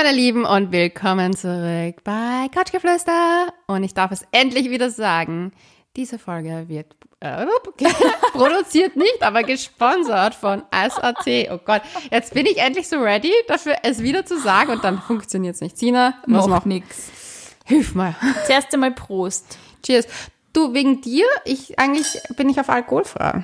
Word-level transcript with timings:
meine 0.00 0.12
Lieben 0.12 0.44
und 0.44 0.70
willkommen 0.70 1.34
zurück 1.34 2.04
bei 2.04 2.46
Couchgeflüster. 2.54 3.52
Und 3.66 3.82
ich 3.82 3.94
darf 3.94 4.12
es 4.12 4.24
endlich 4.30 4.70
wieder 4.70 4.90
sagen. 4.90 5.50
Diese 5.96 6.20
Folge 6.20 6.66
wird 6.68 6.94
äh, 7.18 7.44
produziert 8.32 8.94
nicht, 8.94 9.20
aber 9.22 9.42
gesponsert 9.42 10.36
von 10.36 10.62
SAT. 10.70 11.50
Oh 11.50 11.58
Gott, 11.64 11.82
jetzt 12.12 12.32
bin 12.32 12.46
ich 12.46 12.58
endlich 12.58 12.88
so 12.88 13.00
ready, 13.00 13.32
dafür 13.48 13.74
es 13.82 14.00
wieder 14.00 14.24
zu 14.24 14.38
sagen 14.38 14.70
und 14.70 14.84
dann 14.84 15.00
funktioniert 15.00 15.56
es 15.56 15.62
nicht. 15.62 15.76
Sina, 15.76 16.14
was 16.28 16.46
macht? 16.46 16.66
nix. 16.66 17.56
Hilf 17.64 17.96
mal. 17.96 18.14
Zuerst 18.46 18.72
einmal 18.72 18.92
Prost. 18.92 19.58
Cheers. 19.82 20.06
Du, 20.52 20.74
wegen 20.74 21.00
dir, 21.00 21.26
ich, 21.44 21.76
eigentlich 21.76 22.20
bin 22.36 22.48
ich 22.48 22.60
auf 22.60 22.68
alkoholfrei. 22.68 23.42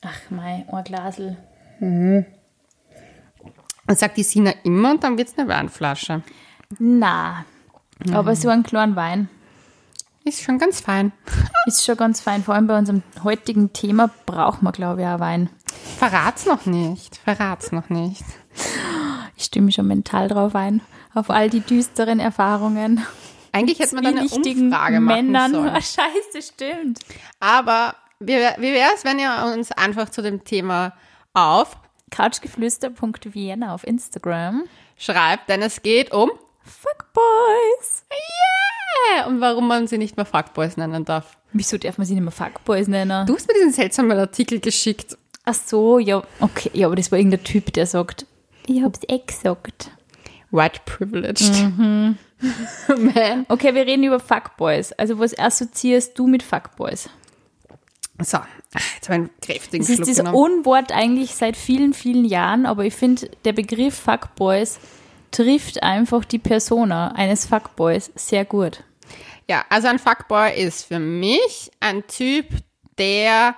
Ach 0.00 0.30
mei, 0.30 0.66
ein 0.68 0.82
Glasel. 0.82 1.36
Und 3.86 3.98
sagt 3.98 4.16
die 4.16 4.22
Sina 4.22 4.52
immer 4.62 4.92
und 4.92 5.04
dann 5.04 5.18
wird's 5.18 5.36
eine 5.36 5.48
Weinflasche. 5.48 6.22
Na, 6.78 7.44
aber 8.12 8.34
so 8.36 8.48
einen 8.48 8.62
kleinen 8.62 8.96
Wein 8.96 9.28
Ist 10.24 10.42
schon 10.42 10.58
ganz 10.58 10.80
fein. 10.80 11.12
ist 11.66 11.84
schon 11.84 11.96
ganz 11.96 12.20
fein. 12.20 12.42
Vor 12.42 12.54
allem 12.54 12.66
bei 12.66 12.78
unserem 12.78 13.02
heutigen 13.24 13.72
Thema 13.72 14.10
braucht 14.26 14.62
man, 14.62 14.72
glaube 14.72 15.02
ich, 15.02 15.06
auch 15.06 15.20
Wein. 15.20 15.50
Verrat's 15.98 16.46
noch 16.46 16.64
nicht. 16.66 17.16
Verrat's 17.16 17.72
noch 17.72 17.88
nicht. 17.90 18.24
Ich 19.36 19.44
stimme 19.44 19.72
schon 19.72 19.86
mental 19.88 20.28
drauf 20.28 20.54
ein. 20.54 20.80
Auf 21.14 21.28
all 21.30 21.50
die 21.50 21.60
düsteren 21.60 22.20
Erfahrungen. 22.20 23.04
Eigentlich 23.52 23.80
hätte 23.80 23.94
man 23.96 24.04
da 24.04 24.10
eine 24.10 24.22
Umfrage 24.22 25.00
machen 25.00 25.26
Männern. 25.26 25.52
sollen. 25.52 25.68
Ah, 25.74 25.80
scheiße, 25.80 26.40
stimmt. 26.54 27.00
Aber 27.40 27.94
wie, 28.20 28.32
wie 28.34 28.72
wäre 28.72 28.90
es, 28.94 29.04
wenn 29.04 29.18
ihr 29.18 29.52
uns 29.54 29.72
einfach 29.72 30.08
zu 30.08 30.22
dem 30.22 30.44
Thema 30.44 30.94
auf 31.34 31.76
Couchgeflüster.vienna 32.12 33.74
auf 33.74 33.84
Instagram. 33.86 34.64
schreibt, 34.96 35.48
denn 35.48 35.62
es 35.62 35.82
geht 35.82 36.12
um 36.12 36.30
Fuckboys. 36.62 38.04
yeah, 39.16 39.26
und 39.26 39.40
warum 39.40 39.66
man 39.66 39.86
sie 39.88 39.98
nicht 39.98 40.16
mehr 40.16 40.26
Fuckboys 40.26 40.76
nennen 40.76 41.04
darf. 41.04 41.36
Wieso 41.52 41.76
darf 41.78 41.98
man 41.98 42.06
sie 42.06 42.14
nicht 42.14 42.22
mehr 42.22 42.30
Fuckboys 42.30 42.86
nennen? 42.86 43.26
Du 43.26 43.34
hast 43.34 43.48
mir 43.48 43.54
diesen 43.54 43.72
seltsamen 43.72 44.16
Artikel 44.18 44.60
geschickt. 44.60 45.18
Ach 45.44 45.54
so, 45.54 45.98
ja, 45.98 46.22
okay. 46.40 46.70
Ja, 46.72 46.86
aber 46.86 46.96
das 46.96 47.10
war 47.10 47.18
irgendein 47.18 47.42
Typ, 47.42 47.72
der 47.72 47.86
sagt, 47.86 48.26
ich 48.66 48.82
hab's 48.82 49.00
eh 49.08 49.18
gesagt. 49.18 49.90
White 50.52 50.80
privileged. 50.84 51.50
Man. 52.88 53.46
Okay, 53.48 53.74
wir 53.74 53.86
reden 53.86 54.04
über 54.04 54.20
Fuckboys. 54.20 54.92
Also 54.92 55.18
was 55.18 55.36
assoziierst 55.38 56.18
du 56.18 56.26
mit 56.26 56.42
Fuckboys? 56.42 57.08
So, 58.20 58.38
jetzt 58.72 58.78
habe 58.78 58.84
ich 58.98 59.10
einen 59.10 59.30
kräftigen 59.40 59.78
Das 59.82 59.88
ist 59.88 59.96
Schluck 59.96 60.08
das 60.08 60.16
genommen. 60.18 60.36
Unwort 60.36 60.92
eigentlich 60.92 61.34
seit 61.34 61.56
vielen, 61.56 61.94
vielen 61.94 62.24
Jahren, 62.24 62.66
aber 62.66 62.84
ich 62.84 62.94
finde, 62.94 63.30
der 63.44 63.52
Begriff 63.52 63.98
Fuckboys 63.98 64.78
trifft 65.30 65.82
einfach 65.82 66.24
die 66.24 66.38
Persona 66.38 67.12
eines 67.12 67.46
Fuckboys 67.46 68.12
sehr 68.14 68.44
gut. 68.44 68.84
Ja, 69.48 69.64
also 69.70 69.88
ein 69.88 69.98
Fuckboy 69.98 70.54
ist 70.54 70.84
für 70.84 70.98
mich 70.98 71.70
ein 71.80 72.06
Typ, 72.06 72.46
der 72.98 73.56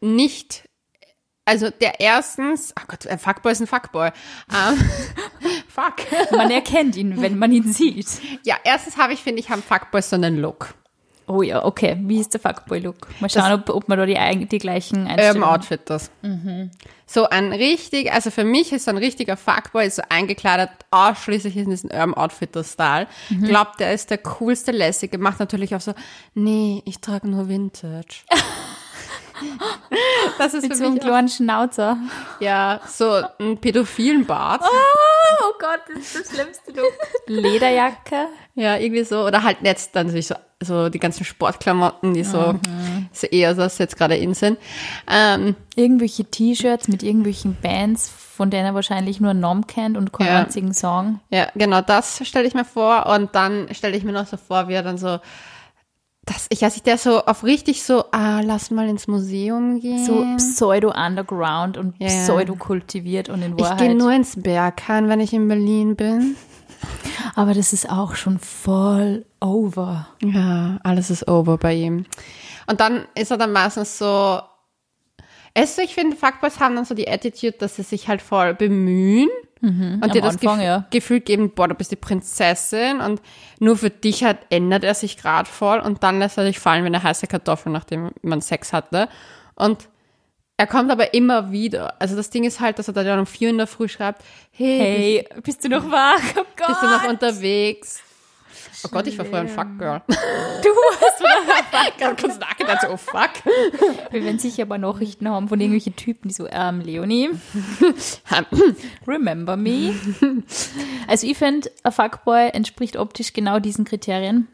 nicht, 0.00 0.68
also 1.44 1.70
der 1.70 2.00
erstens, 2.00 2.72
ach 2.76 2.86
Gott, 2.86 3.06
ein 3.06 3.18
Fuckboy 3.18 3.52
ist 3.52 3.60
ein 3.60 3.66
Fuckboy. 3.66 4.10
Ähm, 4.52 4.90
fuck. 5.68 5.96
Man 6.30 6.50
erkennt 6.50 6.96
ihn, 6.96 7.20
wenn 7.20 7.38
man 7.38 7.50
ihn 7.50 7.72
sieht. 7.72 8.06
Ja, 8.44 8.56
erstens 8.62 8.96
habe 8.96 9.14
ich, 9.14 9.22
finde 9.22 9.40
ich, 9.40 9.50
haben 9.50 9.62
Fuckboys 9.62 10.10
so 10.10 10.16
einen 10.16 10.38
Look. 10.38 10.74
Oh 11.28 11.42
ja, 11.42 11.64
okay. 11.64 11.96
Wie 12.00 12.18
ist 12.18 12.32
der 12.32 12.40
Fuckboy-Look? 12.40 13.06
Mal 13.20 13.28
schauen, 13.28 13.52
ob, 13.52 13.68
ob 13.68 13.88
man 13.88 13.98
da 13.98 14.06
die, 14.06 14.46
die 14.46 14.58
gleichen 14.58 15.02
Urban 15.02 15.18
Einstellungen... 15.18 15.44
Outfitters. 15.44 16.10
So 17.06 17.28
ein 17.28 17.52
richtig, 17.52 18.12
also 18.12 18.30
für 18.30 18.44
mich 18.44 18.72
ist 18.72 18.86
so 18.86 18.90
ein 18.90 18.98
richtiger 18.98 19.36
Fuckboy 19.36 19.88
so 19.90 20.02
eingekleidet 20.08 20.70
ausschließlich 20.90 21.56
in 21.56 21.70
diesen 21.70 21.90
Urban 21.90 22.14
Outfitters 22.14 22.72
Style. 22.72 23.06
Glaubt, 23.42 23.80
der 23.80 23.92
ist 23.92 24.10
der 24.10 24.18
coolste 24.18 24.72
lässige, 24.72 25.18
macht 25.18 25.38
natürlich 25.38 25.74
auch 25.74 25.80
so, 25.80 25.94
nee, 26.34 26.82
ich 26.86 27.00
trage 27.00 27.28
nur 27.28 27.48
Vintage. 27.48 28.24
das 30.38 30.54
ist 30.54 30.62
Mit 30.62 30.72
für 30.72 30.78
so 30.78 30.90
mich 30.90 31.00
auch, 31.02 31.06
kleinen 31.06 31.28
Schnauzer. 31.28 31.96
ja 32.40 32.80
so 32.86 33.22
ein 33.38 33.58
pädophilen 33.58 34.24
Bart. 34.26 34.62
Oh 34.64 35.52
Gott, 35.60 35.80
das 35.94 36.14
ist 36.14 36.20
das 36.20 36.34
schlimmste 36.34 36.72
Look. 36.72 36.92
Lederjacke. 37.26 38.28
Ja, 38.54 38.76
irgendwie 38.76 39.04
so. 39.04 39.24
Oder 39.24 39.42
halt 39.42 39.58
jetzt 39.62 39.94
dann 39.94 40.06
natürlich 40.06 40.26
so, 40.28 40.34
so 40.60 40.88
die 40.88 40.98
ganzen 40.98 41.24
Sportklamotten, 41.24 42.14
die 42.14 42.24
so, 42.24 42.54
so 43.12 43.26
eher 43.28 43.54
so, 43.54 43.62
was 43.62 43.78
jetzt 43.78 43.96
gerade 43.96 44.16
in 44.16 44.34
sind. 44.34 44.58
Ähm, 45.06 45.54
Irgendwelche 45.76 46.24
T-Shirts 46.24 46.88
mit 46.88 47.02
irgendwelchen 47.02 47.56
Bands, 47.60 48.08
von 48.10 48.50
denen 48.50 48.66
er 48.66 48.74
wahrscheinlich 48.74 49.20
nur 49.20 49.30
einen 49.30 49.40
Namen 49.40 49.66
kennt 49.66 49.96
und 49.96 50.12
keinen 50.12 50.26
Ja. 50.28 50.38
einzigen 50.40 50.74
Song. 50.74 51.20
Ja, 51.30 51.46
genau, 51.54 51.80
das 51.82 52.26
stelle 52.26 52.48
ich 52.48 52.54
mir 52.54 52.64
vor. 52.64 53.06
Und 53.06 53.34
dann 53.34 53.68
stelle 53.74 53.96
ich 53.96 54.02
mir 54.04 54.12
noch 54.12 54.26
so 54.26 54.36
vor, 54.36 54.68
wie 54.68 54.74
er 54.74 54.82
dann 54.82 54.98
so, 54.98 55.20
das, 56.28 56.46
ich 56.50 56.62
weiß 56.62 56.74
nicht, 56.74 56.86
der 56.86 56.98
so 56.98 57.24
auf 57.24 57.42
richtig 57.42 57.82
so, 57.82 58.04
ah, 58.12 58.40
lass 58.40 58.70
mal 58.70 58.88
ins 58.88 59.08
Museum 59.08 59.80
gehen. 59.80 60.04
So 60.04 60.24
pseudo-underground 60.36 61.78
und 61.78 61.94
ja. 61.98 62.08
pseudo-kultiviert 62.08 63.30
und 63.30 63.42
in 63.42 63.56
ich 63.56 63.64
Wahrheit. 63.64 63.78
gehe 63.78 63.94
nur 63.94 64.12
ins 64.12 64.40
Berghain, 64.40 65.08
wenn 65.08 65.20
ich 65.20 65.32
in 65.32 65.48
Berlin 65.48 65.96
bin. 65.96 66.36
Aber 67.34 67.54
das 67.54 67.72
ist 67.72 67.90
auch 67.90 68.14
schon 68.14 68.38
voll 68.38 69.24
over. 69.40 70.08
Ja, 70.22 70.78
alles 70.82 71.10
ist 71.10 71.26
over 71.28 71.56
bei 71.56 71.74
ihm. 71.74 72.04
Und 72.66 72.80
dann 72.80 73.06
ist 73.14 73.30
er 73.30 73.38
dann 73.38 73.52
meistens 73.52 73.98
so, 73.98 74.40
es, 75.54 75.78
ich 75.78 75.94
finde, 75.94 76.16
Fuckboys 76.16 76.60
haben 76.60 76.76
dann 76.76 76.84
so 76.84 76.94
die 76.94 77.08
Attitude, 77.08 77.56
dass 77.58 77.76
sie 77.76 77.82
sich 77.82 78.06
halt 78.06 78.22
voll 78.22 78.54
bemühen 78.54 79.30
Mhm. 79.60 79.98
am 80.00 80.10
dir 80.10 80.22
das 80.22 80.34
Anfang, 80.34 80.58
Gef 80.58 80.66
ja. 80.66 80.86
Gefühl 80.90 81.20
geben, 81.20 81.50
boah, 81.54 81.68
du 81.68 81.74
bist 81.74 81.90
die 81.90 81.96
Prinzessin 81.96 83.00
und 83.00 83.20
nur 83.58 83.76
für 83.76 83.90
dich 83.90 84.24
halt 84.24 84.38
ändert 84.50 84.84
er 84.84 84.94
sich 84.94 85.16
gerade 85.16 85.48
voll 85.48 85.80
und 85.80 86.02
dann 86.02 86.18
lässt 86.18 86.38
er 86.38 86.44
dich 86.44 86.58
fallen 86.58 86.84
wie 86.84 86.88
eine 86.88 87.02
heiße 87.02 87.26
Kartoffel, 87.26 87.72
nachdem 87.72 88.10
man 88.22 88.40
Sex 88.40 88.72
hatte. 88.72 89.08
Und 89.54 89.88
er 90.56 90.66
kommt 90.66 90.90
aber 90.90 91.14
immer 91.14 91.52
wieder. 91.52 92.00
Also 92.00 92.16
das 92.16 92.30
Ding 92.30 92.44
ist 92.44 92.60
halt, 92.60 92.78
dass 92.78 92.88
er 92.88 92.94
dann 92.94 93.20
um 93.20 93.26
vier 93.26 93.50
in 93.50 93.58
der 93.58 93.66
Früh 93.68 93.88
schreibt, 93.88 94.22
hey, 94.50 95.24
Hey, 95.28 95.42
bist 95.42 95.64
du 95.64 95.68
noch 95.68 95.90
wach? 95.90 96.20
Oh 96.36 96.44
Gott. 96.56 96.68
bist 96.68 96.82
du 96.82 96.86
noch 96.86 97.08
unterwegs? 97.08 98.02
Oh 98.84 98.88
Gott, 98.90 99.06
ich 99.06 99.18
war 99.18 99.24
früher 99.24 99.40
ein 99.40 99.48
Fuckgirl. 99.48 100.02
Du 100.08 100.68
hast 101.00 101.22
Ganz 101.98 102.20
kurz 102.24 102.38
nachgedacht, 102.38 102.82
so, 102.82 102.88
oh 102.88 102.96
fuck. 102.96 103.30
Wir 104.10 104.24
werden 104.24 104.38
sicher 104.38 104.62
aber 104.62 104.78
Nachrichten 104.78 105.28
haben 105.28 105.48
von 105.48 105.60
irgendwelchen 105.60 105.96
Typen, 105.96 106.28
die 106.28 106.34
so, 106.34 106.46
ähm, 106.50 106.80
Leonie, 106.80 107.30
remember 109.06 109.56
me. 109.56 109.94
Also 111.06 111.26
ich 111.26 111.38
finde, 111.38 111.70
ein 111.82 111.92
Fuckboy 111.92 112.50
entspricht 112.50 112.96
optisch 112.96 113.32
genau 113.32 113.58
diesen 113.58 113.84
Kriterien. 113.84 114.48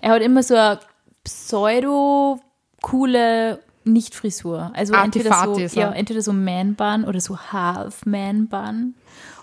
Er 0.00 0.12
hat 0.12 0.22
immer 0.22 0.42
so 0.42 0.54
eine 0.54 0.80
pseudo-coole 1.24 3.60
Nicht-Frisur. 3.84 4.72
Also 4.74 4.94
entweder 4.94 5.44
so, 5.44 5.58
ja, 5.80 5.92
entweder 5.92 6.22
so 6.22 6.32
Man-Bun 6.32 7.04
oder 7.04 7.20
so 7.20 7.38
Half-Man-Bun. 7.38 8.94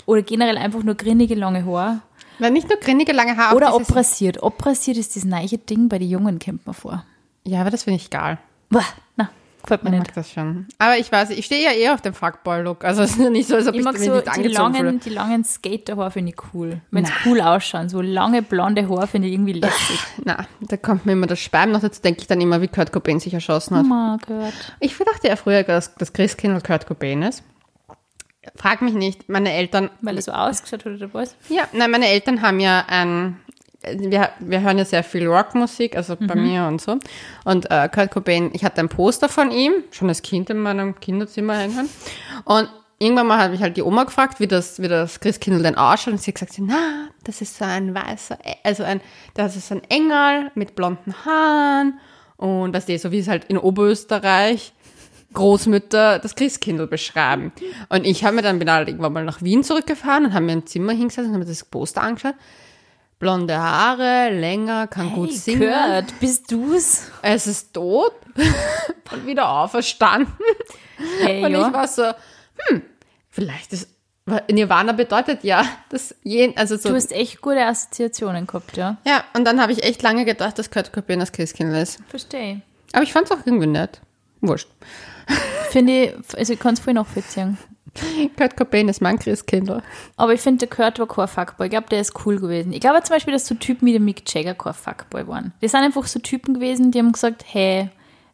Oder 0.05 0.21
generell 0.21 0.57
einfach 0.57 0.83
nur 0.83 0.95
grinnige 0.95 1.35
lange 1.35 1.65
Haare. 1.65 2.01
Wenn 2.39 2.53
nicht 2.53 2.69
nur 2.69 2.77
grinnige 2.79 3.11
lange 3.13 3.37
Haare. 3.37 3.55
Oder 3.55 3.73
abrasiert. 3.73 4.43
Abrasiert 4.43 4.97
ist 4.97 5.15
das 5.15 5.23
neue 5.25 5.57
Ding 5.57 5.89
bei 5.89 5.99
den 5.99 6.09
Jungen, 6.09 6.39
kennt 6.39 6.65
man 6.65 6.73
vor. 6.75 7.03
Ja, 7.43 7.61
aber 7.61 7.69
das 7.71 7.83
finde 7.83 7.97
ich 7.97 8.09
geil. 8.09 8.37
Boah, 8.69 8.85
na, 9.17 9.29
gefällt 9.61 9.83
mir 9.83 9.89
Ich 9.89 9.99
nicht. 9.99 10.07
mag 10.07 10.15
das 10.15 10.31
schon. 10.31 10.67
Aber 10.79 10.97
ich 10.97 11.11
weiß, 11.11 11.29
ich 11.31 11.45
stehe 11.45 11.63
ja 11.63 11.71
eher 11.71 11.93
auf 11.93 12.01
dem 12.01 12.13
Fuckboy-Look. 12.13 12.83
Also 12.85 13.01
es 13.03 13.11
ist 13.11 13.19
ja 13.19 13.29
nicht 13.29 13.47
so, 13.49 13.55
als 13.55 13.67
ob 13.67 13.73
ich, 13.75 13.79
Ich 13.81 13.85
mag 13.85 13.97
so 13.97 14.15
nicht 14.15 14.37
die 14.37 14.47
langen, 14.47 14.99
die 14.99 15.09
langen 15.09 15.43
Skaterhaare 15.43 16.11
finde 16.11 16.31
ich 16.31 16.37
cool. 16.53 16.81
Wenn 16.91 17.03
es 17.03 17.11
cool 17.25 17.41
ausschauen. 17.41 17.89
So 17.89 18.01
lange 18.01 18.41
blonde 18.41 18.87
Haare 18.89 19.07
finde 19.07 19.27
ich 19.27 19.33
irgendwie 19.35 19.53
lässig. 19.53 19.99
Na, 20.23 20.45
da 20.61 20.77
kommt 20.77 21.05
mir 21.05 21.11
immer 21.11 21.27
das 21.27 21.39
Speim 21.39 21.71
noch 21.71 21.81
dazu, 21.81 22.01
denke 22.01 22.21
ich 22.21 22.27
dann 22.27 22.41
immer, 22.41 22.61
wie 22.61 22.67
Kurt 22.67 22.91
Cobain 22.91 23.19
sich 23.19 23.33
erschossen 23.33 23.77
hat. 23.77 23.85
Mal 23.85 24.17
gehört. 24.25 24.53
Ich 24.79 24.97
dachte 24.97 25.27
ja 25.27 25.35
früher, 25.35 25.63
dass 25.63 25.93
das 25.95 26.13
Christkind 26.13 26.63
Kurt 26.63 26.87
Cobain 26.87 27.21
ist. 27.21 27.43
Frag 28.55 28.81
mich 28.81 28.93
nicht, 28.93 29.29
meine 29.29 29.53
Eltern, 29.53 29.89
Weil 30.01 30.17
er 30.17 30.21
so 30.21 30.31
ausgeschaut 30.31 30.85
hat 30.85 30.93
oder 30.93 31.13
was? 31.13 31.35
ja, 31.49 31.63
nein, 31.73 31.91
meine 31.91 32.07
Eltern 32.07 32.41
haben 32.41 32.59
ja 32.59 32.83
ein, 32.87 33.39
wir, 33.83 34.29
wir 34.39 34.61
hören 34.61 34.77
ja 34.77 34.85
sehr 34.85 35.03
viel 35.03 35.27
Rockmusik, 35.27 35.95
also 35.97 36.15
bei 36.15 36.35
mir 36.35 36.65
und 36.67 36.81
so. 36.81 36.97
Und 37.45 37.69
äh, 37.71 37.89
Kurt 37.93 38.11
Cobain, 38.11 38.51
ich 38.53 38.63
hatte 38.63 38.79
ein 38.81 38.89
Poster 38.89 39.29
von 39.29 39.51
ihm, 39.51 39.73
schon 39.91 40.09
als 40.09 40.21
Kind 40.21 40.49
in 40.49 40.57
meinem 40.59 40.99
Kinderzimmer 40.99 41.55
hängen. 41.57 41.89
Und 42.45 42.69
irgendwann 42.99 43.27
mal 43.27 43.39
habe 43.41 43.55
ich 43.55 43.61
halt 43.61 43.75
die 43.75 43.81
Oma 43.83 44.05
gefragt, 44.05 44.39
wie 44.39 44.47
das, 44.47 44.81
wie 44.81 44.87
das 44.87 45.19
Christkindl 45.19 45.63
denn 45.63 45.75
ausschaut. 45.75 46.13
Und 46.13 46.21
sie 46.21 46.31
hat 46.31 46.35
gesagt, 46.35 46.53
na, 46.59 47.09
das 47.25 47.41
ist 47.41 47.57
so 47.57 47.65
ein 47.65 47.93
weißer, 47.93 48.37
E- 48.45 48.55
also 48.63 48.83
ein, 48.83 49.01
das 49.33 49.55
ist 49.57 49.71
ein 49.71 49.81
Engel 49.89 50.51
mit 50.55 50.75
blonden 50.75 51.13
Haaren. 51.25 51.99
Und 52.37 52.73
das 52.73 52.87
ist 52.89 53.01
so 53.03 53.11
wie 53.11 53.19
es 53.19 53.27
halt 53.27 53.45
in 53.45 53.57
Oberösterreich 53.57 54.73
Großmütter 55.33 56.19
das 56.19 56.35
Christkindl 56.35 56.87
beschreiben. 56.87 57.51
Und 57.89 58.05
ich 58.05 58.23
habe 58.23 58.35
mir 58.37 58.41
dann 58.41 58.59
bin 58.59 58.71
halt 58.71 58.87
irgendwann 58.87 59.13
mal 59.13 59.23
nach 59.25 59.41
Wien 59.41 59.63
zurückgefahren 59.63 60.25
und 60.25 60.33
habe 60.33 60.45
mir 60.45 60.53
im 60.53 60.65
Zimmer 60.65 60.93
hingesetzt 60.93 61.27
und 61.27 61.33
habe 61.33 61.43
mir 61.43 61.49
das 61.49 61.65
Poster 61.65 62.01
angeschaut. 62.01 62.35
Blonde 63.19 63.57
Haare, 63.57 64.29
länger, 64.31 64.87
kann 64.87 65.13
gut 65.13 65.29
Hey, 65.29 65.35
singen. 65.37 65.59
gehört, 65.61 66.19
bist 66.19 66.51
du's? 66.51 67.09
Es 67.21 67.47
ist 67.47 67.73
tot 67.73 68.11
und 69.11 69.25
wieder 69.25 69.49
auferstanden. 69.49 70.33
Hey, 71.21 71.43
Und 71.45 71.51
ja. 71.51 71.67
ich 71.67 71.73
war 71.73 71.87
so, 71.87 72.03
hm, 72.67 72.81
vielleicht 73.29 73.71
ist 73.73 73.89
Nirvana 74.49 74.93
bedeutet 74.93 75.43
ja, 75.43 75.65
dass 75.89 76.15
jeden, 76.23 76.55
also 76.57 76.77
so. 76.77 76.89
Du 76.89 76.95
hast 76.95 77.11
echt 77.11 77.41
gute 77.41 77.65
Assoziationen 77.65 78.47
gehabt, 78.47 78.77
ja. 78.77 78.97
Ja, 79.05 79.23
und 79.33 79.43
dann 79.45 79.61
habe 79.61 79.73
ich 79.73 79.83
echt 79.83 80.01
lange 80.01 80.23
gedacht, 80.23 80.57
dass 80.57 80.71
Kurt 80.71 80.93
Cobain 80.93 81.19
das 81.19 81.31
Christkind 81.33 81.73
ist. 81.75 81.99
Verstehe. 82.07 82.61
Aber 82.93 83.03
ich 83.03 83.11
fand 83.11 83.25
es 83.29 83.31
auch 83.31 83.45
irgendwie 83.45 83.67
nett. 83.67 83.99
Wurscht. 84.39 84.69
Finde 85.69 86.03
ich, 86.03 86.37
also 86.37 86.53
ich 86.53 86.59
kann 86.59 86.73
es 86.75 86.79
voll 86.79 86.93
nachvollziehen. 86.93 87.57
Kurt 88.37 88.57
Cobain 88.57 88.89
ist 88.89 89.01
mein 89.01 89.19
Christkind. 89.19 89.71
Aber 90.17 90.33
ich 90.33 90.41
finde, 90.41 90.65
der 90.65 90.75
Kurt 90.75 90.99
war 90.99 91.07
kein 91.07 91.27
Fuckboy. 91.27 91.67
Ich 91.67 91.71
glaube, 91.71 91.89
der 91.89 92.01
ist 92.01 92.25
cool 92.25 92.39
gewesen. 92.39 92.73
Ich 92.73 92.79
glaube 92.79 93.01
zum 93.03 93.15
Beispiel, 93.15 93.33
dass 93.33 93.47
so 93.47 93.55
Typen 93.55 93.85
wie 93.85 93.91
der 93.91 94.01
Mick 94.01 94.23
Jagger 94.33 94.55
kein 94.55 94.73
Fuckboy 94.73 95.27
waren. 95.27 95.53
Die 95.61 95.67
sind 95.67 95.81
einfach 95.81 96.05
so 96.07 96.19
Typen 96.19 96.55
gewesen, 96.55 96.91
die 96.91 96.99
haben 96.99 97.11
gesagt, 97.11 97.43
hey, 97.47 97.89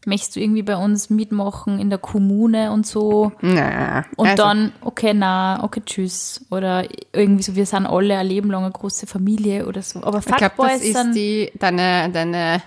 möchtest 0.05 0.35
du 0.35 0.39
irgendwie 0.39 0.63
bei 0.63 0.77
uns 0.77 1.09
mitmachen 1.09 1.79
in 1.79 1.89
der 1.89 1.99
Kommune 1.99 2.71
und 2.71 2.87
so? 2.87 3.33
Na, 3.41 4.05
Und 4.15 4.29
also, 4.29 4.43
dann, 4.43 4.71
okay, 4.81 5.13
na, 5.13 5.61
okay, 5.63 5.81
tschüss. 5.85 6.45
Oder 6.51 6.85
irgendwie 7.11 7.43
so, 7.43 7.55
wir 7.55 7.65
sind 7.65 7.85
alle 7.85 8.17
ein 8.17 8.27
Leben 8.27 8.49
lang 8.51 8.63
eine 8.63 8.71
große 8.71 9.07
Familie 9.07 9.67
oder 9.67 9.81
so. 9.81 10.01
Aber 10.03 10.19
Ich 10.19 10.25
glaube, 10.25 10.39
das 10.39 10.53
Fuckboys 10.53 10.81
ist 10.81 10.97
sind... 10.97 11.15
die, 11.15 11.51
deine, 11.59 12.09
deine 12.11 12.61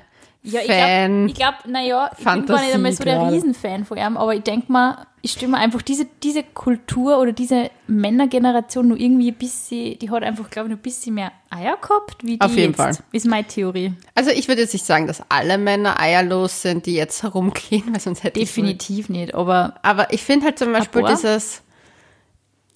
Ja, 0.45 0.61
ich 0.61 0.67
Fan. 0.67 1.27
glaube, 1.27 1.31
ich 1.31 1.35
glaub, 1.35 1.55
naja, 1.67 2.11
ich 2.19 2.25
bin 2.25 2.47
gar 2.47 2.61
nicht 2.61 2.75
einmal 2.75 2.93
so 2.93 3.05
der 3.05 3.15
gerade. 3.15 3.33
Riesenfan 3.35 3.85
von 3.85 3.97
ihm, 3.97 4.17
aber 4.17 4.35
ich 4.35 4.43
denke 4.43 4.73
mal, 4.73 5.07
ich 5.21 5.31
stimme 5.33 5.57
einfach 5.57 5.83
diese, 5.83 6.05
diese 6.23 6.43
Kultur 6.43 7.19
oder 7.21 7.31
diese 7.33 7.71
Männergeneration 7.87 8.89
nur 8.89 8.99
irgendwie 8.99 9.31
ein 9.31 9.37
bisschen, 9.37 9.99
die 10.01 10.11
hat 10.11 10.25
einfach, 10.25 10.51
glaube 10.51 10.69
ich, 10.69 10.73
noch 10.73 10.79
ein 10.79 10.83
bisschen 10.83 11.15
mehr 11.15 11.31
Eier 11.49 11.77
gehabt, 11.77 12.25
wie 12.25 12.39
die 12.39 12.41
Auf 12.41 12.57
jeden 12.57 12.73
jetzt, 12.73 12.77
Fall. 12.77 12.97
ist 13.13 13.27
meine 13.27 13.47
Theorie. 13.47 13.93
Also 14.17 14.31
ich 14.31 14.49
würde 14.49 14.63
jetzt 14.63 14.73
nicht 14.73 14.85
sagen, 14.85 15.07
dass 15.07 15.23
alle 15.29 15.59
Männer 15.59 16.01
eierlos 16.01 16.63
sind, 16.63 16.87
die 16.87 16.95
jetzt 16.95 17.23
herumgehen, 17.23 17.85
weil 17.93 18.01
sonst 18.01 18.25
hätte 18.25 18.41
ich 18.41 18.49
Definitiv 18.49 19.09
nicht, 19.09 19.35
aber 19.35 19.75
Aber 19.83 20.13
ich 20.13 20.23
finde 20.25 20.47
halt 20.47 20.59
zum 20.59 20.73
Beispiel 20.73 21.05
dieses, 21.05 21.63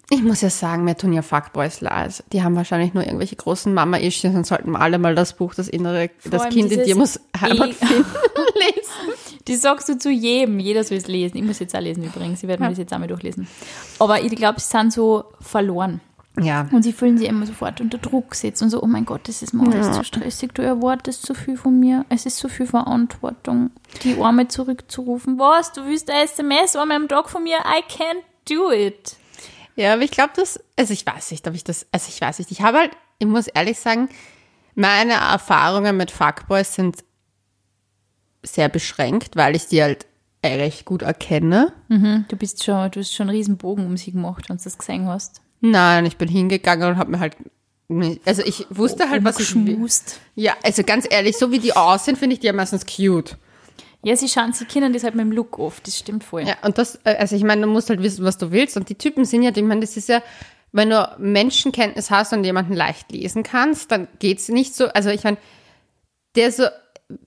ich 0.08 0.22
muss 0.22 0.40
ja 0.40 0.50
sagen, 0.50 0.84
mir 0.84 0.96
tun 0.96 1.12
ja 1.12 1.22
Fuckboys 1.22 1.80
leid. 1.80 2.22
Die 2.32 2.42
haben 2.42 2.54
wahrscheinlich 2.54 2.94
nur 2.94 3.04
irgendwelche 3.04 3.34
großen 3.36 3.74
Mama-Issues 3.74 4.34
und 4.36 4.46
sollten 4.46 4.70
wir 4.70 4.80
alle 4.80 4.98
mal 4.98 5.14
das 5.16 5.32
Buch, 5.32 5.54
das 5.54 5.66
innere, 5.68 6.10
das 6.24 6.42
allem 6.42 6.52
Kind 6.52 6.70
in 6.72 6.84
dir 6.84 6.94
muss 6.96 7.18
Heimat 7.40 7.70
E- 7.70 7.72
finden, 7.72 8.04
lesen. 8.54 9.18
die 9.48 9.56
sagst 9.56 9.88
du 9.88 9.98
zu 9.98 10.10
jedem, 10.10 10.60
jeder 10.60 10.84
soll 10.84 10.98
es 10.98 11.08
lesen. 11.08 11.38
Ich 11.38 11.42
muss 11.42 11.58
jetzt 11.58 11.74
auch 11.74 11.80
lesen 11.80 12.04
übrigens, 12.04 12.40
sie 12.40 12.46
werden 12.48 12.62
mir 12.62 12.68
das 12.70 12.78
jetzt 12.78 12.92
einmal 12.92 13.08
durchlesen. 13.08 13.48
Aber 13.98 14.20
ich 14.22 14.30
glaube, 14.36 14.60
sie 14.60 14.66
sind 14.68 14.92
so 14.92 15.24
verloren. 15.40 16.00
Ja. 16.38 16.68
Und 16.70 16.82
sie 16.82 16.92
fühlen 16.92 17.16
sich 17.18 17.28
immer 17.28 17.46
sofort 17.46 17.80
unter 17.80 17.96
Druck 17.98 18.32
gesetzt 18.32 18.60
und 18.62 18.68
so, 18.70 18.82
oh 18.82 18.86
mein 18.86 19.06
Gott, 19.06 19.22
das 19.26 19.40
ist 19.42 19.54
mir 19.54 19.72
alles 19.72 19.96
zu 19.96 20.04
stressig, 20.04 20.52
du 20.52 20.60
erwartest 20.62 21.24
zu 21.26 21.32
viel 21.34 21.56
von 21.56 21.80
mir, 21.80 22.04
es 22.10 22.26
ist 22.26 22.36
so 22.36 22.48
viel 22.48 22.66
Verantwortung, 22.66 23.70
die 24.04 24.20
Arme 24.20 24.46
zurückzurufen. 24.46 25.38
Was, 25.38 25.72
du 25.72 25.84
willst 25.86 26.10
eine 26.10 26.24
SMS 26.24 26.76
einmal 26.76 26.98
am 26.98 27.08
Tag 27.08 27.30
von 27.30 27.42
mir? 27.42 27.56
I 27.60 27.82
can't 27.90 28.22
do 28.54 28.70
it. 28.70 29.16
Ja, 29.76 29.92
aber 29.92 30.02
ich 30.02 30.10
glaube, 30.10 30.32
das, 30.34 30.58
also 30.76 30.92
ich 30.92 31.06
weiß 31.06 31.30
nicht, 31.30 31.46
ob 31.46 31.54
ich 31.54 31.62
das, 31.64 31.86
also 31.92 32.06
ich 32.08 32.20
weiß 32.20 32.38
nicht, 32.38 32.50
ich 32.50 32.62
habe 32.62 32.78
halt, 32.78 32.90
ich 33.18 33.26
muss 33.26 33.46
ehrlich 33.46 33.78
sagen, 33.78 34.08
meine 34.74 35.12
Erfahrungen 35.14 35.96
mit 35.96 36.10
Fuckboys 36.10 36.74
sind 36.74 37.04
sehr 38.42 38.68
beschränkt, 38.68 39.36
weil 39.36 39.54
ich 39.56 39.66
die 39.66 39.82
halt 39.82 40.06
recht 40.44 40.84
gut 40.84 41.02
erkenne. 41.02 41.72
Du 42.28 42.36
bist 42.36 42.62
schon, 42.64 42.90
du 42.90 43.00
hast 43.00 43.12
schon 43.14 43.28
einen 43.28 43.36
riesen 43.36 43.56
Bogen 43.56 43.84
um 43.86 43.96
sie 43.96 44.12
gemacht, 44.12 44.48
wenn 44.48 44.56
du 44.58 44.62
das 44.64 44.78
gesehen 44.78 45.06
hast. 45.06 45.40
Nein, 45.60 46.06
ich 46.06 46.16
bin 46.16 46.28
hingegangen 46.28 46.88
und 46.90 46.96
habe 46.98 47.10
mir 47.10 47.18
halt, 47.20 47.36
also 48.24 48.42
ich 48.42 48.66
wusste 48.70 49.10
halt, 49.10 49.24
was 49.24 49.40
ich 49.40 49.54
will. 49.54 49.76
Ja, 50.36 50.54
also 50.62 50.82
ganz 50.84 51.06
ehrlich, 51.10 51.36
so 51.36 51.50
wie 51.50 51.58
die 51.58 51.74
aussehen, 51.74 52.16
finde 52.16 52.34
ich 52.34 52.40
die 52.40 52.46
ja 52.46 52.52
meistens 52.52 52.84
cute. 52.86 53.36
Ja, 54.06 54.14
sie 54.14 54.28
schauen, 54.28 54.52
sie 54.52 54.66
kennen 54.66 54.92
das 54.92 55.02
halt 55.02 55.16
mit 55.16 55.24
dem 55.24 55.32
Look 55.32 55.58
oft, 55.58 55.84
das 55.84 55.98
stimmt 55.98 56.22
voll. 56.22 56.46
Ja, 56.46 56.54
und 56.62 56.78
das, 56.78 57.00
äh, 57.02 57.16
also 57.16 57.34
ich 57.34 57.42
meine, 57.42 57.62
du 57.62 57.66
musst 57.66 57.90
halt 57.90 58.00
wissen, 58.04 58.24
was 58.24 58.38
du 58.38 58.52
willst. 58.52 58.76
Und 58.76 58.88
die 58.88 58.94
Typen 58.94 59.24
sind 59.24 59.42
ja, 59.42 59.50
ich 59.52 59.62
meine, 59.64 59.80
das 59.80 59.96
ist 59.96 60.08
ja, 60.08 60.22
wenn 60.70 60.90
du 60.90 61.12
Menschenkenntnis 61.18 62.08
hast 62.08 62.32
und 62.32 62.44
jemanden 62.44 62.72
leicht 62.72 63.10
lesen 63.10 63.42
kannst, 63.42 63.90
dann 63.90 64.06
geht's 64.20 64.48
nicht 64.48 64.76
so, 64.76 64.86
also 64.86 65.10
ich 65.10 65.24
meine, 65.24 65.38
der 66.36 66.52
so, 66.52 66.66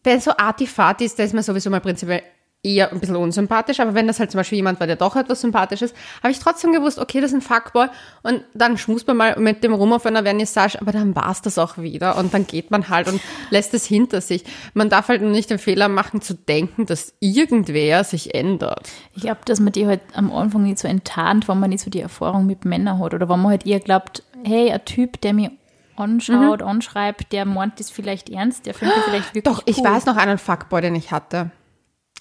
wer 0.06 0.22
so 0.22 0.32
artifati 0.38 1.04
ist, 1.04 1.20
der 1.20 1.26
ist 1.26 1.34
mir 1.34 1.44
sowieso 1.44 1.70
mal 1.70 1.82
prinzipiell 1.82 2.24
eher 2.62 2.92
ein 2.92 3.00
bisschen 3.00 3.16
unsympathisch, 3.16 3.80
aber 3.80 3.94
wenn 3.94 4.08
das 4.08 4.20
halt 4.20 4.32
zum 4.32 4.40
Beispiel 4.40 4.58
jemand 4.58 4.82
war, 4.82 4.88
der 4.88 4.98
doch 4.98 5.16
etwas 5.16 5.40
sympathisch 5.40 5.82
ist, 5.82 5.96
habe 6.22 6.32
ich 6.32 6.40
trotzdem 6.40 6.74
gewusst, 6.74 7.00
okay, 7.00 7.22
das 7.22 7.32
ist 7.32 7.38
ein 7.38 7.42
Fuckboy 7.42 7.88
und 8.22 8.44
dann 8.54 8.78
schmust 8.78 9.08
man 9.08 9.16
mal 9.16 9.40
mit 9.40 9.64
dem 9.64 9.74
rum 9.74 9.94
auf 9.94 10.06
einer 10.06 10.24
Vernissage, 10.24 10.78
aber 10.82 10.92
dann 10.92 11.16
war's 11.16 11.42
das 11.42 11.58
auch 11.58 11.78
wieder 11.78 12.18
und 12.18 12.34
dann 12.34 12.46
geht 12.46 12.70
man 12.70 12.90
halt 12.90 13.08
und 13.08 13.22
lässt 13.50 13.74
es 13.74 13.86
hinter 13.86 14.20
sich. 14.20 14.44
Man 14.74 14.90
darf 14.90 15.08
halt 15.08 15.22
nur 15.22 15.32
nicht 15.32 15.50
den 15.50 15.58
Fehler 15.58 15.88
machen 15.88 16.22
zu 16.22 16.34
denken, 16.34 16.86
dass 16.86 17.14
irgendwer 17.22 18.04
sich 18.04 18.36
ändert. 18.36 18.90
Ich 19.16 19.22
glaube, 19.22 19.42
dass 19.46 19.62
man 19.62 19.72
die 19.72 19.88
halt 19.88 20.02
am 20.14 20.30
Anfang 20.30 20.64
nicht 20.64 20.80
so 20.80 20.88
enttarnt, 20.90 21.48
wenn 21.48 21.60
man 21.62 21.70
nicht 21.70 21.84
so 21.84 21.90
die 21.90 22.02
Erfahrung 22.02 22.46
mit 22.46 22.66
Männern 22.66 23.00
hat. 23.00 23.14
Oder 23.14 23.30
wenn 23.30 23.40
man 23.40 23.52
halt 23.52 23.66
eher 23.66 23.80
glaubt, 23.80 24.24
hey, 24.44 24.70
ein 24.72 24.84
Typ, 24.84 25.22
der 25.22 25.34
mir 25.34 25.52
anschaut, 25.96 26.62
anschreibt, 26.62 27.32
der 27.32 27.46
meint 27.46 27.80
das 27.80 27.90
vielleicht 27.90 28.30
ernst, 28.30 28.66
der 28.66 28.74
findet 28.74 28.98
vielleicht 29.06 29.36
wirklich 29.36 29.44
Doch, 29.44 29.64
ich 29.66 29.78
cool. 29.78 29.86
weiß 29.86 30.06
noch 30.06 30.18
einen 30.18 30.38
Fuckboy, 30.38 30.82
den 30.82 30.96
ich 30.96 31.12
hatte. 31.12 31.52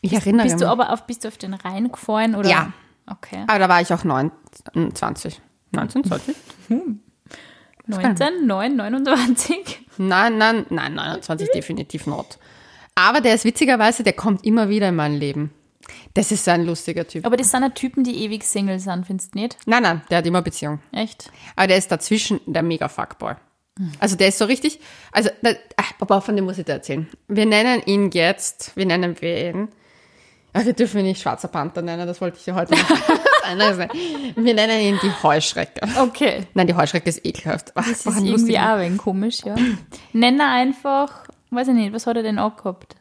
Ich 0.00 0.12
erinnere 0.12 0.44
Bist 0.44 0.56
mich. 0.56 0.64
du 0.64 0.70
aber 0.70 0.92
auf, 0.92 1.06
bist 1.06 1.24
du 1.24 1.28
auf 1.28 1.38
den 1.38 1.54
Rhein 1.54 1.90
gefallen? 1.90 2.34
Oder? 2.34 2.48
Ja. 2.48 2.72
Okay. 3.10 3.44
aber 3.46 3.58
da 3.58 3.68
war 3.70 3.80
ich 3.80 3.92
auch 3.92 4.04
19, 4.04 4.94
20. 4.94 5.40
19, 5.72 6.04
20? 6.04 6.36
19, 7.86 8.46
9, 8.46 8.76
29. 8.76 9.86
Nein, 9.96 10.36
nein, 10.38 10.66
nein, 10.68 10.94
29 10.94 11.50
definitiv 11.52 12.06
not. 12.06 12.38
Aber 12.94 13.20
der 13.20 13.34
ist 13.34 13.44
witzigerweise, 13.44 14.02
der 14.02 14.12
kommt 14.12 14.44
immer 14.44 14.68
wieder 14.68 14.90
in 14.90 14.96
mein 14.96 15.14
Leben. 15.14 15.52
Das 16.14 16.32
ist 16.32 16.44
so 16.44 16.50
ein 16.50 16.66
lustiger 16.66 17.06
Typ. 17.06 17.24
Aber 17.24 17.36
das 17.36 17.50
sind 17.50 17.62
ja 17.62 17.70
Typen, 17.70 18.04
die 18.04 18.24
ewig 18.24 18.44
Single 18.44 18.78
sind, 18.78 19.06
findest 19.06 19.34
du 19.34 19.38
nicht? 19.38 19.56
Nein, 19.66 19.82
nein, 19.82 20.02
der 20.10 20.18
hat 20.18 20.26
immer 20.26 20.42
Beziehung. 20.42 20.80
Echt? 20.92 21.30
Aber 21.56 21.66
der 21.66 21.78
ist 21.78 21.90
dazwischen 21.90 22.40
der 22.46 22.62
mega 22.62 22.88
Fuckboy. 22.88 23.34
Also 24.00 24.16
der 24.16 24.28
ist 24.28 24.38
so 24.38 24.44
richtig, 24.44 24.80
also, 25.12 25.30
ach, 25.76 25.92
aber 26.00 26.20
von 26.20 26.34
dem 26.34 26.44
muss 26.46 26.58
ich 26.58 26.64
dir 26.64 26.72
erzählen. 26.72 27.08
Wir 27.28 27.46
nennen 27.46 27.80
ihn 27.86 28.10
jetzt, 28.10 28.72
wie 28.76 28.84
nennen 28.84 29.16
wir 29.20 29.50
ihn? 29.50 29.68
Ach, 30.52 30.64
wir 30.64 30.72
dürfen 30.72 30.98
ihn 31.00 31.06
nicht 31.06 31.20
Schwarzer 31.22 31.48
Panther 31.48 31.82
nennen, 31.82 32.06
das 32.06 32.20
wollte 32.20 32.38
ich 32.40 32.46
ja 32.46 32.54
heute 32.54 32.74
nennen. 33.56 33.88
Wir 34.36 34.54
nennen 34.54 34.80
ihn 34.80 34.98
die 35.02 35.12
Heuschrecke. 35.22 35.80
Okay. 36.00 36.46
Nein, 36.54 36.66
die 36.66 36.74
Heuschrecke 36.74 37.08
ist 37.08 37.24
ekelhaft. 37.24 37.72
Das 37.74 37.84
boah, 37.84 37.90
ist 37.90 38.06
irgendwie 38.06 38.30
lustiger- 38.30 38.60
auch 38.62 38.76
ein 38.76 38.80
wenig 38.80 38.98
komisch, 38.98 39.40
ja. 39.44 39.54
Nenn 40.12 40.40
er 40.40 40.50
einfach, 40.50 41.24
weiß 41.50 41.68
ich 41.68 41.74
nicht, 41.74 41.92
was 41.92 42.06
hat 42.06 42.16
er 42.16 42.22
denn 42.22 42.38
angehabt? 42.38 42.96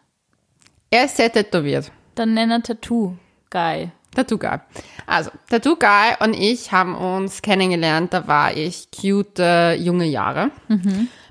Er 0.90 1.06
ist 1.06 1.18
sehr 1.18 1.32
tätowiert. 1.32 1.92
Dann 2.16 2.34
nenn 2.34 2.52
er 2.52 2.62
Tattoo 2.64 3.16
Guy. 3.50 3.92
Tattoo 4.16 4.38
Guy. 4.38 4.58
Also, 5.06 5.32
Tattoo 5.50 5.76
Guy 5.76 6.16
und 6.20 6.34
ich 6.34 6.72
haben 6.72 6.96
uns 6.96 7.42
kennengelernt, 7.42 8.14
da 8.14 8.28
war 8.28 8.56
ich 8.56 8.88
cute 8.92 9.40
äh, 9.40 9.74
junge 9.76 10.06
Jahre. 10.06 10.50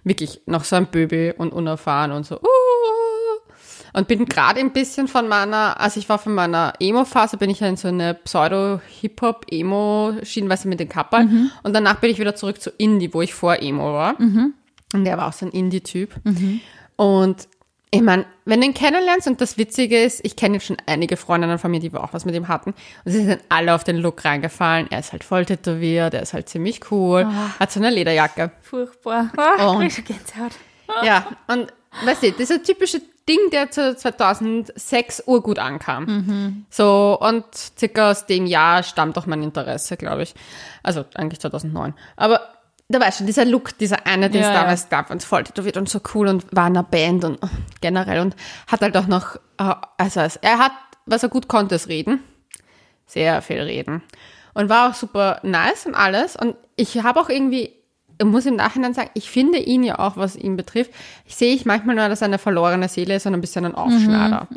Wirklich 0.04 0.40
noch 0.46 0.62
so 0.64 0.76
ein 0.76 0.86
Baby 0.86 1.34
und 1.36 1.52
unerfahren 1.52 2.12
und 2.12 2.24
so. 2.24 2.36
Uh, 2.36 2.46
und 3.96 4.06
bin 4.08 4.26
gerade 4.26 4.60
ein 4.60 4.72
bisschen 4.72 5.08
von 5.08 5.26
meiner, 5.26 5.80
also 5.80 5.98
ich 5.98 6.08
war 6.08 6.18
von 6.18 6.34
meiner 6.34 6.74
Emo-Phase, 6.78 7.38
bin 7.38 7.50
ich 7.50 7.60
ja 7.60 7.68
in 7.68 7.76
so 7.76 7.88
eine 7.88 8.14
Pseudo-Hip-Hop-Emo-Schienenweise 8.14 10.68
mit 10.68 10.80
den 10.80 10.88
Kappern. 10.88 11.50
Und 11.62 11.72
danach 11.74 11.96
bin 11.96 12.10
ich 12.10 12.18
wieder 12.18 12.34
zurück 12.34 12.60
zu 12.60 12.70
Indie, 12.78 13.12
wo 13.12 13.22
ich 13.22 13.34
vor 13.34 13.60
Emo 13.62 13.92
war. 13.92 14.18
Und 14.18 15.04
der 15.04 15.16
war 15.18 15.28
auch 15.28 15.32
so 15.32 15.46
ein 15.46 15.52
Indie-Typ. 15.52 16.14
Und 16.96 17.48
ich 17.90 18.02
meine, 18.02 18.26
wenn 18.44 18.60
du 18.60 18.66
ihn 18.66 18.74
kennenlernst 18.74 19.26
und 19.28 19.40
das 19.40 19.58
Witzige 19.58 20.02
ist, 20.02 20.20
ich 20.24 20.36
kenne 20.36 20.54
jetzt 20.56 20.66
schon 20.66 20.76
einige 20.86 21.16
Freundinnen 21.16 21.58
von 21.58 21.70
mir, 21.70 21.80
die 21.80 21.92
auch 21.94 22.12
was 22.12 22.24
mit 22.24 22.34
ihm 22.34 22.48
hatten 22.48 22.74
und 23.04 23.12
sie 23.12 23.24
sind 23.24 23.40
alle 23.48 23.74
auf 23.74 23.84
den 23.84 23.96
Look 23.96 24.24
reingefallen. 24.24 24.88
Er 24.90 24.98
ist 24.98 25.12
halt 25.12 25.24
voll 25.24 25.46
tätowiert, 25.46 26.12
er 26.12 26.22
ist 26.22 26.34
halt 26.34 26.48
ziemlich 26.48 26.90
cool, 26.90 27.26
hat 27.58 27.70
so 27.72 27.80
eine 27.80 27.90
Lederjacke. 27.90 28.50
Furchtbar. 28.60 29.30
Ah, 29.36 29.66
Und- 29.70 30.04
Gänsehaut. 30.04 30.52
Ja, 31.04 31.26
und 31.48 31.72
weißt 32.04 32.24
du, 32.24 32.32
dieser 32.32 32.62
typische 32.62 33.00
Ding, 33.28 33.38
der 33.50 33.70
zu 33.70 33.96
2006 33.96 35.24
urgut 35.26 35.58
ankam. 35.58 36.64
So, 36.70 37.18
und 37.20 37.44
circa 37.52 38.12
aus 38.12 38.26
dem 38.26 38.46
Jahr 38.46 38.82
stammt 38.82 39.18
auch 39.18 39.26
mein 39.26 39.42
Interesse, 39.42 39.96
glaube 39.96 40.22
ich. 40.22 40.34
Also 40.82 41.04
eigentlich 41.14 41.40
2009. 41.40 41.94
Aber 42.16 42.40
da 42.88 43.00
weißt 43.00 43.20
du, 43.20 43.24
dieser 43.24 43.44
Look, 43.44 43.76
dieser 43.78 44.06
eine, 44.06 44.30
den 44.30 44.42
Ja, 44.42 44.48
es 44.48 44.54
ja. 44.54 44.60
damals 44.60 44.88
gab 44.88 45.10
und 45.10 45.22
voll 45.24 45.44
tätowiert 45.44 45.76
und 45.76 45.88
so 45.88 46.00
cool 46.14 46.28
und 46.28 46.44
war 46.54 46.68
in 46.68 46.76
einer 46.76 46.84
Band 46.84 47.24
und 47.24 47.38
oh, 47.42 47.48
generell 47.80 48.20
und 48.20 48.36
hat 48.68 48.80
halt 48.80 48.96
auch 48.96 49.08
noch, 49.08 49.36
äh, 49.58 49.74
also 49.98 50.20
er 50.40 50.58
hat, 50.58 50.72
was 51.04 51.22
er 51.22 51.28
gut 51.28 51.48
konnte, 51.48 51.74
ist 51.74 51.88
reden. 51.88 52.22
Sehr 53.06 53.42
viel 53.42 53.60
reden. 53.60 54.02
Und 54.54 54.68
war 54.68 54.90
auch 54.90 54.94
super 54.94 55.40
nice 55.42 55.86
und 55.86 55.94
alles. 55.94 56.36
Und 56.36 56.56
ich 56.76 57.02
habe 57.02 57.20
auch 57.20 57.28
irgendwie, 57.28 57.75
muss 58.24 58.46
im 58.46 58.56
Nachhinein 58.56 58.94
sagen, 58.94 59.10
ich 59.14 59.30
finde 59.30 59.58
ihn 59.58 59.82
ja 59.82 59.98
auch, 59.98 60.16
was 60.16 60.36
ihn 60.36 60.56
betrifft, 60.56 60.90
ich 61.26 61.36
sehe 61.36 61.54
ich 61.54 61.66
manchmal 61.66 61.96
nur, 61.96 62.08
dass 62.08 62.22
er 62.22 62.26
eine 62.26 62.38
verlorene 62.38 62.88
Seele 62.88 63.16
ist 63.16 63.26
und 63.26 63.34
ein 63.34 63.40
bisschen 63.40 63.64
ein 63.64 63.74
Aufschneider. 63.74 64.48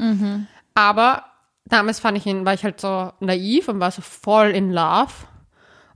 Aber 0.76 1.24
damals 1.66 2.00
fand 2.00 2.18
ich 2.18 2.26
ihn, 2.26 2.46
war 2.46 2.54
ich 2.54 2.64
halt 2.64 2.80
so 2.80 3.12
naiv 3.20 3.68
und 3.68 3.80
war 3.80 3.92
so 3.92 4.02
voll 4.02 4.50
in 4.50 4.72
love. 4.72 5.12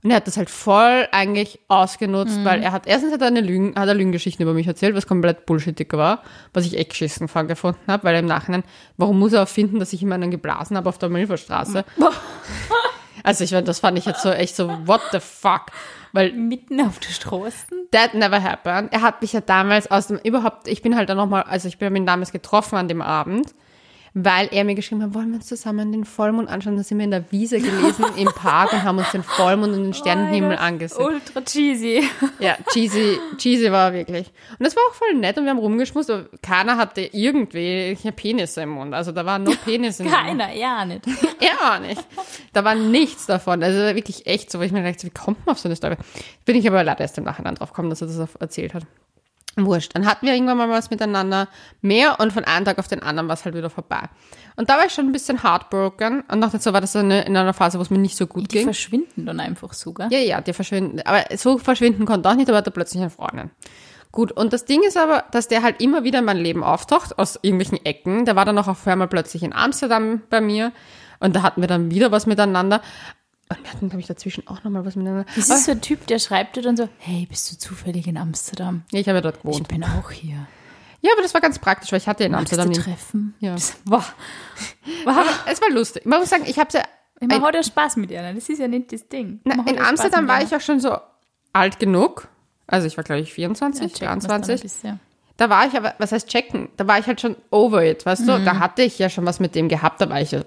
Und 0.02 0.10
er 0.10 0.16
hat 0.16 0.26
das 0.26 0.36
halt 0.36 0.50
voll 0.50 1.08
eigentlich 1.12 1.60
ausgenutzt, 1.68 2.36
weil 2.44 2.62
er 2.62 2.72
hat, 2.72 2.86
erstens 2.86 3.14
hat 3.14 3.22
er 3.22 3.28
eine 3.28 3.40
Lügen, 3.40 3.74
hat 3.74 3.88
er 3.88 3.94
Lügengeschichten 3.94 4.42
über 4.42 4.52
mich 4.52 4.66
erzählt, 4.66 4.94
was 4.94 5.06
komplett 5.06 5.46
bullshittig 5.46 5.90
war, 5.94 6.22
was 6.52 6.66
ich 6.66 6.76
echt 6.76 6.90
geschissen 6.90 7.26
von 7.26 7.48
gefunden 7.48 7.80
habe, 7.86 8.04
weil 8.04 8.16
im 8.16 8.26
Nachhinein, 8.26 8.64
warum 8.98 9.18
muss 9.18 9.32
er 9.32 9.38
erfinden, 9.38 9.78
dass 9.78 9.94
ich 9.94 10.02
ihm 10.02 10.12
einen 10.12 10.30
geblasen 10.30 10.76
habe 10.76 10.90
auf 10.90 10.98
der 10.98 11.08
Milferstraße? 11.08 11.86
Also 13.24 13.42
ich 13.42 13.50
das 13.50 13.80
fand 13.80 13.98
ich 13.98 14.04
jetzt 14.04 14.22
so 14.22 14.30
echt 14.30 14.54
so, 14.54 14.68
what 14.86 15.00
the 15.10 15.18
fuck? 15.18 15.66
Weil 16.12 16.32
Mitten 16.32 16.80
auf 16.80 17.00
der 17.00 17.08
Straße. 17.10 17.66
that 17.90 18.14
never 18.14 18.40
happened. 18.40 18.92
Er 18.92 19.02
hat 19.02 19.22
mich 19.22 19.32
ja 19.32 19.40
damals 19.40 19.90
aus 19.90 20.08
dem, 20.08 20.18
überhaupt, 20.18 20.68
ich 20.68 20.82
bin 20.82 20.94
halt 20.94 21.08
dann 21.08 21.16
nochmal, 21.16 21.42
also 21.44 21.66
ich 21.66 21.78
bin 21.78 21.96
ihn 21.96 22.06
damals 22.06 22.30
getroffen 22.30 22.76
an 22.76 22.86
dem 22.86 23.02
Abend, 23.02 23.52
weil 24.14 24.48
er 24.52 24.62
mir 24.62 24.76
geschrieben 24.76 25.02
hat, 25.02 25.12
wollen 25.12 25.30
wir 25.30 25.36
uns 25.36 25.46
zusammen 25.46 25.90
den 25.90 26.04
Vollmond 26.04 26.48
anschauen? 26.48 26.76
Da 26.76 26.84
sind 26.84 26.98
wir 26.98 27.04
in 27.04 27.10
der 27.10 27.30
Wiese 27.32 27.58
gewesen 27.58 28.04
im 28.16 28.28
Park 28.34 28.72
und 28.72 28.84
haben 28.84 28.98
uns 28.98 29.10
den 29.10 29.24
Vollmond 29.24 29.74
und 29.74 29.82
den 29.82 29.94
Sternenhimmel 29.94 30.56
angesehen. 30.56 31.04
Ultra 31.04 31.40
cheesy. 31.42 32.08
Ja, 32.38 32.56
cheesy, 32.72 33.18
cheesy 33.38 33.72
war 33.72 33.92
wirklich. 33.92 34.30
Und 34.58 34.64
das 34.64 34.76
war 34.76 34.84
auch 34.88 34.94
voll 34.94 35.14
nett 35.14 35.36
und 35.36 35.44
wir 35.44 35.50
haben 35.50 35.58
rumgeschmust, 35.58 36.10
aber 36.10 36.26
keiner 36.42 36.76
hatte 36.76 37.00
irgendwie 37.12 37.96
Penisse 38.14 38.62
im 38.62 38.70
Mund. 38.70 38.94
Also 38.94 39.10
da 39.10 39.26
war 39.26 39.40
nur 39.40 39.56
Penis 39.56 39.98
im 39.98 40.06
Mund. 40.10 40.16
Keiner, 40.16 40.54
ja 40.54 40.84
nicht. 40.84 41.02
Auch 41.64 41.80
nicht. 41.80 42.04
Da 42.52 42.64
war 42.64 42.74
nichts 42.74 43.26
davon. 43.26 43.62
Also 43.62 43.78
wirklich 43.94 44.26
echt 44.26 44.50
so, 44.50 44.58
wo 44.58 44.62
ich 44.62 44.72
mir 44.72 44.82
dachte, 44.82 45.06
wie 45.06 45.10
kommt 45.10 45.44
man 45.44 45.54
auf 45.54 45.58
so 45.58 45.68
eine 45.68 45.76
Story? 45.76 45.96
Bin 46.44 46.56
ich 46.56 46.66
aber 46.68 46.84
leider 46.84 47.00
erst 47.00 47.18
im 47.18 47.24
Nachhinein 47.24 47.54
drauf 47.54 47.70
gekommen, 47.70 47.90
dass 47.90 48.00
er 48.02 48.08
das 48.08 48.34
erzählt 48.36 48.74
hat. 48.74 48.84
Wurscht. 49.56 49.94
Dann 49.94 50.06
hatten 50.06 50.26
wir 50.26 50.34
irgendwann 50.34 50.56
mal 50.58 50.68
was 50.68 50.90
miteinander 50.90 51.48
mehr 51.80 52.18
und 52.20 52.32
von 52.32 52.44
einem 52.44 52.64
Tag 52.64 52.78
auf 52.78 52.88
den 52.88 53.02
anderen 53.02 53.28
war 53.28 53.34
es 53.34 53.44
halt 53.44 53.54
wieder 53.54 53.70
vorbei. 53.70 54.02
Und 54.56 54.70
da 54.70 54.76
war 54.76 54.86
ich 54.86 54.92
schon 54.92 55.06
ein 55.06 55.12
bisschen 55.12 55.42
heartbroken 55.42 56.22
und 56.30 56.38
noch 56.38 56.50
dazu 56.50 56.72
war 56.72 56.80
das 56.80 56.96
eine, 56.96 57.24
in 57.24 57.36
einer 57.36 57.54
Phase, 57.54 57.78
wo 57.78 57.82
es 57.82 57.90
mir 57.90 57.98
nicht 57.98 58.16
so 58.16 58.26
gut 58.26 58.44
Die 58.44 58.56
ging. 58.58 58.64
verschwinden 58.64 59.26
dann 59.26 59.40
einfach 59.40 59.72
so, 59.72 59.92
gell? 59.92 60.08
Ja, 60.10 60.18
ja, 60.18 60.40
die 60.40 60.52
verschwinden. 60.52 61.00
Aber 61.04 61.24
so 61.36 61.58
verschwinden 61.58 62.06
konnte 62.06 62.28
auch 62.28 62.34
nicht, 62.34 62.48
aber 62.48 62.58
er 62.58 62.70
plötzlich 62.70 63.00
eine 63.00 63.10
Freundin. 63.10 63.50
Gut, 64.12 64.30
und 64.30 64.52
das 64.52 64.64
Ding 64.64 64.82
ist 64.84 64.96
aber, 64.96 65.24
dass 65.32 65.48
der 65.48 65.62
halt 65.62 65.80
immer 65.80 66.04
wieder 66.04 66.20
in 66.20 66.24
mein 66.24 66.36
Leben 66.36 66.62
auftaucht, 66.62 67.18
aus 67.18 67.36
irgendwelchen 67.42 67.84
Ecken. 67.84 68.24
Der 68.24 68.36
war 68.36 68.44
dann 68.44 68.56
auch 68.58 68.68
auf 68.68 68.86
einmal 68.86 69.08
plötzlich 69.08 69.42
in 69.42 69.52
Amsterdam 69.52 70.22
bei 70.30 70.40
mir 70.40 70.70
und 71.18 71.34
da 71.34 71.42
hatten 71.42 71.60
wir 71.60 71.68
dann 71.68 71.90
wieder 71.90 72.12
was 72.12 72.26
miteinander. 72.26 72.80
Und 73.50 73.62
wir 73.62 73.70
hatten, 73.72 73.88
glaube 73.88 74.00
ich, 74.00 74.06
dazwischen 74.06 74.46
auch 74.48 74.64
nochmal 74.64 74.84
was 74.86 74.96
miteinander. 74.96 75.26
Das 75.36 75.48
ist 75.50 75.64
so 75.66 75.72
ein 75.72 75.80
Typ, 75.80 76.06
der 76.06 76.18
schreibt 76.18 76.56
dir 76.56 76.62
dann 76.62 76.76
so, 76.76 76.88
hey, 76.98 77.26
bist 77.28 77.50
du 77.52 77.58
zufällig 77.58 78.06
in 78.06 78.16
Amsterdam? 78.16 78.82
Ja, 78.90 79.00
ich 79.00 79.08
habe 79.08 79.18
ja 79.18 79.22
dort 79.22 79.36
Ich 79.36 79.42
gewohnt. 79.42 79.68
bin 79.68 79.84
auch 79.84 80.10
hier. 80.10 80.46
Ja, 81.02 81.10
aber 81.12 81.22
das 81.22 81.34
war 81.34 81.42
ganz 81.42 81.58
praktisch, 81.58 81.92
weil 81.92 81.98
ich 81.98 82.08
hatte 82.08 82.24
in 82.24 82.32
Magst 82.32 82.52
Amsterdam 82.54 82.72
du 82.72 82.80
treffen? 82.80 83.34
Ja. 83.40 83.56
Boah. 83.84 84.04
Aber 85.04 85.24
es 85.50 85.60
war 85.60 85.70
lustig. 85.70 86.06
Man 86.06 86.20
muss 86.20 86.30
sagen, 86.30 86.44
ich 86.46 86.58
habe 86.58 86.70
ja, 86.72 86.82
Man 87.20 87.42
hat 87.42 87.54
ja 87.54 87.62
Spaß 87.62 87.96
mit 87.96 88.10
ihr, 88.10 88.22
ne? 88.22 88.34
das 88.34 88.48
ist 88.48 88.58
ja 88.58 88.68
nicht 88.68 88.90
das 88.92 89.06
Ding. 89.08 89.40
na, 89.44 89.54
in 89.68 89.76
ja 89.76 89.82
Amsterdam 89.88 90.26
war 90.26 90.42
ich 90.42 90.54
auch 90.56 90.60
schon 90.62 90.80
so 90.80 90.96
alt 91.52 91.78
genug. 91.78 92.28
Also 92.66 92.86
ich 92.86 92.96
war, 92.96 93.04
glaube 93.04 93.20
ich, 93.20 93.28
Ja, 93.28 93.34
24, 93.34 93.92
checkt 93.92 94.00
man's 94.10 94.24
dann 94.26 94.36
ein 94.36 94.42
23. 94.42 94.62
bisschen. 94.62 95.00
Da 95.36 95.50
war 95.50 95.66
ich 95.66 95.74
aber, 95.76 95.94
was 95.98 96.12
heißt 96.12 96.28
checken? 96.28 96.68
Da 96.78 96.86
war 96.86 96.98
ich 96.98 97.06
halt 97.06 97.20
schon 97.20 97.36
over 97.50 97.84
it, 97.84 98.06
weißt 98.06 98.26
du? 98.26 98.38
Da 98.42 98.58
hatte 98.58 98.82
ich 98.82 98.98
ja 98.98 99.10
schon 99.10 99.26
was 99.26 99.40
mit 99.40 99.54
dem 99.54 99.68
gehabt, 99.68 100.00
da 100.00 100.08
war 100.08 100.20
ich 100.22 100.30
ja, 100.30 100.42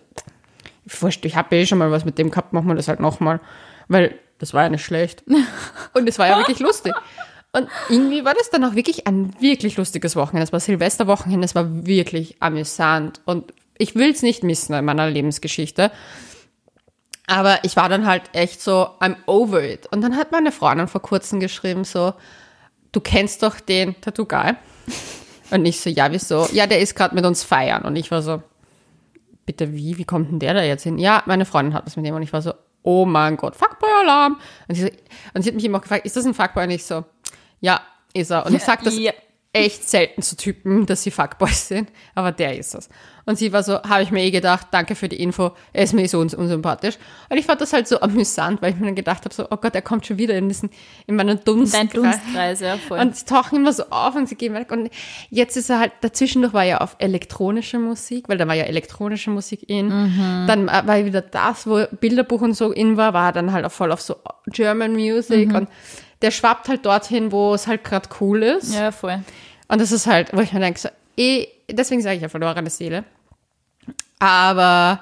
wurscht, 0.87 1.25
ich 1.25 1.35
habe 1.35 1.55
eh 1.55 1.65
schon 1.65 1.77
mal 1.77 1.91
was 1.91 2.05
mit 2.05 2.17
dem 2.17 2.31
gehabt, 2.31 2.53
machen 2.53 2.67
wir 2.67 2.75
das 2.75 2.87
halt 2.87 2.99
nochmal. 2.99 3.39
Weil 3.87 4.15
das 4.39 4.53
war 4.53 4.63
ja 4.63 4.69
nicht 4.69 4.85
schlecht. 4.85 5.23
Und 5.93 6.07
es 6.07 6.19
war 6.19 6.27
ja 6.27 6.37
wirklich 6.37 6.59
lustig. 6.59 6.93
Und 7.53 7.69
irgendwie 7.89 8.23
war 8.25 8.33
das 8.33 8.49
dann 8.49 8.63
auch 8.65 8.75
wirklich 8.75 9.07
ein 9.07 9.33
wirklich 9.41 9.77
lustiges 9.77 10.15
Wochenende. 10.15 10.43
Es 10.43 10.53
war 10.53 10.59
Silvesterwochenende, 10.59 11.45
es 11.45 11.55
war 11.55 11.85
wirklich 11.85 12.41
amüsant. 12.41 13.21
Und 13.25 13.53
ich 13.77 13.95
will 13.95 14.11
es 14.11 14.21
nicht 14.21 14.43
missen 14.43 14.73
in 14.73 14.85
meiner 14.85 15.09
Lebensgeschichte. 15.09 15.91
Aber 17.27 17.59
ich 17.63 17.75
war 17.75 17.89
dann 17.89 18.05
halt 18.05 18.23
echt 18.33 18.61
so, 18.61 18.87
I'm 18.99 19.15
over 19.25 19.61
it. 19.63 19.87
Und 19.87 20.01
dann 20.01 20.15
hat 20.15 20.31
meine 20.31 20.51
Freundin 20.51 20.87
vor 20.87 21.01
kurzem 21.01 21.39
geschrieben 21.39 21.83
so, 21.83 22.13
du 22.91 23.01
kennst 23.01 23.43
doch 23.43 23.59
den 23.59 23.99
Tattoo 24.01 24.25
Guy. 24.25 24.53
Und 25.51 25.65
ich 25.65 25.79
so, 25.79 25.89
ja, 25.89 26.11
wieso? 26.11 26.47
Ja, 26.51 26.67
der 26.67 26.79
ist 26.79 26.95
gerade 26.95 27.15
mit 27.15 27.25
uns 27.25 27.43
feiern. 27.43 27.83
Und 27.83 27.95
ich 27.95 28.11
war 28.11 28.21
so, 28.21 28.41
bitte 29.47 29.73
wie? 29.73 29.97
Wie 29.97 30.05
kommt 30.05 30.29
denn 30.29 30.37
der 30.39 30.53
da 30.53 30.61
jetzt 30.61 30.83
hin? 30.83 30.99
Ja, 30.99 31.23
meine 31.25 31.45
Freundin 31.45 31.73
hat 31.73 31.87
was 31.87 31.95
mit 31.95 32.05
dem. 32.05 32.13
Und 32.13 32.21
ich 32.21 32.31
war 32.33 32.43
so, 32.43 32.53
oh 32.83 33.05
mein 33.05 33.35
Gott, 33.37 33.55
Fuckboy-Alarm. 33.55 34.37
Und, 34.67 34.75
sie 34.75 34.81
so, 34.83 34.89
und 35.33 35.41
sie 35.41 35.49
hat 35.49 35.55
mich 35.55 35.65
immer 35.65 35.79
auch 35.79 35.81
gefragt, 35.81 36.05
ist 36.05 36.15
das 36.15 36.25
ein 36.25 36.35
Fuckboy? 36.35 36.65
Und 36.65 36.69
ich 36.71 36.85
so, 36.85 37.03
ja, 37.59 37.81
ist 38.13 38.29
er. 38.29 38.45
Und 38.45 38.53
ich 38.53 38.63
sag 38.63 38.83
das 38.83 38.95
Ja. 38.97 39.11
echt 39.53 39.89
selten 39.89 40.21
zu 40.21 40.37
Typen, 40.37 40.85
dass 40.85 41.01
sie 41.01 41.09
Fuckboys 41.11 41.67
sind. 41.69 41.89
Aber 42.13 42.31
der 42.31 42.57
ist 42.59 42.75
es. 42.75 42.89
Und 43.27 43.37
sie 43.37 43.53
war 43.53 43.61
so, 43.61 43.83
habe 43.83 44.01
ich 44.01 44.09
mir 44.09 44.23
eh 44.23 44.31
gedacht, 44.31 44.67
danke 44.71 44.95
für 44.95 45.07
die 45.09 45.21
Info, 45.21 45.51
er 45.73 45.83
ist 45.83 45.93
mir 45.93 46.01
eh 46.01 46.07
so 46.07 46.19
uns 46.19 46.33
unsympathisch. 46.33 46.95
Und 47.29 47.37
ich 47.37 47.45
fand 47.45 47.61
das 47.61 47.73
halt 47.73 47.87
so 47.87 47.99
amüsant, 47.99 48.61
weil 48.61 48.71
ich 48.71 48.79
mir 48.79 48.85
dann 48.85 48.95
gedacht 48.95 49.25
habe, 49.25 49.35
so, 49.35 49.45
oh 49.51 49.57
Gott, 49.57 49.75
er 49.75 49.81
kommt 49.83 50.07
schon 50.07 50.17
wieder 50.17 50.33
in 50.35 50.47
diesen, 50.47 50.69
in 51.05 51.15
meinen 51.17 51.39
Dunstkreis. 51.43 51.89
Dein 51.91 52.01
Dunstkreis, 52.01 52.59
ja, 52.61 52.77
voll. 52.77 52.99
Und 52.99 53.15
sie 53.15 53.25
tauchen 53.25 53.57
immer 53.57 53.73
so 53.73 53.83
auf 53.89 54.15
und 54.15 54.27
sie 54.29 54.35
gehen 54.35 54.53
weg. 54.53 54.71
Und 54.71 54.89
jetzt 55.29 55.57
ist 55.57 55.69
er 55.69 55.79
halt, 55.79 55.91
dazwischendurch 56.01 56.53
war 56.53 56.63
er 56.65 56.81
auf 56.81 56.95
elektronische 56.99 57.77
Musik, 57.79 58.29
weil 58.29 58.37
da 58.37 58.47
war 58.47 58.55
ja 58.55 58.63
elektronische 58.63 59.29
Musik 59.29 59.69
in. 59.69 59.87
Mhm. 59.87 60.45
Dann 60.47 60.67
äh, 60.69 60.81
war 60.85 61.05
wieder 61.05 61.21
das, 61.21 61.67
wo 61.67 61.85
Bilderbuch 61.99 62.41
und 62.41 62.53
so 62.53 62.71
in 62.71 62.95
war, 62.97 63.13
war 63.13 63.33
dann 63.33 63.51
halt 63.51 63.65
auch 63.65 63.71
voll 63.71 63.91
auf 63.91 64.01
so 64.01 64.15
German 64.47 64.93
Mhm. 64.93 64.97
Music. 64.99 65.53
Und 65.53 65.67
der 66.21 66.31
schwappt 66.31 66.69
halt 66.69 66.85
dorthin, 66.85 67.31
wo 67.33 67.53
es 67.53 67.67
halt 67.67 67.83
gerade 67.83 68.07
cool 68.21 68.41
ist. 68.41 68.73
ja, 68.73 68.91
voll. 68.91 69.19
Und 69.67 69.81
das 69.81 69.91
ist 69.91 70.07
halt, 70.07 70.31
wo 70.33 70.39
ich 70.39 70.53
mir 70.53 70.61
denke, 70.61 70.79
so, 70.79 70.87
eh, 71.17 71.45
deswegen 71.69 72.01
sage 72.01 72.15
ich 72.15 72.21
ja 72.21 72.29
verlorene 72.29 72.69
Seele. 72.69 73.03
Aber 74.19 75.01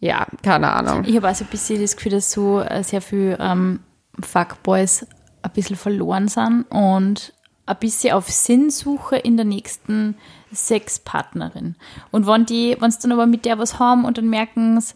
ja, 0.00 0.26
keine 0.42 0.72
Ahnung. 0.72 1.04
Ich 1.06 1.16
habe 1.16 1.28
also 1.28 1.44
ein 1.44 1.50
bisschen 1.50 1.80
das 1.80 1.96
Gefühl, 1.96 2.12
dass 2.12 2.30
so 2.30 2.60
äh, 2.60 2.84
sehr 2.84 3.00
viel 3.00 3.36
ähm, 3.40 3.80
Fuckboys 4.20 5.06
ein 5.42 5.50
bisschen 5.52 5.76
verloren 5.76 6.28
sind 6.28 6.64
und 6.70 7.32
ein 7.66 7.76
bisschen 7.78 8.12
auf 8.12 8.28
Sinnsuche 8.30 9.16
in 9.16 9.36
der 9.36 9.46
nächsten 9.46 10.16
Sexpartnerin. 10.52 11.76
Und 12.10 12.26
wenn 12.26 12.46
die, 12.46 12.76
wenn 12.78 12.90
sie 12.90 12.98
dann 13.00 13.12
aber 13.12 13.26
mit 13.26 13.44
der 13.44 13.58
was 13.58 13.78
haben 13.78 14.04
und 14.04 14.18
dann 14.18 14.28
merken 14.28 14.80
sie, 14.80 14.94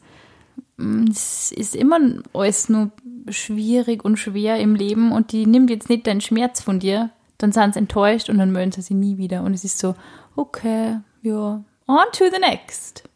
mm, 0.76 1.06
es 1.10 1.52
ist 1.52 1.74
immer 1.74 1.98
alles 2.34 2.68
nur 2.68 2.90
schwierig 3.30 4.04
und 4.04 4.18
schwer 4.18 4.58
im 4.58 4.74
Leben 4.74 5.12
und 5.12 5.32
die 5.32 5.46
nimmt 5.46 5.70
jetzt 5.70 5.88
nicht 5.88 6.06
deinen 6.06 6.20
Schmerz 6.20 6.60
von 6.60 6.80
dir, 6.80 7.10
dann 7.38 7.52
sind 7.52 7.74
sie 7.74 7.80
enttäuscht 7.80 8.28
und 8.28 8.38
dann 8.38 8.52
melden 8.52 8.72
sie 8.72 8.82
sich 8.82 8.96
nie 8.96 9.16
wieder. 9.16 9.42
Und 9.42 9.54
es 9.54 9.64
ist 9.64 9.78
so, 9.78 9.94
okay, 10.36 10.98
ja, 11.22 11.62
on 11.86 12.06
to 12.12 12.24
the 12.30 12.40
next. 12.40 13.07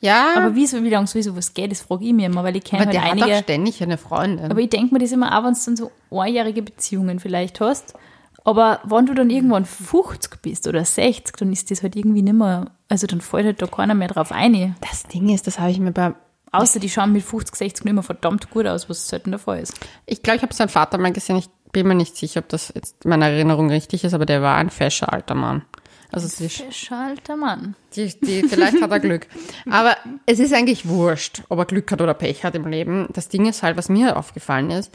Ja, 0.00 0.34
Aber 0.36 0.54
wie, 0.54 0.70
wie 0.70 0.90
lange 0.90 1.06
sowieso 1.06 1.36
was 1.36 1.54
geht, 1.54 1.70
das 1.70 1.80
frage 1.80 2.04
ich 2.04 2.12
mir 2.12 2.26
immer, 2.26 2.44
weil 2.44 2.56
ich 2.56 2.64
kenne 2.64 2.82
aber 2.82 2.92
halt 2.92 2.94
der 2.94 3.04
hat 3.04 3.12
einige. 3.12 3.38
auch 3.38 3.42
ständig 3.42 3.82
eine 3.82 3.98
Freundin. 3.98 4.50
Aber 4.50 4.60
ich 4.60 4.68
denke 4.68 4.94
mir 4.94 5.00
das 5.00 5.12
immer 5.12 5.38
auch, 5.38 5.44
wenn 5.44 5.54
du 5.54 5.60
dann 5.64 5.76
so 5.76 5.90
einjährige 6.10 6.62
Beziehungen 6.62 7.18
vielleicht 7.18 7.60
hast. 7.60 7.94
Aber 8.44 8.80
wenn 8.84 9.06
du 9.06 9.14
dann 9.14 9.30
irgendwann 9.30 9.64
50 9.64 10.40
bist 10.42 10.68
oder 10.68 10.84
60, 10.84 11.36
dann 11.36 11.52
ist 11.52 11.70
das 11.70 11.82
halt 11.82 11.96
irgendwie 11.96 12.22
nicht 12.22 12.34
mehr, 12.34 12.66
also 12.88 13.06
dann 13.06 13.20
fällt 13.20 13.46
halt 13.46 13.62
da 13.62 13.66
keiner 13.66 13.94
mehr 13.94 14.08
drauf 14.08 14.30
ein. 14.30 14.76
das 14.80 15.04
Ding 15.04 15.30
ist, 15.30 15.46
das 15.46 15.58
habe 15.58 15.70
ich 15.70 15.80
mir 15.80 15.92
bei 15.92 16.14
Außer 16.52 16.78
die 16.78 16.88
schauen 16.88 17.12
mit 17.12 17.22
50, 17.22 17.56
60 17.56 17.84
nicht 17.84 17.94
mehr 17.94 18.02
verdammt 18.02 18.50
gut 18.50 18.66
aus, 18.66 18.88
was 18.88 19.08
selten 19.08 19.30
der 19.30 19.40
Fall 19.40 19.60
ist. 19.60 19.74
Ich 20.06 20.22
glaube, 20.22 20.36
ich 20.36 20.42
habe 20.42 20.54
seinen 20.54 20.68
Vater 20.68 20.96
mal 20.96 21.12
gesehen. 21.12 21.36
Ich 21.36 21.48
bin 21.72 21.88
mir 21.88 21.94
nicht 21.94 22.16
sicher, 22.16 22.40
ob 22.40 22.48
das 22.48 22.72
jetzt 22.74 23.04
in 23.04 23.10
meiner 23.10 23.26
Erinnerung 23.26 23.68
richtig 23.68 24.04
ist, 24.04 24.14
aber 24.14 24.26
der 24.26 24.40
war 24.42 24.56
ein 24.56 24.70
fescher 24.70 25.12
alter 25.12 25.34
Mann. 25.34 25.62
Also 26.22 26.44
die, 26.44 26.72
Schalter 26.72 27.36
Mann. 27.36 27.74
die, 27.94 28.08
die, 28.20 28.42
vielleicht 28.48 28.80
hat 28.80 28.90
er 28.90 29.00
Glück. 29.00 29.26
Aber 29.70 29.96
es 30.26 30.38
ist 30.38 30.52
eigentlich 30.54 30.88
wurscht, 30.88 31.42
ob 31.48 31.58
er 31.58 31.64
Glück 31.66 31.90
hat 31.92 32.00
oder 32.00 32.14
Pech 32.14 32.44
hat 32.44 32.54
im 32.54 32.66
Leben. 32.66 33.08
Das 33.12 33.28
Ding 33.28 33.46
ist 33.46 33.62
halt, 33.62 33.76
was 33.76 33.88
mir 33.88 34.16
aufgefallen 34.16 34.70
ist, 34.70 34.92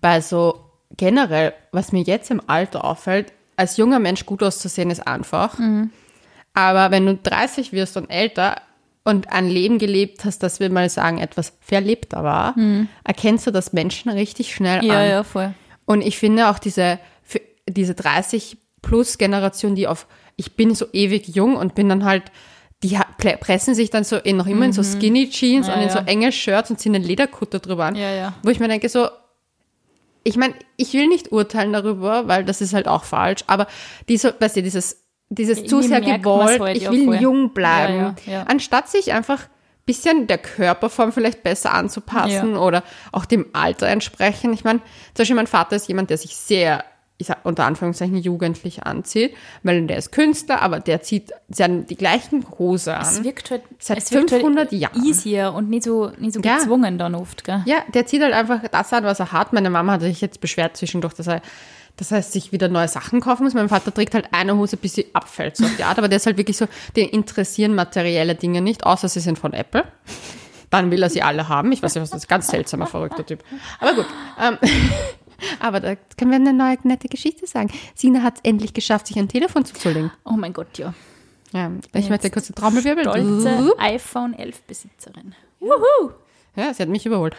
bei 0.00 0.20
so 0.20 0.60
generell, 0.96 1.52
was 1.72 1.92
mir 1.92 2.02
jetzt 2.02 2.30
im 2.30 2.40
Alter 2.46 2.84
auffällt, 2.84 3.32
als 3.56 3.76
junger 3.76 3.98
Mensch 3.98 4.24
gut 4.26 4.42
auszusehen 4.42 4.90
ist 4.90 5.06
einfach. 5.06 5.58
Aber 6.54 6.90
wenn 6.90 7.06
du 7.06 7.14
30 7.16 7.72
wirst 7.72 7.96
und 7.96 8.08
älter 8.10 8.60
und 9.04 9.30
ein 9.32 9.48
Leben 9.48 9.78
gelebt 9.78 10.24
hast, 10.24 10.42
das 10.42 10.60
wir 10.60 10.70
mal 10.70 10.88
sagen, 10.90 11.18
etwas 11.18 11.52
verlebter 11.60 12.24
war, 12.24 12.54
erkennst 13.04 13.46
du 13.46 13.50
das 13.50 13.72
Menschen 13.72 14.10
richtig 14.10 14.54
schnell 14.54 14.84
Ja, 14.84 15.00
an. 15.00 15.08
ja, 15.08 15.22
voll. 15.24 15.54
Und 15.84 16.02
ich 16.02 16.18
finde 16.18 16.48
auch 16.48 16.58
diese, 16.58 16.98
diese 17.68 17.94
30 17.94 18.56
plus 18.82 19.18
Generation, 19.18 19.74
die 19.74 19.86
auf, 19.86 20.06
ich 20.40 20.56
bin 20.56 20.74
so 20.74 20.86
ewig 20.92 21.28
jung 21.28 21.54
und 21.56 21.74
bin 21.74 21.88
dann 21.90 22.04
halt, 22.04 22.24
die 22.82 22.98
pressen 23.40 23.74
sich 23.74 23.90
dann 23.90 24.04
so 24.04 24.16
in, 24.16 24.38
noch 24.38 24.46
immer 24.46 24.64
in 24.64 24.72
so 24.72 24.82
Skinny 24.82 25.28
Jeans 25.28 25.66
Mhm. 25.66 25.70
Ja, 25.70 25.76
und 25.76 25.82
in 25.82 25.88
ja. 25.88 25.94
so 25.94 25.98
enge 26.06 26.32
Shirts 26.32 26.70
und 26.70 26.80
ziehen 26.80 26.94
einen 26.94 27.04
Lederkutter 27.04 27.58
drüber 27.58 27.84
an. 27.84 27.94
Ja. 27.94 28.32
Wo 28.42 28.48
ich 28.48 28.58
mir 28.58 28.68
denke, 28.68 28.88
so, 28.88 29.08
ich 30.24 30.36
meine, 30.36 30.54
ich 30.76 30.94
will 30.94 31.06
nicht 31.06 31.30
urteilen 31.30 31.72
darüber, 31.74 32.26
weil 32.26 32.44
das 32.44 32.62
ist 32.62 32.72
halt 32.72 32.88
auch 32.88 33.04
falsch, 33.04 33.44
aber 33.46 33.66
diese, 34.08 34.34
weißt 34.38 34.56
du, 34.56 34.62
dieses, 34.62 35.04
dieses 35.28 35.66
zu 35.66 35.82
sehr 35.82 36.00
gewollt, 36.00 36.60
halt, 36.60 36.76
ich 36.76 36.90
will 36.90 37.20
jung 37.20 37.52
bleiben, 37.52 38.16
anstatt 38.46 38.88
sich 38.88 39.12
einfach 39.12 39.42
bisschen 39.86 40.26
der 40.26 40.38
Körperform 40.38 41.12
vielleicht 41.12 41.42
besser 41.42 41.72
anzupassen 41.74 42.52
Ja. 42.52 42.60
oder 42.60 42.82
auch 43.12 43.24
dem 43.24 43.46
Alter 43.52 43.88
entsprechen. 43.88 44.52
Ich 44.52 44.62
meine, 44.62 44.78
zum 45.14 45.22
Beispiel 45.22 45.36
mein 45.36 45.46
Vater 45.46 45.74
ist 45.76 45.88
jemand, 45.88 46.10
der 46.10 46.18
sich 46.18 46.36
sehr, 46.36 46.84
ich 47.20 47.26
sag 47.26 47.38
unter 47.44 47.64
Anführungszeichen, 47.66 48.16
jugendlich 48.16 48.84
anzieht, 48.84 49.34
weil 49.62 49.86
der 49.86 49.98
ist 49.98 50.10
Künstler, 50.10 50.62
aber 50.62 50.80
der 50.80 51.02
zieht 51.02 51.32
seine, 51.50 51.82
die 51.82 51.96
gleichen 51.96 52.46
Hose 52.58 52.96
Es 53.00 53.18
an. 53.18 53.24
wirkt 53.24 53.50
halt, 53.50 53.62
Seit 53.78 53.98
es 53.98 54.10
wirkt 54.10 54.30
500 54.30 54.70
halt 54.70 54.80
Jahren. 54.80 55.04
easier 55.04 55.52
und 55.52 55.68
nicht 55.68 55.84
so, 55.84 56.10
nicht 56.18 56.34
so 56.34 56.40
Ja. 56.40 56.56
gezwungen 56.56 56.96
dann 56.98 57.14
oft, 57.14 57.44
gell? 57.44 57.62
Ja, 57.66 57.76
der 57.94 58.06
zieht 58.06 58.22
halt 58.22 58.32
einfach 58.32 58.60
das 58.70 58.92
an, 58.92 59.04
was 59.04 59.20
er 59.20 59.32
hat. 59.32 59.52
Meine 59.52 59.68
Mama 59.70 59.92
hat 59.92 60.00
sich 60.00 60.20
jetzt 60.22 60.40
beschwert 60.40 60.76
zwischendurch, 60.76 61.12
dass 61.14 61.26
er, 61.26 61.42
das 61.96 62.10
heißt, 62.10 62.32
sich 62.32 62.52
wieder 62.52 62.68
neue 62.68 62.88
Sachen 62.88 63.20
kaufen 63.20 63.44
muss. 63.44 63.52
Mein 63.52 63.68
Vater 63.68 63.92
trägt 63.92 64.14
halt 64.14 64.28
eine 64.32 64.56
Hose, 64.56 64.78
bis 64.78 64.94
sie 64.94 65.06
abfällt, 65.12 65.56
so 65.58 65.64
auf 65.66 65.76
die 65.76 65.84
Art. 65.84 65.98
Aber 65.98 66.08
der 66.08 66.16
ist 66.16 66.24
halt 66.26 66.38
wirklich 66.38 66.56
so, 66.56 66.66
den 66.96 67.08
interessieren 67.10 67.74
materielle 67.74 68.34
Dinge 68.34 68.62
nicht, 68.62 68.84
außer 68.86 69.08
sie 69.10 69.20
sind 69.20 69.38
von 69.38 69.52
Apple. 69.52 69.84
Dann 70.70 70.90
will 70.90 71.02
er 71.02 71.10
sie 71.10 71.22
alle 71.22 71.48
haben. 71.48 71.70
Ich 71.72 71.82
weiß 71.82 71.94
nicht, 71.96 72.02
was 72.02 72.10
das 72.10 72.22
ist. 72.22 72.28
Ganz 72.28 72.46
seltsamer, 72.48 72.86
verrückter 72.86 73.26
Typ. 73.26 73.42
Aber 73.80 73.92
gut. 73.94 74.06
Ähm, 74.40 74.56
aber 75.58 75.80
da 75.80 75.96
können 76.16 76.30
wir 76.30 76.36
eine 76.36 76.52
neue 76.52 76.76
nette 76.84 77.08
Geschichte 77.08 77.46
sagen. 77.46 77.70
Sina 77.94 78.22
hat 78.22 78.36
es 78.36 78.40
endlich 78.42 78.74
geschafft, 78.74 79.06
sich 79.06 79.18
ein 79.18 79.28
Telefon 79.28 79.64
zuzulegen. 79.64 80.10
Oh 80.24 80.32
mein 80.32 80.52
Gott, 80.52 80.78
ja. 80.78 80.94
Ja, 81.52 81.70
ich 81.94 82.08
möchte 82.08 82.30
kurz 82.30 82.46
den 82.46 82.54
Trommelwirbel. 82.54 83.04
Stolze 83.04 83.74
iPhone 83.78 84.34
11 84.34 84.62
Besitzerin. 84.62 85.34
Wuhu! 85.58 86.12
Ja, 86.56 86.72
sie 86.72 86.82
hat 86.82 86.88
mich 86.88 87.06
überholt. 87.06 87.34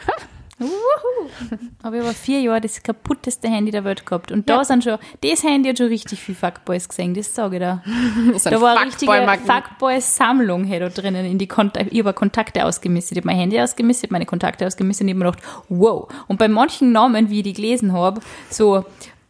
Aber 1.83 1.97
ich 1.97 2.03
habe 2.03 2.13
vier 2.13 2.41
Jahre 2.41 2.61
das 2.61 2.81
kaputteste 2.81 3.47
Handy 3.47 3.71
der 3.71 3.83
Welt 3.83 4.05
gehabt. 4.05 4.31
Und 4.31 4.49
da 4.49 4.63
sind 4.63 4.83
schon, 4.83 4.97
das 5.21 5.43
Handy 5.43 5.69
hat 5.69 5.77
schon 5.77 5.87
richtig 5.87 6.19
viel 6.19 6.35
Fuckboys 6.35 6.87
gesehen, 6.87 7.13
das 7.13 7.33
sage 7.33 7.57
ich 7.57 7.61
da. 7.61 7.83
Ein 7.85 8.39
Da 8.43 8.61
war 8.61 8.77
eine 8.77 8.87
richtige 8.87 9.11
Fuckboy-Magnet. 9.11 9.51
Fuckboy-Sammlung 9.51 10.63
hey, 10.65 10.79
da 10.79 10.89
drinnen 10.89 11.25
in 11.25 11.37
die 11.37 11.47
Kontakte. 11.47 11.89
Ich 11.89 11.99
habe 11.99 12.13
Kontakte 12.13 12.65
ausgemistet, 12.65 13.17
ich 13.17 13.21
habe 13.23 13.27
mein 13.27 13.37
Handy 13.37 13.59
ausgemistet, 13.59 14.05
ich 14.05 14.09
habe 14.09 14.15
meine 14.15 14.25
Kontakte 14.25 14.65
ausgemistet 14.65 15.05
und 15.05 15.09
ich 15.09 15.15
habe 15.15 15.25
mir 15.25 15.31
gedacht, 15.31 15.65
wow. 15.69 16.07
Und 16.27 16.37
bei 16.37 16.47
manchen 16.47 16.91
Namen, 16.91 17.29
wie 17.29 17.39
ich 17.39 17.43
die 17.43 17.53
gelesen 17.53 17.93
habe, 17.93 18.21
so, 18.49 18.85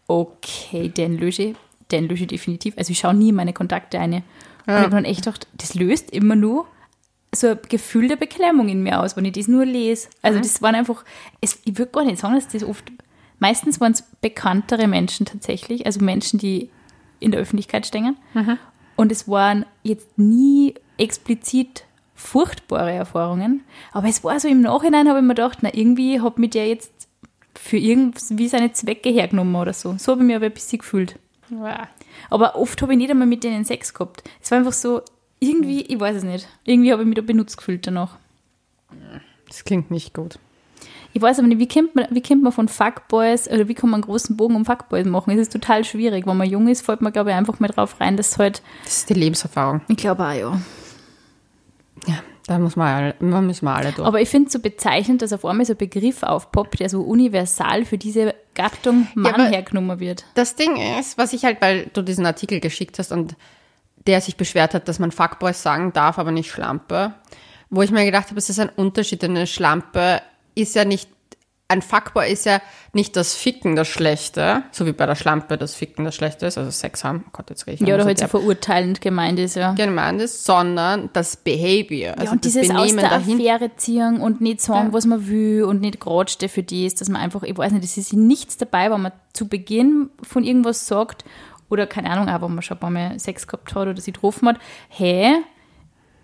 okay, 0.07 0.89
den 0.89 1.17
lösche 1.17 1.43
ich, 1.43 1.55
den 1.91 2.07
lösche 2.07 2.23
ich 2.23 2.29
definitiv. 2.29 2.77
Also 2.77 2.91
ich 2.91 2.99
schaue 2.99 3.13
nie 3.13 3.29
in 3.29 3.35
meine 3.35 3.53
Kontakte 3.53 3.99
eine. 3.99 4.23
Und 4.67 4.73
ich 4.75 4.81
habe 4.83 4.89
dann 4.91 5.05
echt 5.05 5.25
gedacht, 5.25 5.47
das 5.53 5.73
löst 5.73 6.11
immer 6.11 6.35
nur 6.35 6.67
so 7.33 7.47
ein 7.47 7.59
Gefühl 7.69 8.07
der 8.07 8.17
Beklemmung 8.17 8.67
in 8.67 8.83
mir 8.83 8.99
aus, 8.99 9.15
wenn 9.15 9.25
ich 9.25 9.33
das 9.33 9.47
nur 9.47 9.65
lese. 9.65 10.09
Also 10.21 10.39
das 10.39 10.61
waren 10.61 10.75
einfach, 10.75 11.03
es, 11.39 11.59
ich 11.63 11.77
würde 11.77 11.91
gar 11.91 12.03
nicht 12.03 12.19
sagen, 12.19 12.35
dass 12.35 12.47
das 12.47 12.63
oft, 12.63 12.91
meistens 13.39 13.79
waren 13.79 13.93
es 13.93 14.03
bekanntere 14.21 14.87
Menschen 14.87 15.25
tatsächlich, 15.25 15.85
also 15.85 16.03
Menschen, 16.03 16.39
die 16.39 16.69
in 17.19 17.31
der 17.31 17.39
Öffentlichkeit 17.39 17.85
stehen. 17.85 18.17
Und 18.97 19.11
es 19.11 19.27
waren 19.27 19.65
jetzt 19.83 20.17
nie 20.17 20.75
explizit 20.97 21.85
furchtbare 22.13 22.91
Erfahrungen, 22.91 23.63
aber 23.93 24.07
es 24.07 24.23
war 24.23 24.39
so 24.39 24.47
im 24.47 24.61
Nachhinein, 24.61 25.07
habe 25.07 25.19
ich 25.19 25.25
mir 25.25 25.33
gedacht, 25.33 25.59
na 25.61 25.73
irgendwie 25.73 26.21
hat 26.21 26.37
mich 26.37 26.51
der 26.51 26.67
jetzt 26.67 26.91
für 27.55 27.77
irgendwie 27.77 28.47
seine 28.47 28.73
Zwecke 28.73 29.09
hergenommen 29.09 29.55
oder 29.55 29.73
so. 29.73 29.95
So 29.97 30.11
habe 30.11 30.21
ich 30.21 30.27
mich 30.27 30.35
aber 30.35 30.45
ein 30.45 30.53
bisschen 30.53 30.79
gefühlt. 30.79 31.17
Ja. 31.49 31.87
Aber 32.29 32.55
oft 32.55 32.81
habe 32.81 32.93
ich 32.93 32.97
nicht 32.97 33.09
einmal 33.09 33.27
mit 33.27 33.43
denen 33.43 33.65
Sex 33.65 33.93
gehabt. 33.93 34.23
Es 34.41 34.51
war 34.51 34.59
einfach 34.59 34.73
so, 34.73 35.01
irgendwie, 35.41 35.81
ich 35.81 35.99
weiß 35.99 36.17
es 36.17 36.23
nicht. 36.23 36.47
Irgendwie 36.63 36.91
habe 36.93 37.01
ich 37.01 37.07
mich 37.07 37.15
da 37.17 37.21
benutzt 37.21 37.57
gefühlt 37.57 37.85
danach. 37.85 38.15
Das 39.47 39.63
klingt 39.65 39.91
nicht 39.91 40.13
gut. 40.13 40.39
Ich 41.13 41.21
weiß 41.21 41.39
aber 41.39 41.47
nicht, 41.49 41.59
wie 41.59 41.67
kommt 41.67 41.93
man, 41.95 42.07
wie 42.11 42.21
kommt 42.21 42.41
man 42.41 42.53
von 42.53 42.69
Fuckboys, 42.69 43.49
oder 43.49 43.67
wie 43.67 43.73
kann 43.73 43.89
man 43.89 43.97
einen 44.01 44.09
großen 44.09 44.37
Bogen 44.37 44.55
um 44.55 44.63
Fuckboys 44.65 45.05
machen? 45.05 45.31
Es 45.33 45.39
ist 45.39 45.51
total 45.51 45.83
schwierig. 45.83 46.25
Wenn 46.25 46.37
man 46.37 46.49
jung 46.49 46.69
ist, 46.69 46.85
fällt 46.85 47.01
man, 47.01 47.11
glaube 47.11 47.31
ich, 47.31 47.35
einfach 47.35 47.59
mal 47.59 47.67
drauf 47.67 47.99
rein, 47.99 48.15
dass 48.15 48.37
halt, 48.37 48.61
Das 48.85 48.97
ist 48.99 49.09
die 49.09 49.15
Lebenserfahrung. 49.15 49.81
ich 49.89 49.97
glaube 49.97 50.23
auch, 50.25 50.31
ja. 50.33 50.61
Ja, 52.07 52.15
da 52.47 52.57
muss 52.59 52.75
man 52.77 52.87
alle, 52.87 53.15
da 53.19 53.41
müssen 53.41 53.65
wir 53.65 53.75
alle 53.75 53.91
durch. 53.91 54.07
Aber 54.07 54.21
ich 54.21 54.29
finde 54.29 54.47
es 54.47 54.53
so 54.53 54.59
bezeichnend, 54.59 55.21
dass 55.21 55.33
auf 55.33 55.43
einmal 55.45 55.65
so 55.65 55.73
ein 55.73 55.77
Begriff 55.77 56.23
aufpoppt, 56.23 56.79
der 56.79 56.89
so 56.89 57.01
universal 57.01 57.83
für 57.85 57.97
diese 57.97 58.33
Gattung 58.55 59.07
Mann 59.13 59.33
aber- 59.35 59.49
hergenommen 59.49 59.99
wird. 59.99 60.25
Das 60.35 60.55
Ding 60.55 60.77
ist, 60.99 61.17
was 61.17 61.33
ich 61.33 61.43
halt, 61.43 61.61
weil 61.61 61.89
du 61.93 62.01
diesen 62.01 62.25
Artikel 62.25 62.59
geschickt 62.61 62.97
hast 62.99 63.11
und 63.11 63.35
der 64.07 64.21
sich 64.21 64.35
beschwert 64.37 64.73
hat, 64.73 64.87
dass 64.87 64.99
man 64.99 65.11
Fuckboys 65.11 65.61
sagen 65.61 65.93
darf, 65.93 66.17
aber 66.19 66.31
nicht 66.31 66.49
Schlampe, 66.51 67.13
wo 67.69 67.81
ich 67.81 67.91
mir 67.91 68.05
gedacht 68.05 68.27
habe, 68.29 68.37
es 68.37 68.49
ist 68.49 68.59
ein 68.59 68.69
Unterschied. 68.69 69.23
Eine 69.23 69.47
Schlampe 69.47 70.21
ist 70.55 70.75
ja 70.75 70.83
nicht, 70.85 71.09
ein 71.69 71.81
Fuckboy 71.81 72.29
ist 72.29 72.45
ja 72.45 72.59
nicht 72.91 73.15
das 73.15 73.33
Ficken 73.33 73.77
das 73.77 73.87
Schlechte, 73.87 74.63
so 74.71 74.85
wie 74.85 74.91
bei 74.91 75.05
der 75.05 75.15
Schlampe 75.15 75.57
das 75.57 75.73
Ficken 75.73 76.03
das 76.03 76.13
Schlechte 76.15 76.45
ist, 76.45 76.57
also 76.57 76.69
Sex 76.69 77.05
haben, 77.05 77.23
oh 77.25 77.29
Gott, 77.31 77.49
jetzt 77.49 77.65
rede 77.67 77.81
ich 77.81 77.87
Ja, 77.87 77.95
oder 77.95 78.03
halt 78.03 78.17
so 78.17 78.23
derb 78.23 78.31
verurteilend 78.31 78.99
gemeint 78.99 79.39
ist, 79.39 79.55
ja. 79.55 79.71
gemeint 79.71 80.21
ist, 80.21 80.43
sondern 80.43 81.09
das 81.13 81.37
Behavior, 81.37 82.11
also 82.15 82.25
ja, 82.25 82.31
und 82.33 82.43
das 82.43 82.51
dieses 82.51 82.69
aus 82.71 82.75
Benehmen 82.75 82.97
der 82.99 83.09
dahin. 83.11 83.37
Affäre 83.39 83.71
ziehen 83.77 84.19
und 84.19 84.41
nicht 84.41 84.59
sagen, 84.59 84.87
Ja. 84.87 84.93
was 84.93 85.05
man 85.05 85.29
will 85.29 85.63
und 85.63 85.79
nicht 85.79 86.01
gerade 86.01 86.29
stehen 86.29 86.49
für 86.49 86.63
das, 86.63 86.95
dass 86.95 87.07
man 87.07 87.21
einfach, 87.21 87.43
ich 87.43 87.57
weiß 87.57 87.71
nicht, 87.71 87.85
es 87.85 87.95
ist 87.95 88.11
nichts 88.11 88.57
dabei, 88.57 88.91
wenn 88.91 89.01
man 89.01 89.13
zu 89.31 89.47
Beginn 89.47 90.09
von 90.23 90.43
irgendwas 90.43 90.87
sagt 90.87 91.23
oder 91.71 91.87
keine 91.87 92.09
Ahnung, 92.09 92.29
auch 92.29 92.41
wenn 92.41 92.53
man 92.53 92.61
schon 92.61 92.77
ein 92.77 92.79
paar 92.79 92.89
Mal 92.89 93.19
Sex 93.19 93.47
gehabt 93.47 93.73
hat 93.73 93.87
oder 93.87 93.99
sie 93.99 94.11
getroffen 94.11 94.49
hat, 94.49 94.59
hey, 94.89 95.37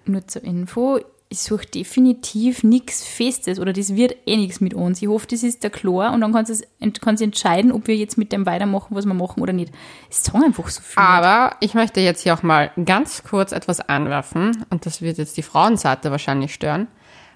nur 0.06 0.28
zur 0.28 0.43
Info, 0.43 1.00
ich 1.30 1.39
suche 1.39 1.65
definitiv 1.65 2.63
nichts 2.63 3.04
Festes 3.04 3.60
oder 3.60 3.74
das 3.74 3.95
wird 3.95 4.15
eh 4.26 4.38
nichts 4.38 4.62
mit 4.62 4.74
uns. 4.74 5.02
Ich 5.02 5.08
hoffe, 5.08 5.28
das 5.28 5.43
ist 5.43 5.63
der 5.63 5.69
klar 5.69 6.13
und 6.13 6.22
dann 6.22 6.32
kann 6.32 6.45
sie, 6.45 6.63
kann 7.02 7.17
sie 7.17 7.26
entscheiden, 7.26 7.72
ob 7.72 7.88
wir 7.88 7.95
jetzt 7.95 8.17
mit 8.17 8.32
dem 8.32 8.45
weitermachen, 8.45 8.95
was 8.95 9.06
wir 9.06 9.13
machen 9.13 9.41
oder 9.41 9.52
nicht. 9.52 9.74
Es 10.10 10.24
sagen 10.24 10.43
einfach 10.43 10.69
so 10.69 10.82
viel. 10.82 11.02
Aber 11.02 11.56
ich 11.60 11.74
möchte 11.74 12.00
jetzt 12.00 12.22
hier 12.22 12.34
auch 12.34 12.43
mal 12.43 12.72
ganz 12.86 13.24
kurz 13.24 13.52
etwas 13.52 13.82
anwerfen 13.82 14.65
und 14.69 14.86
das 14.86 15.02
wird 15.02 15.17
jetzt 15.17 15.36
die 15.36 15.43
Frauenseite 15.43 16.12
wahrscheinlich 16.12 16.54
stören. 16.54 16.88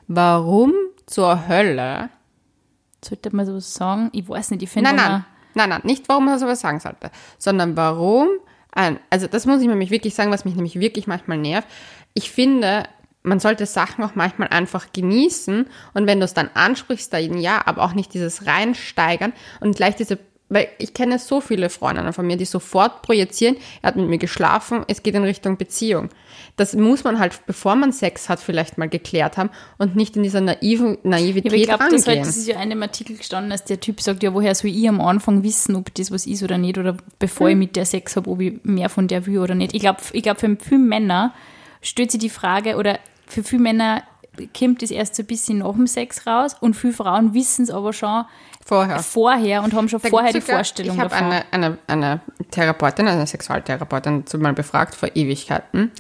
Warum 0.07 0.73
zur 1.05 1.47
Hölle? 1.47 2.09
Sollte 3.03 3.36
man 3.36 3.45
so 3.45 3.59
sagen? 3.59 4.09
Ich 4.13 4.27
weiß 4.27 4.51
nicht, 4.51 4.63
ich 4.63 4.69
finde 4.69 4.93
Nein, 4.93 4.95
nein, 4.95 5.25
nein, 5.53 5.69
nein, 5.69 5.81
nicht 5.83 6.07
warum 6.09 6.25
man 6.25 6.39
sowas 6.39 6.59
sagen 6.61 6.79
sollte, 6.79 7.11
sondern 7.37 7.75
warum 7.77 8.29
also 9.09 9.27
das 9.27 9.45
muss 9.45 9.61
ich 9.61 9.67
nämlich 9.67 9.91
wirklich 9.91 10.15
sagen, 10.15 10.31
was 10.31 10.45
mich 10.45 10.55
nämlich 10.55 10.79
wirklich 10.79 11.05
manchmal 11.05 11.37
nervt. 11.37 11.67
Ich 12.13 12.31
finde, 12.31 12.85
man 13.21 13.39
sollte 13.39 13.65
Sachen 13.65 14.03
auch 14.03 14.15
manchmal 14.15 14.47
einfach 14.47 14.93
genießen 14.93 15.67
und 15.93 16.07
wenn 16.07 16.19
du 16.19 16.25
es 16.25 16.33
dann 16.33 16.49
ansprichst, 16.53 17.11
dann 17.11 17.37
ja, 17.37 17.61
aber 17.65 17.83
auch 17.83 17.93
nicht 17.93 18.13
dieses 18.13 18.47
reinsteigern 18.47 19.33
und 19.59 19.75
gleich 19.75 19.95
diese 19.95 20.17
weil 20.51 20.67
ich 20.79 20.93
kenne 20.93 21.17
so 21.17 21.39
viele 21.39 21.69
Freundinnen 21.69 22.11
von 22.11 22.27
mir, 22.27 22.35
die 22.35 22.45
sofort 22.45 23.01
projizieren, 23.01 23.55
er 23.81 23.87
hat 23.87 23.95
mit 23.95 24.09
mir 24.09 24.17
geschlafen, 24.17 24.83
es 24.87 25.01
geht 25.01 25.15
in 25.15 25.23
Richtung 25.23 25.57
Beziehung. 25.57 26.09
Das 26.57 26.75
muss 26.75 27.05
man 27.05 27.19
halt, 27.19 27.45
bevor 27.45 27.75
man 27.75 27.93
Sex 27.93 28.27
hat, 28.27 28.39
vielleicht 28.41 28.77
mal 28.77 28.89
geklärt 28.89 29.37
haben 29.37 29.49
und 29.77 29.95
nicht 29.95 30.17
in 30.17 30.23
dieser 30.23 30.41
naiven 30.41 30.97
Ja, 31.03 31.09
Naivität 31.09 31.51
aber 31.51 31.55
ich 31.55 31.63
glaube, 31.63 31.85
das, 31.89 32.05
halt, 32.05 32.19
das 32.19 32.35
ist 32.35 32.47
ja 32.47 32.55
in 32.55 32.61
einem 32.61 32.83
Artikel 32.83 33.15
gestanden, 33.15 33.49
dass 33.49 33.63
der 33.63 33.79
Typ 33.79 34.01
sagt, 34.01 34.23
ja, 34.23 34.33
woher 34.33 34.53
soll 34.53 34.71
ich 34.71 34.89
am 34.89 34.99
Anfang 34.99 35.41
wissen, 35.43 35.75
ob 35.75 35.93
das 35.95 36.11
was 36.11 36.27
ist 36.27 36.43
oder 36.43 36.57
nicht, 36.57 36.77
oder 36.77 36.97
bevor 37.17 37.47
Hm. 37.47 37.53
ich 37.53 37.57
mit 37.67 37.75
der 37.77 37.85
Sex 37.85 38.17
habe, 38.17 38.29
ob 38.29 38.41
ich 38.41 38.59
mehr 38.63 38.89
von 38.89 39.07
der 39.07 39.25
will 39.25 39.39
oder 39.39 39.55
nicht. 39.55 39.73
Ich 39.73 39.79
glaube, 39.81 40.01
ich 40.11 40.21
glaub, 40.21 40.39
für 40.39 40.57
viele 40.59 40.81
Männer 40.81 41.33
stellt 41.81 42.11
sich 42.11 42.19
die 42.19 42.29
Frage, 42.29 42.75
oder 42.75 42.99
für 43.25 43.43
viele 43.43 43.61
Männer 43.61 44.03
kommt 44.57 44.81
das 44.81 44.91
erst 44.91 45.15
so 45.15 45.23
ein 45.23 45.27
bisschen 45.27 45.59
nach 45.59 45.73
dem 45.73 45.87
Sex 45.87 46.25
raus 46.25 46.55
und 46.59 46.75
viele 46.75 46.93
Frauen 46.93 47.33
wissen 47.33 47.63
es 47.63 47.69
aber 47.69 47.93
schon 47.93 48.25
Vorher. 48.65 48.99
vorher 48.99 49.63
und 49.63 49.73
haben 49.73 49.89
schon 49.89 50.01
Da 50.01 50.09
vorher 50.09 50.31
die 50.33 50.39
sogar- 50.41 50.57
Vorstellung 50.57 50.95
Ich 50.95 50.99
habe 51.01 51.09
davon. 51.09 51.27
eine, 51.31 51.45
eine, 51.51 51.77
eine 51.87 52.21
Therapeutin, 52.51 53.07
eine 53.07 53.27
Sexualtherapeutin 53.27 54.23
mal 54.39 54.53
befragt 54.53 54.95
vor 54.95 55.09
Ewigkeiten. 55.15 55.91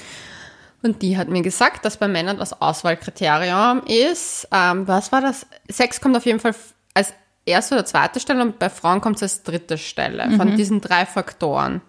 Und 0.83 1.01
die 1.03 1.17
hat 1.17 1.27
mir 1.29 1.41
gesagt, 1.43 1.85
dass 1.85 1.97
bei 1.97 2.07
Männern 2.07 2.37
das 2.37 2.59
Auswahlkriterium 2.59 3.83
ist, 3.85 4.47
ähm, 4.51 4.87
was 4.87 5.11
war 5.11 5.21
das? 5.21 5.45
Sex 5.69 6.01
kommt 6.01 6.17
auf 6.17 6.25
jeden 6.25 6.39
Fall 6.39 6.55
als 6.95 7.13
erste 7.45 7.75
oder 7.75 7.85
zweite 7.85 8.19
Stelle 8.19 8.41
und 8.41 8.57
bei 8.59 8.69
Frauen 8.69 9.01
kommt 9.01 9.17
es 9.17 9.23
als 9.23 9.43
dritte 9.43 9.77
Stelle 9.77 10.27
Mhm. 10.27 10.37
von 10.37 10.55
diesen 10.55 10.81
drei 10.81 11.05
Faktoren. 11.05 11.81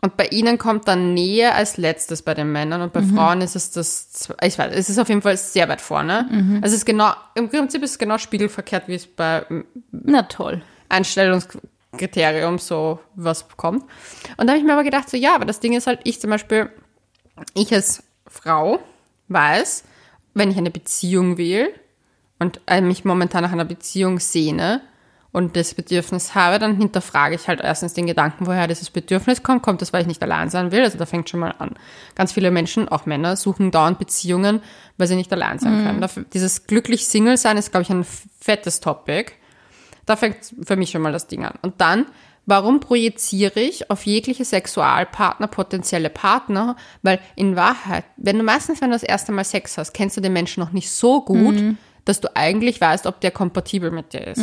Und 0.00 0.16
bei 0.16 0.26
ihnen 0.26 0.58
kommt 0.58 0.86
dann 0.86 1.12
Nähe 1.12 1.52
als 1.54 1.76
letztes 1.76 2.22
bei 2.22 2.32
den 2.34 2.52
Männern 2.52 2.82
und 2.82 2.92
bei 2.92 3.00
Mhm. 3.00 3.16
Frauen 3.16 3.40
ist 3.40 3.56
es 3.56 3.72
das, 3.72 4.28
ich 4.42 4.56
weiß, 4.56 4.72
es 4.72 4.88
ist 4.88 4.98
auf 4.98 5.08
jeden 5.08 5.22
Fall 5.22 5.36
sehr 5.36 5.68
weit 5.68 5.80
vorne. 5.80 6.28
Mhm. 6.30 6.60
Also 6.62 6.74
es 6.74 6.80
ist 6.82 6.84
genau, 6.86 7.12
im 7.34 7.48
Prinzip 7.48 7.82
ist 7.82 7.92
es 7.92 7.98
genau 7.98 8.16
spiegelverkehrt, 8.16 8.86
wie 8.86 8.94
es 8.94 9.08
bei 9.08 9.44
Na 9.90 10.22
toll. 10.22 10.62
Einstellungskriterium 10.88 12.58
so 12.58 13.00
was 13.16 13.48
kommt. 13.56 13.82
Und 14.36 14.46
da 14.46 14.52
habe 14.52 14.58
ich 14.58 14.64
mir 14.64 14.74
aber 14.74 14.84
gedacht, 14.84 15.10
so 15.10 15.16
ja, 15.16 15.34
aber 15.34 15.44
das 15.46 15.58
Ding 15.58 15.72
ist 15.72 15.88
halt, 15.88 16.00
ich 16.04 16.20
zum 16.20 16.30
Beispiel, 16.30 16.70
ich 17.54 17.74
als 17.74 18.04
Frau 18.28 18.78
weiß, 19.26 19.82
wenn 20.34 20.50
ich 20.52 20.58
eine 20.58 20.70
Beziehung 20.70 21.38
will 21.38 21.68
und 22.38 22.60
äh, 22.66 22.80
mich 22.80 23.04
momentan 23.04 23.42
nach 23.42 23.52
einer 23.52 23.64
Beziehung 23.64 24.20
sehne 24.20 24.80
und 25.30 25.56
das 25.56 25.74
Bedürfnis 25.74 26.34
habe, 26.34 26.58
dann 26.58 26.76
hinterfrage 26.76 27.34
ich 27.34 27.48
halt 27.48 27.60
erstens 27.60 27.92
den 27.92 28.06
Gedanken, 28.06 28.46
woher 28.46 28.66
dieses 28.66 28.90
Bedürfnis 28.90 29.42
kommt. 29.42 29.62
Kommt 29.62 29.82
das, 29.82 29.92
weil 29.92 30.00
ich 30.00 30.06
nicht 30.06 30.22
allein 30.22 30.48
sein 30.48 30.72
will? 30.72 30.82
Also 30.82 30.96
da 30.96 31.04
fängt 31.04 31.28
schon 31.28 31.40
mal 31.40 31.54
an. 31.58 31.74
Ganz 32.14 32.32
viele 32.32 32.50
Menschen, 32.50 32.88
auch 32.88 33.04
Männer, 33.04 33.36
suchen 33.36 33.70
dauernd 33.70 33.98
Beziehungen, 33.98 34.62
weil 34.96 35.06
sie 35.06 35.16
nicht 35.16 35.32
allein 35.32 35.58
sein 35.58 35.84
können. 35.84 36.00
Dafür, 36.00 36.24
dieses 36.32 36.66
glücklich 36.66 37.06
Single 37.06 37.36
sein 37.36 37.58
ist, 37.58 37.70
glaube 37.72 37.82
ich, 37.82 37.90
ein 37.90 38.06
fettes 38.40 38.80
Topic. 38.80 39.32
Da 40.06 40.16
fängt 40.16 40.38
für 40.64 40.76
mich 40.76 40.90
schon 40.90 41.02
mal 41.02 41.12
das 41.12 41.26
Ding 41.26 41.44
an. 41.44 41.54
Und 41.60 41.80
dann, 41.82 42.06
warum 42.46 42.80
projiziere 42.80 43.60
ich 43.60 43.90
auf 43.90 44.06
jegliche 44.06 44.46
Sexualpartner 44.46 45.48
potenzielle 45.48 46.08
Partner? 46.08 46.76
Weil 47.02 47.20
in 47.36 47.54
Wahrheit, 47.54 48.04
wenn 48.16 48.38
du 48.38 48.44
meistens, 48.44 48.80
wenn 48.80 48.88
du 48.88 48.94
das 48.94 49.02
erste 49.02 49.32
Mal 49.32 49.44
Sex 49.44 49.76
hast, 49.76 49.92
kennst 49.92 50.16
du 50.16 50.22
den 50.22 50.32
Menschen 50.32 50.62
noch 50.62 50.72
nicht 50.72 50.90
so 50.90 51.22
gut, 51.22 51.62
dass 52.06 52.22
du 52.22 52.34
eigentlich 52.34 52.80
weißt, 52.80 53.04
ob 53.06 53.20
der 53.20 53.30
kompatibel 53.30 53.90
mit 53.90 54.14
dir 54.14 54.26
ist. 54.28 54.40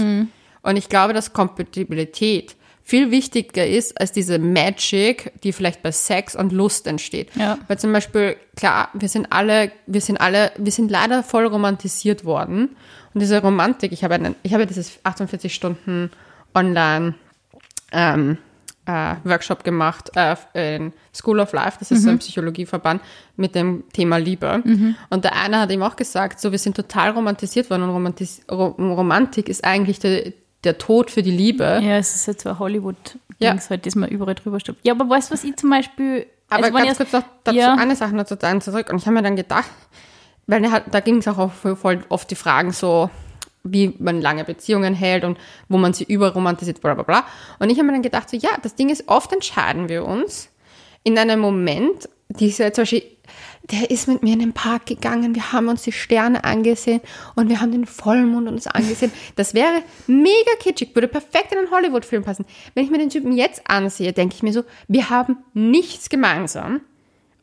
Und 0.66 0.78
ich 0.78 0.90
glaube, 0.90 1.14
dass 1.14 1.32
Kompatibilität 1.32 2.56
viel 2.84 3.10
wichtiger 3.12 3.66
ist 3.66 4.00
als 4.00 4.12
diese 4.12 4.38
Magic, 4.40 5.32
die 5.44 5.54
vielleicht 5.54 5.82
bei 5.82 5.92
Sex 5.92 6.36
und 6.36 6.52
Lust 6.52 6.86
entsteht. 6.88 7.36
Ja. 7.36 7.58
Weil 7.68 7.80
zum 7.80 7.92
Beispiel, 7.94 8.36
klar, 8.56 8.90
wir 8.94 9.10
sind 9.10 9.32
alle, 9.32 9.72
wir 9.88 10.02
sind 10.02 10.18
alle, 10.18 10.52
wir 10.58 10.72
sind 10.72 10.92
leider 10.92 11.24
voll 11.24 11.48
romantisiert 11.48 12.26
worden. 12.26 12.76
Und 13.14 13.22
diese 13.22 13.42
Romantik, 13.42 13.92
ich 13.92 14.04
habe 14.04 14.16
einen, 14.16 14.36
ich 14.44 14.54
habe 14.54 14.66
dieses 14.66 15.00
48 15.04 15.54
Stunden 15.54 16.12
online, 16.54 17.16
ähm, 17.92 18.38
äh, 18.86 19.16
Workshop 19.24 19.64
gemacht 19.64 20.12
äh, 20.16 20.36
in 20.76 20.94
School 21.14 21.40
of 21.40 21.54
Life, 21.54 21.78
das 21.80 21.90
ist 21.92 22.04
so 22.04 22.10
ein 22.10 22.20
Psychologieverband 22.20 23.02
mit 23.36 23.56
dem 23.56 23.84
Thema 23.94 24.18
Liebe. 24.18 24.62
Und 25.10 25.24
der 25.24 25.36
eine 25.36 25.60
hat 25.60 25.72
ihm 25.72 25.82
auch 25.82 25.96
gesagt, 25.96 26.40
so 26.40 26.52
wir 26.52 26.60
sind 26.60 26.76
total 26.76 27.12
romantisiert 27.12 27.70
worden 27.72 27.84
und 27.84 27.90
Romantis 27.90 28.42
Ro 28.52 28.76
Romantik 28.78 29.50
ist 29.50 29.64
eigentlich 29.64 29.98
der, 30.00 30.34
der 30.66 30.78
Tod 30.78 31.12
für 31.12 31.24
die 31.24 31.32
Liebe. 31.32 31.64
Ja, 31.84 31.98
es 31.98 32.16
ist 32.16 32.26
jetzt 32.28 32.44
so 32.44 32.50
ein 32.50 32.60
Hollywood-Dings 32.60 33.20
Ja. 33.40 33.56
halt, 33.70 33.86
das 33.86 33.96
man 33.96 34.10
überall 34.10 34.36
drüber 34.36 34.60
stirbt. 34.60 34.80
Ja, 34.86 34.94
aber 34.94 35.10
weißt 35.10 35.30
du, 35.30 35.34
was 35.34 35.44
ich 35.44 35.56
zum 35.58 35.70
Beispiel. 35.70 36.26
Aber 36.50 36.66
also 36.66 36.78
ganz 36.78 36.92
ich- 36.92 36.98
kurz 36.98 37.12
noch 37.14 37.24
dazu 37.44 37.58
ja, 37.58 37.76
eine 37.76 37.96
Sache 37.96 38.16
noch 38.16 38.26
zu 38.26 38.36
deinen 38.36 38.62
zurück. 38.62 38.90
Und 38.92 38.98
ich 38.98 39.06
habe 39.06 39.16
mir 39.16 39.24
dann 39.24 39.36
gedacht, 39.36 39.70
weil 40.48 40.62
da 40.92 41.00
ging 41.00 41.18
es 41.18 41.28
auch 41.28 41.52
voll 41.52 42.02
oft 42.10 42.30
die 42.30 42.36
Fragen 42.36 42.72
so, 42.72 43.10
wie 43.64 43.96
man 43.98 44.22
lange 44.22 44.44
Beziehungen 44.44 44.94
hält 44.94 45.24
und 45.24 45.40
wo 45.70 45.78
man 45.78 45.94
sie 45.94 46.04
überromantisiert, 46.04 46.82
bla 46.82 46.94
bla 46.94 47.04
bla. 47.04 47.26
Und 47.60 47.72
ich 47.72 47.78
habe 47.78 47.88
mir 47.88 47.94
dann 47.94 48.04
gedacht, 48.04 48.30
so 48.30 48.38
ja, 48.38 48.50
das 48.62 48.76
Ding 48.76 48.90
ist, 48.90 49.08
oft 49.08 49.34
entscheiden 49.34 49.90
wir 49.90 50.06
uns 50.06 50.50
in 51.04 51.18
einem 51.18 51.40
Moment, 51.40 52.08
diese 52.30 52.72
zum 52.74 52.84
Beispiel, 52.84 53.04
der 53.72 53.90
ist 53.90 54.08
mit 54.08 54.22
mir 54.22 54.34
in 54.34 54.40
den 54.40 54.54
Park 54.54 54.86
gegangen, 54.86 55.34
wir 55.34 55.52
haben 55.52 55.70
uns 55.70 55.84
die 55.84 55.92
Sterne 55.92 56.44
angesehen 56.44 57.02
und 57.36 57.50
wir 57.50 57.62
haben 57.62 57.72
den 57.72 57.86
Vollmond 57.86 58.48
uns 58.48 58.68
angesehen. 58.68 59.12
Das 59.36 59.54
wäre 59.54 59.82
mega 60.08 60.52
kitschig, 60.60 60.94
würde 60.94 61.08
perfekt 61.08 61.52
in 61.52 61.60
einen 61.60 61.72
Hollywood-Film 61.72 62.24
passen. 62.24 62.46
Wenn 62.74 62.86
ich 62.86 62.92
mir 62.92 63.00
den 63.00 63.10
Typen 63.10 63.32
jetzt 63.32 63.64
ansehe, 63.68 64.14
denke 64.14 64.36
ich 64.36 64.44
mir 64.44 64.54
so, 64.54 64.64
wir 64.88 65.10
haben 65.10 65.38
nichts 65.54 66.10
gemeinsam. 66.10 66.82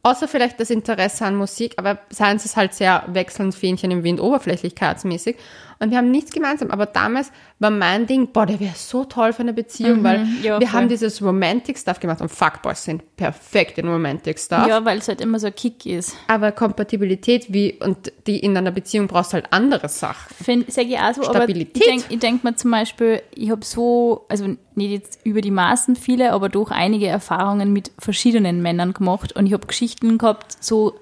Außer 0.04 0.26
vielleicht 0.26 0.58
das 0.58 0.70
Interesse 0.70 1.24
an 1.24 1.36
Musik, 1.36 1.74
aber 1.76 2.00
seins 2.10 2.44
ist 2.44 2.56
halt 2.56 2.74
sehr 2.74 3.04
wechselnd 3.06 3.54
Fähnchen 3.54 3.92
im 3.92 4.02
Wind, 4.02 4.20
oberflächlichkeitsmäßig. 4.20 5.36
Und 5.82 5.90
wir 5.90 5.98
haben 5.98 6.12
nichts 6.12 6.30
gemeinsam. 6.30 6.70
Aber 6.70 6.86
damals 6.86 7.32
war 7.58 7.70
mein 7.70 8.06
Ding, 8.06 8.28
boah, 8.28 8.46
der 8.46 8.60
wäre 8.60 8.74
so 8.76 9.04
toll 9.04 9.32
für 9.32 9.42
eine 9.42 9.52
Beziehung, 9.52 10.04
weil 10.04 10.24
ja, 10.40 10.60
wir 10.60 10.68
voll. 10.68 10.80
haben 10.80 10.88
dieses 10.88 11.20
Romantic-Stuff 11.20 11.98
gemacht 11.98 12.20
und 12.20 12.28
Fuckboys 12.28 12.84
sind 12.84 13.16
perfekt 13.16 13.78
in 13.78 13.88
Romantic-Stuff. 13.88 14.68
ja, 14.68 14.84
weil 14.84 14.98
es 14.98 15.08
halt 15.08 15.20
immer 15.20 15.40
so 15.40 15.48
ein 15.48 15.54
Kick 15.56 15.84
ist. 15.84 16.16
Aber 16.28 16.52
Kompatibilität 16.52 17.52
wie, 17.52 17.72
und 17.80 18.12
die 18.28 18.38
in 18.38 18.56
einer 18.56 18.70
Beziehung 18.70 19.08
brauchst 19.08 19.32
du 19.32 19.34
halt 19.34 19.46
andere 19.50 19.88
Sachen. 19.88 20.32
Find, 20.40 20.72
sag 20.72 20.86
ich 20.86 20.96
auch 20.96 21.14
so, 21.14 21.24
Stabilität. 21.24 21.82
aber 21.82 21.84
ich 21.84 21.90
denke 21.90 22.14
ich 22.14 22.18
denk 22.20 22.44
mir 22.44 22.54
zum 22.54 22.70
Beispiel, 22.70 23.20
ich 23.34 23.50
habe 23.50 23.64
so, 23.64 24.24
also 24.28 24.54
nicht 24.76 24.90
jetzt 24.90 25.18
über 25.24 25.40
die 25.40 25.50
Maßen 25.50 25.96
viele, 25.96 26.32
aber 26.32 26.48
doch 26.48 26.70
einige 26.70 27.08
Erfahrungen 27.08 27.72
mit 27.72 27.90
verschiedenen 27.98 28.62
Männern 28.62 28.94
gemacht 28.94 29.32
und 29.32 29.46
ich 29.46 29.52
habe 29.52 29.66
Geschichten 29.66 30.16
gehabt, 30.18 30.62
so 30.62 30.94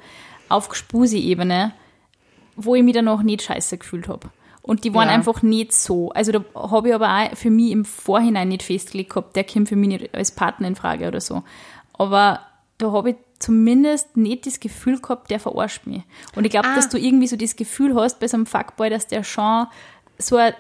auf 0.49 0.71
Gespusi-Ebene, 0.71 1.73
wo 2.57 2.75
ich 2.75 2.83
mich 2.83 2.95
dann 2.95 3.09
auch 3.09 3.23
nicht 3.23 3.43
scheiße 3.43 3.77
gefühlt 3.77 4.09
habe. 4.09 4.31
Und 4.63 4.85
die 4.85 4.93
waren 4.95 5.09
Ja. 5.09 5.15
einfach 5.15 5.43
nicht 5.43 5.73
so. 5.73 6.11
Also 6.11 6.33
da 6.33 6.45
habe 6.55 6.89
ich 6.89 6.95
aber 6.95 7.09
auch 7.09 7.37
für 7.37 7.51
mich 7.51 7.71
im 7.73 7.85
Vorhinein 7.85 8.49
nicht 8.49 8.63
festgelegt 8.63 9.11
gehabt, 9.11 9.35
der 9.37 9.45
kommt 9.45 9.69
für 9.69 9.77
mich 9.77 9.89
nicht 9.89 10.15
als 10.15 10.33
Partner 10.33 10.69
in 10.69 10.77
Frage 10.77 11.09
oder 11.09 11.21
so. 11.21 11.43
Aber 11.95 12.41
da 12.79 12.93
habe 12.93 13.11
ich 13.11 13.17
zumindest 13.39 14.17
nicht 14.17 14.47
das 14.47 14.61
Gefühl 14.61 15.01
gehabt, 15.01 15.31
der 15.31 15.41
verarscht 15.41 15.87
mich. 15.87 16.03
Und 16.37 16.45
ich 16.45 16.51
glaube, 16.51 16.69
Ah. 16.69 16.75
dass 16.77 16.89
du 16.91 16.99
irgendwie 16.99 17.27
so 17.27 17.37
das 17.37 17.57
Gefühl 17.57 17.95
hast 17.95 18.21
bei 18.21 18.29
so 18.29 18.37
einem 18.37 18.47
Fuckboy, 18.47 18.91
dass 18.91 19.07
der 19.07 19.25
schon 19.25 19.67
so 20.19 20.37
ein, 20.37 20.53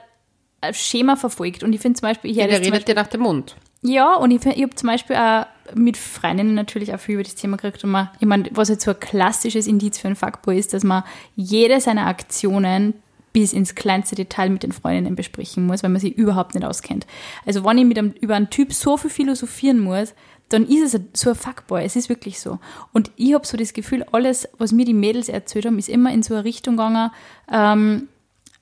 Schema 0.72 1.16
verfolgt. 1.16 1.62
Und 1.62 1.72
ich 1.72 1.80
finde 1.80 1.98
zum 2.00 2.08
Beispiel, 2.08 2.30
ich 2.30 2.36
Ja, 2.36 2.46
der 2.46 2.60
redet 2.60 2.86
dir 2.88 2.94
nach 2.94 3.06
dem 3.06 3.22
Mund. 3.22 3.56
ja, 3.80 4.14
und 4.16 4.30
ich, 4.30 4.44
ich 4.44 4.62
habe 4.62 4.74
zum 4.74 4.88
Beispiel 4.88 5.16
auch 5.16 5.46
mit 5.74 5.96
Freundinnen 5.96 6.54
natürlich 6.54 6.92
auch 6.94 7.00
viel 7.00 7.14
über 7.14 7.22
das 7.22 7.34
Thema 7.34 7.56
gekriegt. 7.56 7.82
Und 7.84 7.90
man, 7.92 8.10
ich 8.18 8.26
meine, 8.26 8.48
was 8.52 8.68
jetzt 8.68 8.84
so 8.84 8.90
ein 8.90 9.00
klassisches 9.00 9.66
Indiz 9.66 9.96
für 9.98 10.08
einen 10.08 10.16
Fuckboy 10.16 10.58
ist, 10.58 10.74
dass 10.74 10.84
man 10.84 11.02
jede 11.34 11.80
seiner 11.80 12.06
Aktionen 12.06 12.94
bis 13.32 13.52
ins 13.52 13.74
kleinste 13.74 14.16
Detail 14.16 14.50
mit 14.50 14.62
den 14.62 14.72
Freundinnen 14.72 15.16
besprechen 15.16 15.66
muss, 15.66 15.82
weil 15.82 15.90
man 15.90 16.00
sie 16.00 16.10
überhaupt 16.10 16.54
nicht 16.54 16.64
auskennt. 16.64 17.06
Also 17.46 17.64
wenn 17.64 17.78
ich 17.78 17.84
mit 17.84 17.98
einem, 17.98 18.12
über 18.20 18.34
einen 18.34 18.50
Typ 18.50 18.72
so 18.72 18.96
viel 18.96 19.10
philosophieren 19.10 19.80
muss, 19.80 20.14
dann 20.48 20.66
ist 20.66 20.94
es 20.94 21.00
so 21.12 21.30
ein 21.30 21.36
Fuckboy. 21.36 21.84
Es 21.84 21.96
ist 21.96 22.08
wirklich 22.08 22.40
so. 22.40 22.58
Und 22.92 23.10
ich 23.16 23.34
habe 23.34 23.46
so 23.46 23.56
das 23.56 23.72
Gefühl, 23.72 24.04
alles, 24.10 24.48
was 24.58 24.72
mir 24.72 24.84
die 24.84 24.94
Mädels 24.94 25.28
erzählt 25.28 25.64
haben, 25.66 25.78
ist 25.78 25.88
immer 25.88 26.12
in 26.12 26.22
so 26.22 26.34
eine 26.34 26.44
Richtung 26.44 26.76
gegangen, 26.76 27.10
ähm, 27.50 28.08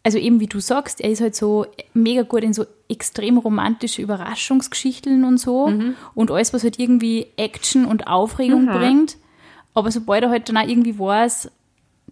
also 0.04 0.18
eben 0.18 0.40
wie 0.40 0.46
du 0.46 0.60
sagst, 0.60 1.00
er 1.00 1.10
ist 1.10 1.20
halt 1.20 1.34
so 1.34 1.66
mega 1.92 2.22
gut 2.22 2.42
in 2.42 2.54
so 2.54 2.64
extrem 2.88 3.36
romantische 3.36 4.00
Überraschungsgeschichten 4.00 5.24
und 5.24 5.38
so 5.38 5.70
und 6.14 6.30
alles, 6.30 6.54
was 6.54 6.62
halt 6.62 6.78
irgendwie 6.78 7.26
Action 7.36 7.84
und 7.84 8.06
Aufregung 8.06 8.66
bringt. 8.78 9.18
Aber 9.74 9.90
sobald 9.90 10.22
er 10.22 10.30
halt 10.30 10.48
dann 10.48 10.56
auch 10.56 10.66
irgendwie 10.66 10.98
weiß, 10.98 11.50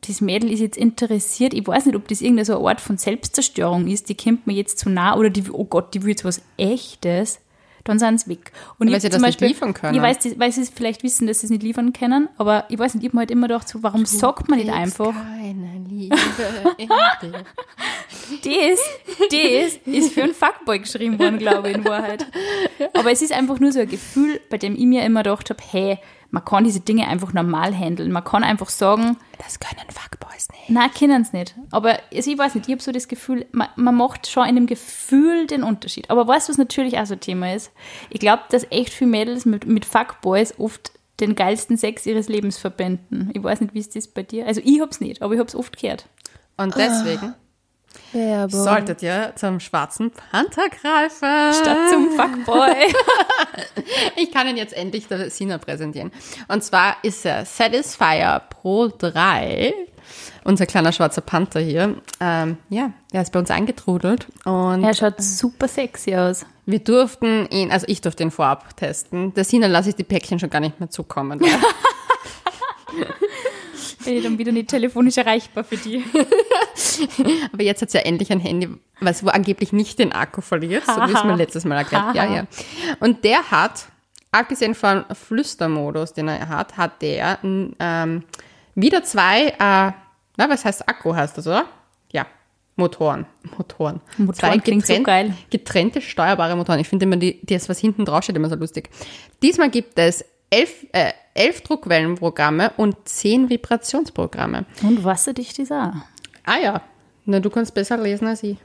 das 0.06 0.20
Mädel 0.20 0.50
ist 0.50 0.60
jetzt 0.60 0.76
interessiert, 0.76 1.54
ich 1.54 1.66
weiß 1.66 1.86
nicht, 1.86 1.96
ob 1.96 2.08
das 2.08 2.20
irgendeine 2.20 2.44
so 2.44 2.58
eine 2.58 2.68
Art 2.68 2.80
von 2.80 2.98
Selbstzerstörung 2.98 3.86
ist, 3.86 4.08
die 4.08 4.16
kommt 4.16 4.46
mir 4.46 4.54
jetzt 4.54 4.78
zu 4.78 4.90
nah 4.90 5.16
oder 5.16 5.30
die, 5.30 5.44
oh 5.50 5.64
Gott, 5.64 5.94
die 5.94 6.02
will 6.02 6.10
jetzt 6.10 6.24
was 6.24 6.42
Echtes, 6.56 7.40
dann 7.84 7.98
sind 7.98 8.20
sie 8.20 8.30
weg. 8.30 8.52
Und 8.78 8.88
Weil 8.88 8.96
ich 8.96 9.02
sie 9.02 9.08
das 9.08 9.22
nicht 9.22 9.40
liefern 9.40 9.74
können. 9.74 9.94
Ich 9.94 10.02
weiß, 10.02 10.38
weil 10.38 10.52
sie 10.52 10.62
es 10.62 10.70
vielleicht 10.70 11.02
wissen, 11.02 11.26
dass 11.26 11.40
sie 11.40 11.46
es 11.46 11.50
nicht 11.50 11.62
liefern 11.62 11.92
können, 11.92 12.28
aber 12.36 12.64
ich 12.68 12.78
weiß 12.78 12.94
nicht, 12.94 13.04
ich 13.04 13.08
habe 13.10 13.16
mir 13.16 13.20
halt 13.20 13.30
immer 13.30 13.48
gedacht, 13.48 13.68
so, 13.68 13.82
warum 13.82 14.06
sagt 14.06 14.48
man 14.48 14.58
nicht 14.58 14.72
einfach, 14.72 15.14
Keine 15.14 15.84
Liebe 15.88 16.16
das, 18.42 18.80
das 19.30 19.78
ist 19.86 20.12
für 20.12 20.24
einen 20.24 20.34
Fuckboy 20.34 20.80
geschrieben 20.80 21.18
worden, 21.18 21.38
glaube 21.38 21.70
ich, 21.70 21.76
in 21.76 21.84
Wahrheit. 21.84 22.26
Aber 22.94 23.10
es 23.10 23.22
ist 23.22 23.32
einfach 23.32 23.60
nur 23.60 23.72
so 23.72 23.80
ein 23.80 23.88
Gefühl, 23.88 24.40
bei 24.50 24.58
dem 24.58 24.74
ich 24.74 24.84
mir 24.84 25.04
immer 25.04 25.22
gedacht 25.22 25.50
habe, 25.50 25.62
hey, 25.70 25.98
man 26.30 26.44
kann 26.44 26.64
diese 26.64 26.80
Dinge 26.80 27.08
einfach 27.08 27.32
normal 27.32 27.74
handeln. 27.74 28.12
Man 28.12 28.24
kann 28.24 28.44
einfach 28.44 28.68
sagen, 28.68 29.16
Das 29.38 29.58
können 29.60 29.88
Fuckboys 29.90 30.48
nicht. 30.50 30.70
nein, 30.70 30.90
können 30.98 31.22
es 31.22 31.32
nicht. 31.32 31.54
Aber 31.70 31.98
also 32.14 32.30
ich 32.30 32.38
weiß 32.38 32.54
nicht, 32.54 32.66
ich 32.68 32.72
habe 32.72 32.82
so 32.82 32.92
das 32.92 33.08
Gefühl, 33.08 33.46
man, 33.52 33.68
man 33.76 33.94
macht 33.94 34.28
schon 34.28 34.46
in 34.48 34.54
dem 34.56 34.66
Gefühl 34.66 35.46
den 35.46 35.62
Unterschied. 35.62 36.10
Aber 36.10 36.26
weißt 36.26 36.48
du, 36.48 36.52
was 36.52 36.58
natürlich 36.58 36.98
auch 36.98 37.06
so 37.06 37.14
ein 37.14 37.20
Thema 37.20 37.54
ist? 37.54 37.70
Ich 38.10 38.20
glaube, 38.20 38.42
dass 38.50 38.66
echt 38.70 38.90
viele 38.92 39.10
Mädels 39.10 39.44
mit, 39.46 39.66
mit 39.66 39.84
Fuckboys 39.84 40.58
oft 40.58 40.92
den 41.20 41.34
geilsten 41.34 41.76
Sex 41.78 42.04
ihres 42.04 42.28
Lebens 42.28 42.58
verbinden. 42.58 43.30
Ich 43.32 43.42
weiß 43.42 43.60
nicht, 43.62 43.72
wie 43.72 43.78
ist 43.78 43.96
das 43.96 44.06
bei 44.08 44.22
dir? 44.22 44.46
Also 44.46 44.60
ich 44.64 44.80
hab's 44.80 45.00
nicht, 45.00 45.22
aber 45.22 45.32
ich 45.34 45.40
hab's 45.40 45.54
oft 45.54 45.80
gehört. 45.80 46.06
Und 46.58 46.74
deswegen 46.76 47.34
solltet 48.48 49.02
ihr 49.02 49.32
zum 49.36 49.60
schwarzen 49.60 50.10
Panther 50.10 50.68
greifen. 50.68 51.54
Statt 51.54 51.78
zum 51.90 52.10
Fuckboy. 52.12 52.74
Ich 54.16 54.32
kann 54.32 54.48
ihn 54.48 54.56
jetzt 54.56 54.72
endlich 54.72 55.06
der 55.08 55.30
Sina 55.30 55.58
präsentieren. 55.58 56.10
Und 56.48 56.64
zwar 56.64 56.96
ist 57.02 57.24
er 57.26 57.44
Satisfier 57.44 58.40
Pro 58.50 58.88
3. 58.88 59.72
Unser 60.44 60.66
kleiner 60.66 60.92
schwarzer 60.92 61.20
Panther 61.20 61.60
hier. 61.60 61.96
Ähm, 62.20 62.56
ja, 62.68 62.92
er 63.12 63.22
ist 63.22 63.32
bei 63.32 63.38
uns 63.38 63.50
eingetrudelt. 63.50 64.26
Und 64.44 64.82
Er 64.82 64.94
schaut 64.94 65.20
super 65.20 65.68
sexy 65.68 66.16
aus. 66.16 66.46
wir 66.64 66.78
durften 66.78 67.46
ihn, 67.50 67.70
also 67.70 67.86
ich 67.88 68.00
durfte 68.00 68.22
ihn 68.22 68.30
vorab 68.30 68.76
testen. 68.76 69.34
Der 69.34 69.44
Sina 69.44 69.66
lasse 69.66 69.90
ich 69.90 69.94
die 69.96 70.04
Päckchen 70.04 70.38
schon 70.38 70.50
gar 70.50 70.60
nicht 70.60 70.80
mehr 70.80 70.90
zukommen. 70.90 71.40
Bin 74.04 74.16
ich 74.16 74.22
dann 74.22 74.38
wieder 74.38 74.52
nicht 74.52 74.68
telefonisch 74.68 75.16
erreichbar 75.16 75.64
für 75.64 75.76
die. 75.76 76.04
Aber 77.52 77.62
jetzt 77.62 77.82
hat 77.82 77.90
sie 77.90 77.98
ja 77.98 78.04
endlich 78.04 78.30
ein 78.30 78.40
Handy, 78.40 78.68
was 79.00 79.24
wo 79.24 79.28
angeblich 79.28 79.72
nicht 79.72 79.98
den 79.98 80.12
Akku 80.12 80.40
verliert, 80.40 80.84
so 80.86 80.92
wie 80.92 81.12
es 81.12 81.24
mir 81.24 81.36
letztes 81.36 81.64
Mal 81.64 81.76
erklärt. 81.76 82.14
Ja, 82.14 82.24
ja. 82.24 82.46
Und 83.00 83.24
der 83.24 83.50
hat, 83.50 83.86
abgesehen 84.32 84.74
von 84.74 85.04
Flüstermodus, 85.12 86.12
den 86.12 86.28
er 86.28 86.48
hat, 86.48 86.76
hat 86.76 87.02
der 87.02 87.38
ähm, 87.42 88.24
wieder 88.74 89.02
zwei, 89.02 89.48
äh, 89.48 89.56
na, 89.58 90.48
was 90.48 90.64
heißt 90.64 90.88
Akku 90.88 91.14
heißt 91.14 91.38
das, 91.38 91.46
oder? 91.46 91.64
Ja, 92.12 92.26
Motoren. 92.76 93.26
Motoren. 93.56 94.00
Motoren 94.18 94.62
klingt 94.62 94.86
so 94.86 95.02
geil. 95.02 95.34
Getrennte 95.50 96.02
steuerbare 96.02 96.56
Motoren. 96.56 96.78
Ich 96.78 96.88
finde 96.88 97.06
immer, 97.06 97.16
die, 97.16 97.40
das, 97.44 97.68
was 97.70 97.78
hinten 97.78 98.04
draufsteht, 98.04 98.36
immer 98.36 98.50
so 98.50 98.56
lustig. 98.56 98.90
Diesmal 99.42 99.70
gibt 99.70 99.98
es 99.98 100.24
elf, 100.50 100.86
äh, 100.92 101.12
elf 101.34 101.60
Druckwellenprogramme 101.62 102.72
und 102.76 102.96
zehn 103.08 103.48
Vibrationsprogramme. 103.50 104.64
Und 104.82 105.04
wasserdicht 105.04 105.58
ist 105.58 105.72
auch. 105.72 105.92
Ah 106.44 106.58
ja, 106.62 106.82
na 107.24 107.40
du 107.40 107.50
kannst 107.50 107.74
besser 107.74 107.96
lesen 107.96 108.26
als 108.28 108.42
ich. 108.42 108.56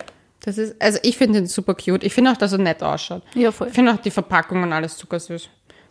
Das 0.44 0.58
ist, 0.58 0.82
also 0.82 0.98
ich 1.04 1.18
finde 1.18 1.40
ihn 1.40 1.46
super 1.46 1.76
cute. 1.76 2.04
Ich 2.04 2.14
finde 2.14 2.32
auch, 2.32 2.38
dass 2.38 2.52
er 2.52 2.58
nett 2.58 2.82
ausschaut. 2.82 3.22
Ja, 3.36 3.52
voll. 3.52 3.68
Ich 3.68 3.74
finde 3.74 3.94
auch 3.94 3.98
die 3.98 4.10
Verpackung 4.12 4.64
und 4.64 4.74
alles 4.74 4.98
zuckersüß. 4.98 5.50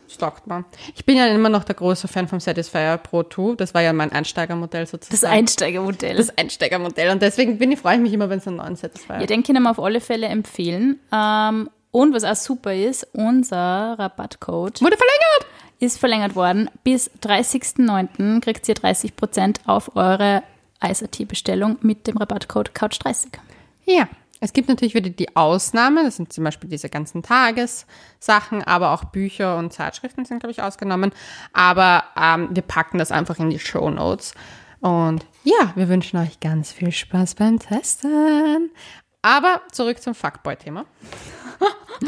Das 0.09 0.19
taugt 0.19 0.49
mir. 0.49 0.65
Ich 0.97 1.05
bin 1.05 1.17
ja 1.17 1.27
immer 1.29 1.49
noch 1.49 1.63
der 1.63 1.77
große 1.77 2.09
Fan 2.09 2.27
vom 2.27 2.41
Satisfyer 2.41 2.99
Pro 2.99 3.23
2. 3.23 3.55
Das 3.55 3.75
war 3.75 3.83
ja 3.83 3.93
mein 3.93 4.11
Einsteigermodell 4.11 4.89
sozusagen. 4.89 5.21
Das 5.21 5.23
Einsteigermodell. 5.23 6.17
Das 6.17 6.37
Einsteigermodell. 6.37 7.11
Und 7.11 7.23
deswegen 7.23 7.59
bin 7.59 7.71
ich, 7.71 7.79
freue 7.79 7.95
ich 7.95 8.01
mich 8.01 8.13
immer, 8.13 8.29
wenn 8.29 8.41
es 8.41 8.49
einen 8.49 8.57
neuen 8.57 8.75
Satisfyer 8.75 9.21
Ja, 9.21 9.27
den 9.27 9.45
können 9.45 9.63
wir 9.63 9.71
auf 9.71 9.79
alle 9.79 10.01
Fälle 10.01 10.27
empfehlen. 10.27 10.99
Ähm, 11.13 11.71
und 11.93 12.13
was 12.13 12.25
auch 12.25 12.35
super 12.35 12.75
ist, 12.75 13.07
unser 13.13 13.95
Rabattcode 13.99 14.81
Wurde 14.83 14.97
verlängert! 14.97 15.47
Ist 15.81 15.99
verlängert 15.99 16.37
worden. 16.37 16.71
Bis 16.85 17.11
30.09. 17.23 18.41
kriegt 18.41 18.69
ihr 18.69 18.77
30% 18.77 19.57
auf 19.67 19.97
eure 19.97 20.43
ISAT-Bestellung 20.83 21.79
mit 21.81 22.07
dem 22.07 22.17
Rabattcode 22.17 22.71
Couch30. 22.71 23.39
Ja. 23.85 24.09
Es 24.43 24.55
gibt 24.55 24.71
natürlich 24.71 24.95
wieder 24.95 25.11
die 25.11 25.37
Ausnahmen, 25.37 26.07
das 26.07 26.17
sind 26.17 26.33
zum 26.33 26.45
Beispiel 26.45 26.71
diese 26.71 26.89
ganzen 26.89 27.23
Tagessachen, 27.23 28.65
aber 28.65 28.93
auch 28.93 29.05
Bücher 29.05 29.59
und 29.59 29.71
Zeitschriften 29.71 30.25
sind, 30.25 30.41
glaube 30.41 30.53
ich, 30.53 30.63
ausgenommen. 30.63 31.13
Aber 31.53 32.05
ähm, 32.19 32.49
wir 32.51 32.63
packen 32.63 32.97
das 32.97 33.13
einfach 33.13 33.39
in 33.39 33.51
die 33.51 33.59
Show 33.59 33.91
Notes. 33.91 34.33
Und 34.81 35.27
ja, 35.45 35.73
wir 35.75 35.91
wünschen 35.91 36.17
euch 36.17 36.41
ganz 36.41 36.73
viel 36.73 36.91
Spaß 36.91 37.35
beim 37.35 37.59
Testen. 37.59 38.71
Aber 39.23 39.61
zurück 39.71 40.01
zum 40.01 40.15
Fuckboy-Thema. 40.15 40.87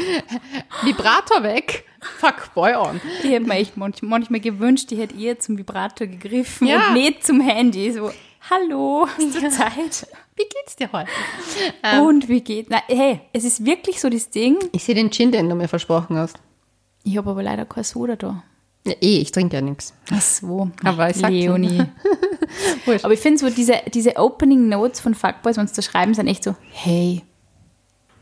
Vibrator 0.83 1.43
weg, 1.43 1.85
Fuckboy 2.19 2.73
on. 2.75 2.99
Ich 3.23 3.29
hätte 3.29 3.45
mir 3.47 3.55
echt 3.55 3.77
manch, 3.77 4.01
manchmal 4.01 4.39
gewünscht, 4.39 4.91
ich 4.91 4.99
hätte 4.99 5.15
eher 5.19 5.39
zum 5.39 5.57
Vibrator 5.57 6.07
gegriffen 6.07 6.67
Ja. 6.67 6.87
und 6.87 6.93
nicht 6.93 7.23
zum 7.25 7.39
Handy. 7.41 7.91
So, 7.91 8.11
hallo, 8.49 9.07
hast 9.07 9.35
du 9.35 9.49
Zeit? 9.49 10.07
Wie 10.35 10.43
geht's 10.43 10.75
dir 10.75 10.91
heute? 10.91 11.11
Und 12.01 12.27
wie 12.27 12.41
geht? 12.41 12.69
Na, 12.71 12.81
hey, 12.87 13.21
es 13.33 13.43
ist 13.43 13.63
wirklich 13.65 14.01
so 14.01 14.09
das 14.09 14.29
Ding. 14.31 14.57
Ich 14.71 14.83
sehe 14.83 14.95
den 14.95 15.11
Gin, 15.11 15.31
den 15.31 15.47
du 15.47 15.55
mir 15.55 15.67
versprochen 15.67 16.17
hast. 16.17 16.37
Ich 17.03 17.17
habe 17.17 17.29
aber 17.29 17.43
leider 17.43 17.65
keine 17.65 17.83
Soda 17.83 18.15
da. 18.15 18.43
Ja, 18.85 18.93
eh, 19.01 19.19
ich 19.19 19.31
trinke 19.31 19.55
ja 19.55 19.61
nichts. 19.61 19.93
Ach 20.11 20.21
so. 20.21 20.69
Aber 20.83 21.09
ich 21.09 21.17
sag 21.17 21.31
Leonie. 21.31 21.85
Aber 23.03 23.13
ich 23.13 23.19
finde 23.19 23.39
so, 23.39 23.49
diese, 23.49 23.75
diese 23.93 24.17
Opening 24.17 24.67
Notes 24.67 24.99
von 24.99 25.15
Fuckboys, 25.15 25.57
wenn 25.57 25.67
sie 25.67 25.75
da 25.75 25.81
schreiben, 25.81 26.13
sind 26.13 26.27
echt 26.27 26.43
so, 26.43 26.55
hey, 26.71 27.23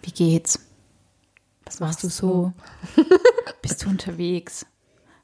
wie 0.04 0.12
geht's? 0.12 0.60
Was 1.66 1.80
machst 1.80 2.04
du 2.04 2.10
so? 2.10 2.54
Bist 3.62 3.84
du 3.84 3.90
unterwegs? 3.90 4.66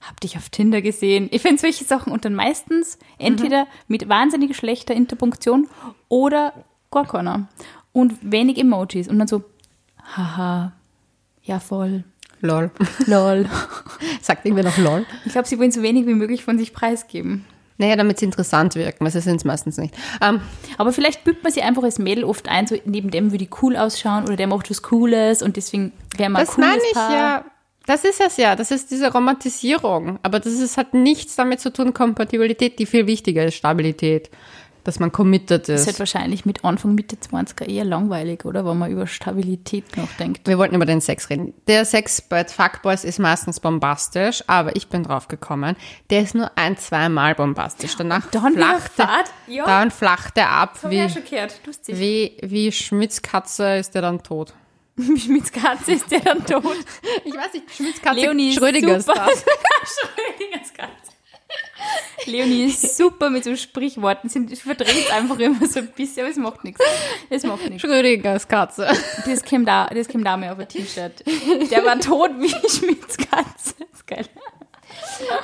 Hab 0.02 0.20
dich 0.22 0.38
auf 0.38 0.50
Tinder 0.50 0.82
gesehen. 0.82 1.28
Ich 1.32 1.42
finde 1.42 1.60
solche 1.60 1.84
Sachen 1.84 2.14
und 2.14 2.24
dann 2.24 2.34
meistens 2.34 2.98
entweder 3.18 3.68
mit 3.88 4.08
wahnsinnig 4.08 4.56
schlechter 4.56 4.94
Interpunktion 4.94 5.68
oder 6.08 6.54
gar 6.90 7.06
keiner. 7.06 7.50
Und 7.92 8.14
wenig 8.22 8.58
Emojis. 8.58 9.08
Und 9.08 9.20
dann 9.20 9.28
so, 9.28 9.44
haha, 10.16 10.72
ja 11.44 11.60
voll, 11.60 12.04
Lol. 12.42 12.72
lol. 13.06 13.46
Sagt 14.22 14.46
irgendwer 14.46 14.66
noch 14.66 14.78
lol? 14.78 15.06
Ich 15.26 15.32
glaube, 15.32 15.48
sie 15.48 15.58
wollen 15.60 15.72
so 15.72 15.82
wenig 15.82 16.06
wie 16.06 16.14
möglich 16.14 16.44
von 16.44 16.58
sich 16.58 16.74
preisgeben. 16.74 17.46
Naja, 17.80 17.96
damit 17.96 18.18
sie 18.20 18.26
interessant 18.26 18.76
wirken, 18.76 19.06
weil 19.06 19.12
sie 19.12 19.22
sind 19.22 19.36
es 19.38 19.46
meistens 19.46 19.78
nicht. 19.78 19.94
Ähm, 20.22 20.42
Aber 20.78 20.92
vielleicht 20.92 21.24
bügt 21.24 21.44
man 21.44 21.54
sie 21.54 21.62
einfach 21.62 21.84
als 21.84 22.00
Mädel 22.00 22.24
oft 22.24 22.50
ein, 22.50 22.66
so 22.66 22.76
neben 22.86 23.12
dem 23.12 23.32
würde 23.32 23.46
die 23.46 23.50
cool 23.62 23.78
ausschauen 23.78 24.24
oder 24.24 24.36
der 24.36 24.48
macht 24.48 24.70
was 24.70 24.82
Cooles 24.82 25.44
und 25.44 25.58
deswegen 25.58 25.92
wäre 26.16 26.30
man 26.32 26.42
ein 26.42 26.48
das 26.48 26.58
meine 26.58 26.82
ich 26.88 26.94
Paar. 26.94 27.14
ja. 27.14 27.46
Das 27.86 28.04
ist 28.04 28.20
es 28.20 28.36
ja, 28.36 28.58
das 28.58 28.72
ist 28.72 28.92
diese 28.92 29.14
Romantisierung. 29.14 30.20
Aber 30.22 30.42
das 30.42 30.54
ist, 30.54 30.76
hat 30.76 30.94
nichts 30.94 31.38
damit 31.38 31.62
zu 31.62 31.72
tun, 31.72 31.94
Kompatibilität, 31.94 32.80
die 32.80 32.86
viel 32.86 33.08
wichtiger 33.08 33.46
ist, 33.46 33.56
Stabilität. 33.56 34.30
Dass 34.88 35.02
man 35.02 35.12
committed 35.12 35.68
Das 35.68 35.68
ist 35.68 35.82
ist. 35.82 35.88
halt 35.88 36.00
wahrscheinlich 36.00 36.46
mit 36.46 36.64
Anfang, 36.64 36.96
Mitte 36.96 37.18
20er 37.18 37.66
eher 37.66 37.84
langweilig, 37.84 38.46
oder? 38.46 38.66
Wenn 38.66 38.78
man 38.78 38.90
über 38.90 39.06
Stabilität 39.06 39.98
nachdenkt. 39.98 40.48
Wir 40.48 40.58
wollten 40.58 40.76
über 40.76 40.86
den 40.86 41.02
Sex 41.02 41.30
reden. 41.30 41.54
Der 41.68 41.84
Sex 41.84 42.22
bei 42.22 42.46
Fuckboys 42.46 43.04
ist 43.04 43.20
meistens 43.20 43.60
bombastisch, 43.60 44.46
aber 44.48 44.78
ich 44.78 44.88
bin 44.88 45.04
drauf 45.04 45.28
gekommen, 45.28 45.76
der 46.10 46.22
ist 46.22 46.36
nur 46.36 46.50
ein, 46.58 46.78
zweimal 46.78 47.36
bombastisch. 47.36 47.98
Danach 47.98 48.28
Dann 48.32 48.54
flacht 48.54 48.92
er? 48.98 49.24
Ja. 49.48 49.66
dann 49.66 49.92
flacht 49.92 50.38
er 50.38 50.52
ab, 50.52 50.80
wie, 50.90 51.06
wie, 51.88 52.38
wie 52.42 52.72
Schmidts 52.72 53.22
Katze 53.22 53.76
ist 53.80 53.94
der 53.94 54.04
dann 54.04 54.24
tot. 54.24 54.54
Mit 54.96 55.52
Katze 55.52 55.92
ist 55.92 56.10
der 56.10 56.22
dann 56.22 56.46
tot. 56.46 56.78
Ich 57.26 57.34
weiß 57.36 57.52
nicht, 57.56 57.76
Schmidts 57.76 58.02
Katze, 58.02 58.22
Leonie 58.22 58.52
ist 58.52 58.56
Schrödinger 58.56 58.96
ist 58.96 59.06
super. 59.08 59.26
das. 59.28 59.44
Schrödingers 60.00 60.74
Katze. 60.74 61.07
Leonie 62.26 62.66
ist 62.66 62.98
super 62.98 63.30
mit 63.30 63.44
so 63.44 63.56
Sprichworten. 63.56 64.30
Sie 64.30 64.56
verdreht 64.56 65.12
einfach 65.12 65.40
immer 65.40 65.66
so 65.66 65.80
ein 65.80 65.88
bisschen, 65.90 66.22
aber 66.22 66.32
es 66.32 66.38
macht 66.38 66.64
nichts. 66.64 66.82
Es 67.30 67.44
macht 67.44 67.70
nichts. 67.70 67.82
Schrödingers 67.82 68.48
Katze. 68.48 68.88
Das 69.26 69.44
kommt 69.44 69.68
da, 69.68 69.88
das 69.88 70.08
kommt 70.08 70.26
da 70.26 70.38
mal 70.38 70.52
auf 70.52 70.60
ein 70.60 70.68
T-Shirt. 70.68 71.24
Der 71.72 71.86
war 71.86 72.00
tot 72.00 72.32
wie 72.40 72.50
Schmidts 72.70 73.18
Katze. 73.18 73.76
Das 73.80 73.88
ist 73.94 74.08
geil. 74.08 74.26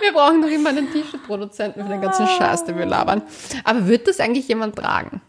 Wir 0.02 0.14
brauchen 0.14 0.42
doch 0.42 0.50
immer 0.50 0.70
einen 0.70 0.92
T-Shirt-Produzenten 0.92 1.84
für 1.84 1.90
den 1.90 2.02
ganzen 2.02 2.28
Scheiß, 2.28 2.66
den 2.66 2.78
wir 2.78 2.86
labern. 2.86 3.22
Aber 3.64 3.88
wird 3.88 4.08
das 4.08 4.20
eigentlich 4.20 4.48
jemand 4.48 4.76
tragen? 4.76 5.22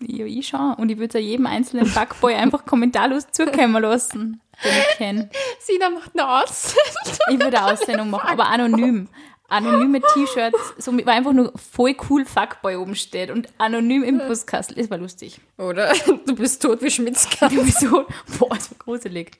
Ja, 0.00 0.24
ich 0.24 0.48
schon. 0.48 0.74
Und 0.74 0.90
ich 0.90 0.96
würde 0.98 1.08
es 1.08 1.14
ja 1.14 1.20
jedem 1.20 1.46
einzelnen 1.46 1.86
Fuckboy 1.86 2.34
einfach 2.34 2.64
kommentarlos 2.66 3.30
zukommen 3.30 3.80
lassen, 3.82 4.40
den 4.64 4.70
ich 4.70 4.96
kenne. 4.98 5.30
Sina 5.60 5.90
macht 5.90 6.12
eine 6.14 6.28
Aussendung. 6.42 7.12
Ich 7.30 7.40
würde 7.40 7.58
eine 7.58 7.72
Aussendung 7.72 8.10
machen, 8.10 8.28
aber 8.28 8.46
anonym. 8.48 9.08
Anonyme 9.52 10.00
T-Shirts, 10.00 10.74
so 10.78 10.90
mit, 10.92 11.06
weil 11.06 11.14
einfach 11.18 11.32
nur 11.32 11.52
voll 11.72 11.94
cool 12.08 12.24
Fuckboy 12.24 12.76
oben 12.76 12.94
steht 12.94 13.30
und 13.30 13.48
anonym 13.58 14.02
im 14.02 14.18
Buskastel. 14.18 14.76
Das 14.76 14.90
war 14.90 14.98
lustig. 14.98 15.40
Oder 15.58 15.92
du 16.26 16.34
bist 16.34 16.62
tot 16.62 16.82
wie 16.82 16.90
Schmidts 16.90 17.28
Katze. 17.28 17.56
Wieso? 17.62 18.06
Boah, 18.38 18.48
das 18.50 18.70
war 18.70 18.78
gruselig. 18.78 19.32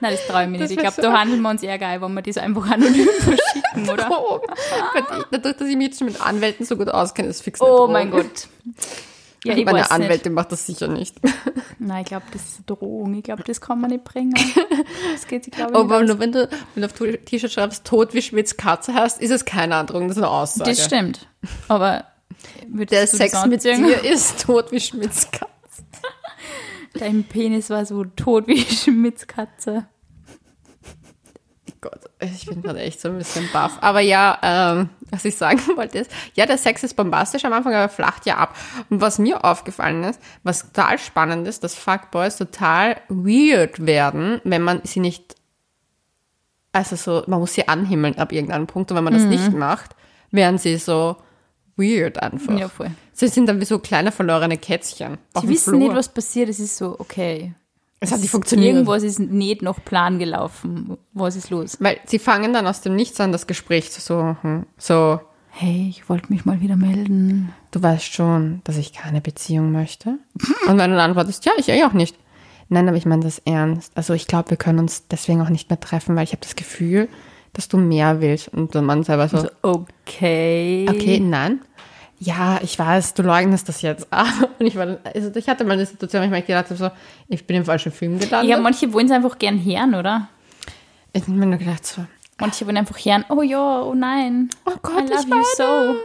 Nein, 0.00 0.12
das 0.12 0.26
traue 0.26 0.42
ich 0.44 0.48
mir 0.48 0.58
nicht. 0.58 0.70
Ich 0.72 0.76
glaube, 0.78 0.94
so- 0.96 1.02
da 1.02 1.12
handeln 1.18 1.40
wir 1.40 1.50
uns 1.50 1.62
eher 1.62 1.78
geil, 1.78 2.02
wenn 2.02 2.12
wir 2.12 2.22
das 2.22 2.36
einfach 2.38 2.70
anonym 2.70 3.08
verschicken, 3.20 3.88
oder? 3.90 4.08
Gott, 4.08 5.26
Dadurch, 5.30 5.56
dass 5.56 5.68
ich 5.68 5.76
mich 5.76 5.86
jetzt 5.88 5.98
schon 5.98 6.08
mit 6.08 6.20
Anwälten 6.20 6.66
so 6.66 6.76
gut 6.76 6.88
auskenne, 6.88 7.28
ist 7.28 7.42
fix 7.42 7.60
Oh 7.60 7.86
mein 7.86 8.10
Gott. 8.10 8.48
Ja, 9.44 9.56
ich 9.56 9.64
Meine 9.64 9.78
weiß 9.78 9.90
nicht. 9.90 9.92
Anwältin 9.92 10.34
macht 10.34 10.52
das 10.52 10.66
sicher 10.66 10.86
nicht. 10.86 11.16
Nein, 11.80 12.02
ich 12.02 12.08
glaube, 12.08 12.26
das 12.32 12.42
ist 12.42 12.56
eine 12.58 12.76
Drohung. 12.76 13.14
Ich 13.14 13.24
glaube, 13.24 13.42
das 13.42 13.60
kann 13.60 13.80
man 13.80 13.90
nicht 13.90 14.04
bringen. 14.04 14.34
Das 15.12 15.26
geht 15.26 15.44
sich, 15.44 15.52
glaube 15.52 15.72
ich, 15.72 15.78
Aber 15.78 16.02
nur 16.02 16.20
wenn 16.20 16.30
du, 16.30 16.48
wenn 16.74 16.82
du 16.82 16.86
auf 16.86 16.92
T-Shirt 16.92 17.50
schreibst, 17.50 17.84
tot 17.84 18.14
wie 18.14 18.22
Schmidts 18.22 18.56
Katze 18.56 18.94
hast, 18.94 19.20
ist 19.20 19.30
es 19.30 19.44
keine 19.44 19.74
Androhung, 19.76 20.08
das 20.08 20.16
ist 20.16 20.22
eine 20.22 20.30
Aussage. 20.30 20.70
Das 20.70 20.84
stimmt. 20.84 21.26
Aber 21.68 22.04
würdest 22.68 22.92
Der 22.92 23.06
Sex 23.06 23.44
mit 23.46 23.66
anziehen? 23.66 23.84
dir 23.84 24.04
ist 24.04 24.42
tot 24.42 24.70
wie 24.70 24.80
Schmidts 24.80 25.28
Katze. 25.32 25.48
Dein 26.94 27.24
Penis 27.24 27.68
war 27.70 27.84
so 27.84 28.04
tot 28.04 28.46
wie 28.46 28.60
Schmidts 28.60 29.26
Katze. 29.26 29.86
Gott, 31.82 31.98
ich 32.20 32.46
bin 32.46 32.62
gerade 32.62 32.78
echt 32.78 33.00
so 33.00 33.08
ein 33.08 33.18
bisschen 33.18 33.48
baff. 33.52 33.78
Aber 33.80 33.98
ja, 33.98 34.38
ähm, 34.40 34.88
was 35.10 35.24
ich 35.24 35.36
sagen 35.36 35.60
wollte 35.76 35.98
ist, 35.98 36.10
ja, 36.34 36.46
der 36.46 36.56
Sex 36.56 36.84
ist 36.84 36.94
bombastisch 36.94 37.44
am 37.44 37.52
Anfang, 37.52 37.74
aber 37.74 37.88
flacht 37.88 38.24
ja 38.24 38.36
ab. 38.36 38.56
Und 38.88 39.00
was 39.00 39.18
mir 39.18 39.44
aufgefallen 39.44 40.04
ist, 40.04 40.20
was 40.44 40.70
total 40.72 40.98
spannend 40.98 41.46
ist, 41.48 41.64
dass 41.64 41.74
Fuckboys 41.74 42.36
total 42.36 42.96
weird 43.08 43.84
werden, 43.84 44.40
wenn 44.44 44.62
man 44.62 44.80
sie 44.84 45.00
nicht, 45.00 45.34
also 46.70 46.94
so, 46.94 47.24
man 47.26 47.40
muss 47.40 47.54
sie 47.54 47.66
anhimmeln 47.66 48.16
ab 48.16 48.30
irgendeinem 48.30 48.68
Punkt. 48.68 48.92
Und 48.92 48.96
wenn 48.96 49.04
man 49.04 49.14
das 49.14 49.24
nicht 49.24 49.52
macht, 49.52 49.96
werden 50.30 50.58
sie 50.58 50.76
so 50.76 51.16
weird 51.76 52.22
einfach. 52.22 52.56
Ja, 52.56 52.68
voll. 52.68 52.92
Sie 53.12 53.26
sind 53.26 53.46
dann 53.46 53.60
wie 53.60 53.64
so 53.64 53.80
kleine 53.80 54.12
verlorene 54.12 54.56
Kätzchen. 54.56 55.18
Sie 55.40 55.48
wissen 55.48 55.70
Flur. 55.70 55.78
nicht, 55.80 55.94
was 55.96 56.08
passiert. 56.08 56.48
Es 56.48 56.60
ist 56.60 56.76
so, 56.76 56.94
okay. 57.00 57.54
Es 58.02 58.12
hat 58.12 58.20
nicht 58.20 58.30
funktioniert. 58.30 58.74
Irgendwas 58.74 59.02
ist 59.02 59.18
nicht 59.20 59.62
nach 59.62 59.82
Plan 59.84 60.18
gelaufen. 60.18 60.98
Was 61.12 61.36
ist 61.36 61.50
los? 61.50 61.76
Weil 61.80 62.00
sie 62.04 62.18
fangen 62.18 62.52
dann 62.52 62.66
aus 62.66 62.80
dem 62.80 62.96
Nichts 62.96 63.20
an, 63.20 63.32
das 63.32 63.46
Gespräch 63.46 63.90
zu 63.90 64.00
suchen. 64.00 64.66
So, 64.76 65.20
Hey, 65.54 65.86
ich 65.90 66.08
wollte 66.08 66.32
mich 66.32 66.46
mal 66.46 66.60
wieder 66.62 66.76
melden. 66.76 67.52
du 67.72 67.82
weißt 67.82 68.10
schon, 68.12 68.62
dass 68.64 68.78
ich 68.78 68.94
keine 68.94 69.20
Beziehung 69.20 69.70
möchte. 69.70 70.18
Und 70.66 70.78
wenn 70.78 70.90
du 70.90 70.96
dann 70.96 71.10
antwortest, 71.10 71.44
ja, 71.44 71.52
ich 71.58 71.68
eh 71.68 71.84
auch 71.84 71.92
nicht. 71.92 72.16
Nein, 72.70 72.88
aber 72.88 72.96
ich 72.96 73.04
meine 73.04 73.22
das 73.22 73.38
ernst. 73.40 73.92
Also 73.94 74.14
ich 74.14 74.26
glaube, 74.26 74.48
wir 74.50 74.56
können 74.56 74.78
uns 74.78 75.06
deswegen 75.08 75.42
auch 75.42 75.50
nicht 75.50 75.68
mehr 75.68 75.78
treffen, 75.78 76.16
weil 76.16 76.24
ich 76.24 76.32
habe 76.32 76.40
das 76.40 76.56
Gefühl, 76.56 77.06
dass 77.52 77.68
du 77.68 77.76
mehr 77.76 78.22
willst. 78.22 78.48
Und 78.48 78.74
der 78.74 78.80
Mann 78.80 79.02
selber 79.04 79.28
so, 79.28 79.40
So, 79.40 79.48
okay. 79.60 80.86
okay, 80.88 81.20
nein. 81.20 81.60
Ja, 82.24 82.60
ich 82.62 82.78
weiß, 82.78 83.14
du 83.14 83.22
leugnest 83.22 83.68
das 83.68 83.82
jetzt. 83.82 84.06
Und 84.58 84.66
ich, 84.66 84.76
war, 84.76 84.98
also 85.02 85.34
ich 85.34 85.48
hatte 85.48 85.64
mal 85.64 85.72
eine 85.72 85.86
Situation, 85.86 86.22
wo 86.22 86.26
ich 86.26 86.30
mir 86.30 86.42
gedacht 86.42 86.66
habe, 86.66 86.76
so, 86.76 86.90
ich 87.28 87.46
bin 87.46 87.56
im 87.56 87.64
falschen 87.64 87.90
Film 87.90 88.18
gelandet. 88.18 88.48
Ja, 88.48 88.58
manche 88.58 88.92
wollen 88.92 89.06
es 89.06 89.12
einfach 89.12 89.38
gern 89.38 89.64
hören, 89.64 89.94
oder? 89.94 90.28
ich 91.14 91.22
habe 91.22 91.32
mir 91.32 91.46
nur 91.46 91.58
gedacht, 91.58 91.84
so, 91.84 92.06
Manche 92.38 92.66
wollen 92.66 92.76
einfach 92.76 92.96
hören, 93.04 93.24
oh 93.28 93.42
ja, 93.42 93.82
oh 93.82 93.94
nein. 93.94 94.50
oh 94.64 94.72
Gott, 94.82 95.08
I 95.08 95.12
love 95.12 95.20
ich 95.20 95.26
you 95.26 95.30
war 95.30 95.44
so. 95.56 96.00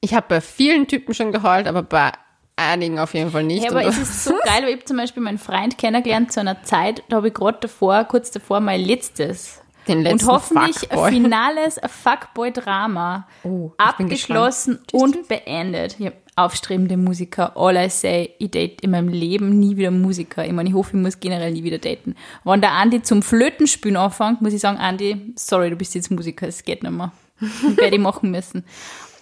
Ich 0.00 0.14
habe 0.14 0.26
bei 0.28 0.40
vielen 0.40 0.86
Typen 0.86 1.14
schon 1.14 1.32
geheult, 1.32 1.66
aber 1.66 1.82
bei 1.82 2.12
einigen 2.56 2.98
auf 2.98 3.14
jeden 3.14 3.30
Fall 3.30 3.44
nicht. 3.44 3.64
Ja, 3.64 3.70
aber 3.70 3.84
es 3.84 3.98
ist 4.02 4.24
so 4.24 4.34
geil, 4.44 4.62
weil 4.62 4.76
ich 4.76 4.86
zum 4.86 4.96
Beispiel 4.96 5.22
meinen 5.22 5.38
Freund 5.38 5.78
kennengelernt 5.78 6.32
zu 6.32 6.40
einer 6.40 6.62
Zeit, 6.64 7.02
da 7.08 7.16
habe 7.16 7.28
ich 7.28 7.34
gerade 7.34 7.58
davor, 7.60 8.04
kurz 8.04 8.30
davor, 8.30 8.60
mein 8.60 8.80
letztes. 8.80 9.62
Den 9.88 10.02
letzten 10.02 10.26
und 10.26 10.32
hoffentlich 10.32 10.76
Fuckboy. 10.78 11.06
ein 11.08 11.12
finales 11.22 11.80
Fuckboy-Drama 11.86 13.26
Oh, 13.44 13.72
abgeschlossen 13.78 14.80
und 14.92 15.28
beendet. 15.28 15.96
Hab 16.00 16.14
aufstrebende 16.38 16.96
Musiker, 16.98 17.56
all 17.56 17.76
I 17.76 17.88
say, 17.88 18.30
ich 18.38 18.50
date 18.50 18.82
in 18.82 18.90
meinem 18.90 19.08
Leben 19.08 19.58
nie 19.58 19.76
wieder 19.76 19.90
Musiker. 19.90 20.44
Ich 20.44 20.52
meine, 20.52 20.68
ich 20.68 20.74
hoffe, 20.74 20.96
ich 20.96 21.02
muss 21.02 21.18
generell 21.18 21.52
nie 21.52 21.64
wieder 21.64 21.78
daten. 21.78 22.14
Wenn 22.44 22.60
der 22.60 22.72
Andi 22.72 23.02
zum 23.02 23.22
Flötenspielen 23.22 23.96
anfängt, 23.96 24.42
muss 24.42 24.52
ich 24.52 24.60
sagen, 24.60 24.76
Andi, 24.76 25.32
sorry, 25.36 25.70
du 25.70 25.76
bist 25.76 25.94
jetzt 25.94 26.10
Musiker, 26.10 26.46
es 26.46 26.62
geht 26.62 26.82
nicht 26.82 26.92
mehr. 26.92 27.12
Werde 27.76 27.96
ich 27.96 28.02
machen 28.02 28.30
müssen. 28.30 28.64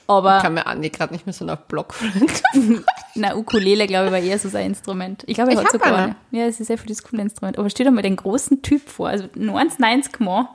Aber 0.07 0.41
kann 0.41 0.55
mir 0.55 0.67
Andi 0.67 0.91
gerade 0.91 1.13
nicht 1.13 1.27
mehr 1.27 1.33
so 1.33 1.45
nach 1.45 1.57
Block 1.57 1.95
flöten. 1.95 2.85
na, 3.15 3.35
Ukulele, 3.35 3.87
glaube 3.87 4.07
ich, 4.07 4.13
war 4.13 4.19
eher 4.19 4.39
so 4.39 4.49
sein 4.49 4.67
Instrument. 4.67 5.25
Ich 5.27 5.35
glaube, 5.35 5.53
er 5.53 5.59
Ich 5.59 5.65
hat 5.65 5.73
sogar 5.73 5.97
eine. 5.97 6.17
Ja, 6.31 6.47
es 6.47 6.61
ist 6.61 6.67
sehr 6.67 6.79
für 6.79 6.87
das 6.87 7.03
coole 7.03 7.23
Instrument. 7.23 7.59
Aber 7.59 7.71
stell 7.71 7.87
dir 7.87 7.93
mal 7.93 8.03
den 8.03 8.17
großen 8.17 8.63
Typ 8.63 8.89
vor, 8.89 9.09
also 9.09 9.27
90 9.35 10.21
Mann 10.21 10.49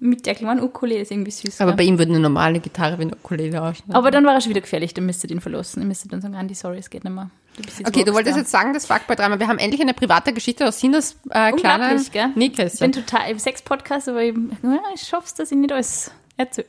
mit 0.00 0.26
der 0.26 0.34
kleinen 0.34 0.62
Ukulele, 0.62 1.00
ist 1.00 1.10
irgendwie 1.10 1.30
süß. 1.30 1.60
Aber 1.60 1.72
bei 1.72 1.82
ihm 1.82 1.98
würde 1.98 2.12
eine 2.12 2.20
normale 2.20 2.60
Gitarre 2.60 2.98
wie 2.98 3.02
eine 3.02 3.14
Ukulele 3.16 3.60
ausschauen. 3.60 3.94
Aber 3.94 4.10
dann 4.10 4.24
war 4.24 4.34
er 4.34 4.40
schon 4.40 4.50
wieder 4.50 4.60
gefährlich, 4.60 4.94
dann 4.94 5.06
müsste 5.06 5.26
den 5.26 5.40
verlassen. 5.40 5.80
Ihr 5.80 5.86
müsstet 5.86 6.12
dann 6.12 6.20
sagen, 6.20 6.36
Andi, 6.36 6.54
sorry, 6.54 6.78
es 6.78 6.90
geht 6.90 7.04
nicht 7.04 7.12
mehr. 7.12 7.30
Du 7.56 7.64
Okay, 7.84 8.04
du 8.04 8.14
wolltest 8.14 8.36
jetzt 8.36 8.52
sagen, 8.52 8.72
das 8.72 8.86
Fuckboy-Drama. 8.86 9.40
Wir 9.40 9.48
haben 9.48 9.58
endlich 9.58 9.80
eine 9.80 9.94
private 9.94 10.32
Geschichte 10.32 10.68
aus 10.68 10.78
Sinas 10.78 11.16
äh, 11.30 11.50
kleinen 11.52 12.04
gell? 12.12 12.30
Ich 12.36 12.78
bin 12.78 12.92
total, 12.92 13.32
ich 13.32 13.42
sechs 13.42 13.62
Podcasts, 13.62 14.08
aber 14.08 14.22
ich, 14.22 14.34
ja, 14.62 14.80
ich 14.94 15.02
schaff's, 15.02 15.34
dass 15.34 15.50
ich 15.50 15.58
nicht 15.58 15.72
alles 15.72 16.12
erzähle. 16.38 16.68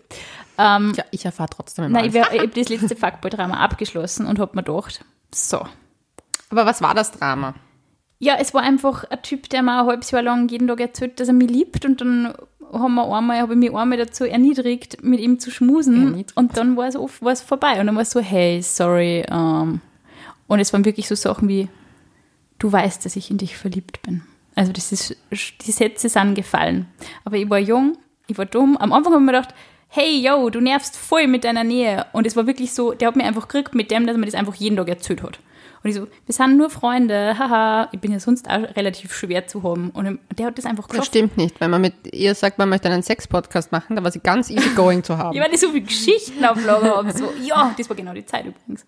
Ähm, 0.58 0.94
Ja, 0.98 1.04
ich 1.12 1.26
erfahre 1.26 1.50
trotzdem 1.50 1.86
immer 1.86 2.00
nein, 2.02 2.10
ich, 2.10 2.16
alles. 2.16 2.30
wär- 2.32 2.36
ich 2.36 2.42
habe 2.42 2.60
das 2.62 2.70
letzte 2.70 2.96
Fuckboy-Drama 2.96 3.58
abgeschlossen 3.58 4.26
und 4.26 4.40
habe 4.40 4.56
mir 4.56 4.64
gedacht, 4.64 5.04
so, 5.34 5.66
Aber 6.50 6.66
was 6.66 6.82
war 6.82 6.94
das 6.94 7.12
Drama? 7.12 7.54
ja, 8.22 8.36
es 8.40 8.54
war 8.54 8.62
einfach 8.64 9.06
ein 9.06 9.22
Typ, 9.22 9.48
der 9.50 9.64
mir 9.64 9.80
ein 9.80 9.86
halbes 9.88 10.12
Jahr 10.12 10.22
lang 10.24 10.50
jeden 10.50 10.68
Tag 10.68 10.82
erzählt, 10.82 11.20
dass 11.22 11.30
er 11.30 11.34
mich 11.34 11.50
liebt 11.50 11.86
und 11.86 12.02
dann 12.02 12.34
haben 12.74 12.96
wir 12.96 13.16
einmal, 13.16 13.40
habe 13.40 13.54
ich 13.54 13.60
mich 13.60 13.74
einmal 13.74 13.98
dazu 13.98 14.26
erniedrigt, 14.26 15.02
mit 15.04 15.20
ihm 15.22 15.40
zu 15.40 15.50
schmusen 15.52 16.04
Erniedrigt. 16.08 16.36
und 16.38 16.58
dann 16.58 16.76
war 16.76 16.88
es, 16.88 16.96
oft, 16.98 17.22
war 17.24 17.32
es 17.32 17.42
vorbei 17.42 17.80
und 17.80 17.88
dann 17.88 17.96
war 17.96 18.02
es 18.04 18.12
so, 18.12 18.20
hey, 18.20 18.62
sorry, 18.62 19.24
ähm, 19.32 19.80
und 20.48 20.60
es 20.60 20.74
waren 20.74 20.84
wirklich 20.86 21.08
so 21.08 21.16
Sachen 21.16 21.48
wie, 21.48 21.70
du 22.60 22.72
weißt, 22.72 23.06
dass 23.06 23.16
ich 23.16 23.32
in 23.32 23.38
dich 23.38 23.56
verliebt 23.58 24.02
bin. 24.02 24.22
Also 24.56 24.74
das 24.74 24.92
ist, 24.92 25.16
die 25.32 25.72
Sätze 25.72 26.10
sind 26.10 26.36
gefallen. 26.36 26.88
Aber 27.24 27.38
ich 27.38 27.50
war 27.50 27.58
jung, 27.60 27.98
ich 28.30 28.38
war 28.38 28.46
dumm. 28.46 28.78
Am 28.78 28.94
Anfang 28.94 29.14
habe 29.14 29.22
ich 29.24 29.26
mir 29.26 29.34
gedacht, 29.34 29.54
hey, 29.88 30.20
yo, 30.22 30.50
du 30.50 30.62
nervst 30.62 30.96
voll 30.96 31.28
mit 31.28 31.44
deiner 31.44 31.64
Nähe. 31.64 32.06
Und 32.14 32.28
es 32.28 32.36
war 32.36 32.46
wirklich 32.48 32.74
so, 32.74 32.94
der 32.94 33.08
hat 33.08 33.16
mir 33.16 33.24
einfach 33.26 33.48
gekriegt 33.48 33.76
mit 33.76 33.92
dem, 33.92 34.06
dass 34.06 34.18
mir 34.18 34.26
das 34.26 34.36
einfach 34.36 34.56
jeden 34.56 34.78
Tag 34.78 34.88
erzählt 34.88 35.24
hat. 35.24 35.40
Und 35.82 35.90
ich 35.90 35.96
so, 35.96 36.08
wir 36.26 36.34
sind 36.34 36.58
nur 36.58 36.70
Freunde, 36.70 37.40
haha. 37.40 37.88
Ich 37.94 38.00
bin 38.00 38.12
ja 38.12 38.20
sonst 38.20 38.50
auch 38.50 38.76
relativ 38.76 39.14
schwer 39.14 39.48
zu 39.48 39.64
haben. 39.64 39.92
Und 39.92 40.20
der 40.38 40.48
hat 40.48 40.58
das 40.58 40.66
einfach 40.66 40.84
Das 40.84 40.92
geschafft. 40.92 41.08
stimmt 41.08 41.38
nicht. 41.38 41.60
Wenn 41.62 41.72
man 41.72 41.82
mit 41.82 41.94
ihr 42.14 42.36
sagt, 42.36 42.58
man 42.58 42.68
möchte 42.70 42.90
einen 42.90 43.02
Sex-Podcast 43.02 43.72
machen, 43.72 43.96
da 43.96 44.04
war 44.04 44.12
sie 44.12 44.20
ganz 44.20 44.50
easy 44.50 44.70
going 44.76 45.04
zu 45.04 45.18
haben. 45.18 45.36
Ich 45.42 45.54
ich 45.54 45.60
so 45.60 45.70
viele 45.70 45.86
Geschichten 45.86 46.44
auf 46.44 46.64
Lager 46.66 46.98
habe. 46.98 47.12
So, 47.18 47.32
ja, 47.42 47.74
das 47.78 47.90
war 47.90 47.96
genau 47.96 48.14
die 48.14 48.26
Zeit 48.26 48.46
übrigens. 48.46 48.86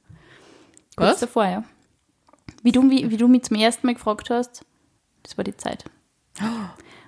Kurz 0.96 1.14
Was? 1.14 1.20
davor, 1.22 1.46
ja. 1.46 1.64
Wie 2.62 2.72
du, 2.74 2.88
wie, 2.90 3.10
wie 3.10 3.18
du 3.18 3.28
mich 3.28 3.44
zum 3.44 3.58
ersten 3.58 3.88
Mal 3.88 3.94
gefragt 3.94 4.30
hast, 4.30 4.66
das 5.24 5.38
war 5.38 5.44
die 5.46 5.56
Zeit. 5.56 5.86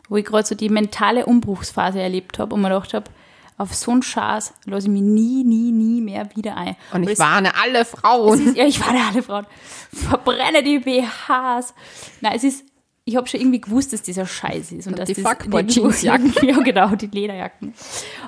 Wo 0.10 0.18
ich 0.18 0.26
gerade 0.26 0.46
so 0.46 0.56
die 0.56 0.70
mentale 0.70 1.26
Umbruchsphase 1.26 2.02
erlebt 2.02 2.40
habe 2.40 2.56
und 2.56 2.62
mir 2.62 2.70
gedacht 2.70 2.94
habe, 2.94 3.10
auf 3.58 3.74
so 3.74 3.92
einen 3.92 4.04
Schatz 4.04 4.54
lasse 4.66 4.88
ich 4.88 4.92
mich 4.92 5.02
nie, 5.02 5.44
nie, 5.44 5.72
nie 5.72 6.02
mehr 6.02 6.28
wieder 6.36 6.58
ein. 6.58 6.76
Und 6.92 7.08
ich 7.10 7.20
warne 7.20 7.52
alle 7.62 7.86
Frauen. 7.86 8.48
ist, 8.48 8.58
ja, 8.58 8.66
ich 8.66 8.80
war 8.80 8.94
da 8.94 9.10
alle 9.12 9.24
Frauen. 9.24 9.46
Verbrenne 9.92 10.64
die 10.64 10.80
BHs. 10.80 11.74
Nein, 12.22 12.34
es 12.36 12.44
ist, 12.44 12.66
ich 13.06 13.16
habe 13.16 13.28
schon 13.28 13.40
irgendwie 13.40 13.62
gewusst, 13.62 13.94
dass 13.94 14.02
dieser 14.02 14.26
Scheiß 14.26 14.72
ist. 14.72 14.88
Und, 14.88 14.98
dass 14.98 15.08
die 15.08 15.16
Fuckboy-Jeansjacken. 15.16 16.34
Ja, 16.48 16.58
genau, 16.60 16.96
die 16.96 17.08
Lederjacken. 17.08 17.74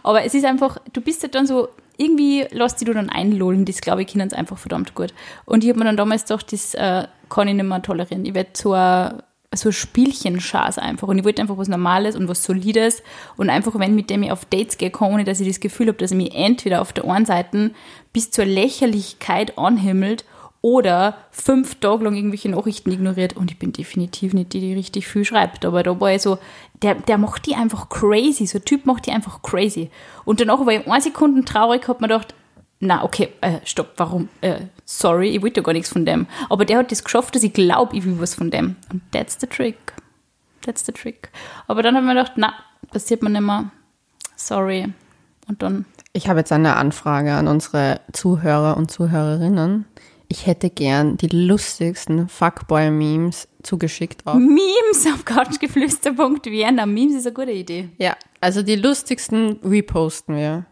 Aber 0.03 0.23
es 0.23 0.33
ist 0.33 0.45
einfach, 0.45 0.77
du 0.93 1.01
bist 1.01 1.23
halt 1.23 1.33
dann 1.35 1.47
so, 1.47 1.69
irgendwie 1.97 2.45
lässt 2.51 2.81
die 2.81 2.85
du 2.85 2.93
dann 2.93 3.09
einlullen. 3.09 3.65
Das, 3.65 3.81
glaube 3.81 4.01
ich, 4.01 4.07
können 4.07 4.27
es 4.27 4.33
einfach 4.33 4.57
verdammt 4.57 4.93
gut. 4.95 5.13
Und 5.45 5.63
ich 5.63 5.69
habe 5.69 5.79
mir 5.79 5.85
dann 5.85 5.97
damals 5.97 6.23
gedacht, 6.23 6.51
das 6.51 6.73
äh, 6.75 7.07
kann 7.29 7.47
ich 7.47 7.55
nicht 7.55 7.65
mehr 7.65 7.81
tolerieren. 7.81 8.25
Ich 8.25 8.33
werde 8.33 8.49
ein 8.51 9.23
so 9.55 9.71
Spielchenschaß 9.71 10.77
einfach. 10.77 11.07
Und 11.07 11.17
ich 11.17 11.25
wollte 11.25 11.41
einfach 11.41 11.57
was 11.57 11.67
Normales 11.67 12.15
und 12.15 12.27
was 12.27 12.43
Solides 12.43 13.03
und 13.37 13.49
einfach, 13.49 13.77
wenn 13.79 13.95
mit 13.95 14.09
dem 14.09 14.23
ich 14.23 14.31
auf 14.31 14.45
Dates 14.45 14.77
gehe, 14.77 14.91
ohne 14.99 15.23
dass 15.23 15.39
ich 15.39 15.47
das 15.47 15.59
Gefühl 15.59 15.87
habe, 15.87 15.97
dass 15.97 16.11
er 16.11 16.17
mich 16.17 16.33
entweder 16.33 16.81
auf 16.81 16.93
der 16.93 17.05
einen 17.05 17.25
Seite 17.25 17.71
bis 18.13 18.31
zur 18.31 18.45
Lächerlichkeit 18.45 19.57
anhimmelt 19.57 20.25
oder 20.61 21.17
fünf 21.29 21.75
Tage 21.75 22.05
lang 22.05 22.15
irgendwelche 22.15 22.49
Nachrichten 22.49 22.91
ignoriert. 22.91 23.37
Und 23.37 23.51
ich 23.51 23.59
bin 23.59 23.71
definitiv 23.71 24.33
nicht 24.33 24.53
die, 24.53 24.61
die 24.61 24.73
richtig 24.73 25.07
viel 25.07 25.23
schreibt. 25.23 25.63
Aber 25.63 25.83
da 25.83 25.99
war 25.99 26.11
ich 26.11 26.23
so, 26.23 26.39
der, 26.81 26.95
der 26.95 27.19
macht 27.19 27.45
die 27.45 27.53
einfach 27.53 27.87
crazy. 27.89 28.47
So 28.47 28.57
ein 28.57 28.65
Typ 28.65 28.85
macht 28.87 29.05
die 29.05 29.11
einfach 29.11 29.43
crazy. 29.43 29.91
Und 30.25 30.41
danach 30.41 30.65
war 30.65 30.73
ich 30.73 30.87
eine 30.87 31.01
Sekunde 31.01 31.45
traurig, 31.45 31.87
hab 31.87 32.01
mir 32.01 32.07
gedacht, 32.07 32.33
na, 32.79 33.03
okay, 33.03 33.29
äh, 33.41 33.59
stopp, 33.63 33.93
warum? 33.97 34.27
Äh, 34.41 34.61
sorry, 34.85 35.29
ich 35.29 35.41
wollte 35.41 35.59
ja 35.59 35.63
gar 35.63 35.73
nichts 35.73 35.89
von 35.89 36.05
dem. 36.05 36.27
Aber 36.49 36.63
der 36.65 36.77
hat 36.79 36.91
das 36.91 37.03
geschafft, 37.03 37.35
dass 37.35 37.43
ich 37.43 37.53
glaube, 37.53 37.95
ich 37.95 38.05
will 38.05 38.19
was 38.19 38.35
von 38.35 38.51
dem. 38.51 38.75
Und 38.91 39.01
that's 39.11 39.37
the 39.39 39.47
trick. 39.47 39.77
That's 40.61 40.85
the 40.85 40.91
trick. 40.91 41.29
Aber 41.67 41.83
dann 41.83 41.95
habe 41.95 42.05
ich 42.05 42.13
mir 42.13 42.19
gedacht, 42.19 42.33
na, 42.37 42.53
passiert 42.91 43.21
mir 43.21 43.29
nicht 43.29 43.41
mehr. 43.41 43.71
Sorry. 44.35 44.93
Und 45.47 45.61
dann, 45.61 45.85
Ich 46.13 46.27
habe 46.27 46.39
jetzt 46.39 46.51
eine 46.51 46.75
Anfrage 46.75 47.33
an 47.33 47.47
unsere 47.47 47.99
Zuhörer 48.13 48.77
und 48.77 48.89
Zuhörerinnen. 48.89 49.85
Ich 50.27 50.47
hätte 50.47 50.71
gern 50.71 51.17
die 51.17 51.27
lustigsten 51.27 52.27
Fuckboy-Memes 52.27 53.47
zugeschickt. 53.61 54.25
Auch. 54.25 54.33
Memes 54.35 55.05
auf 55.13 55.23
couchgeflüster.vienna. 55.23 56.85
Memes 56.87 57.15
ist 57.15 57.27
eine 57.27 57.33
gute 57.35 57.51
Idee. 57.51 57.89
Ja, 57.97 58.15
also 58.41 58.63
die 58.63 58.75
lustigsten 58.75 59.59
reposten 59.63 60.35
wir. 60.35 60.65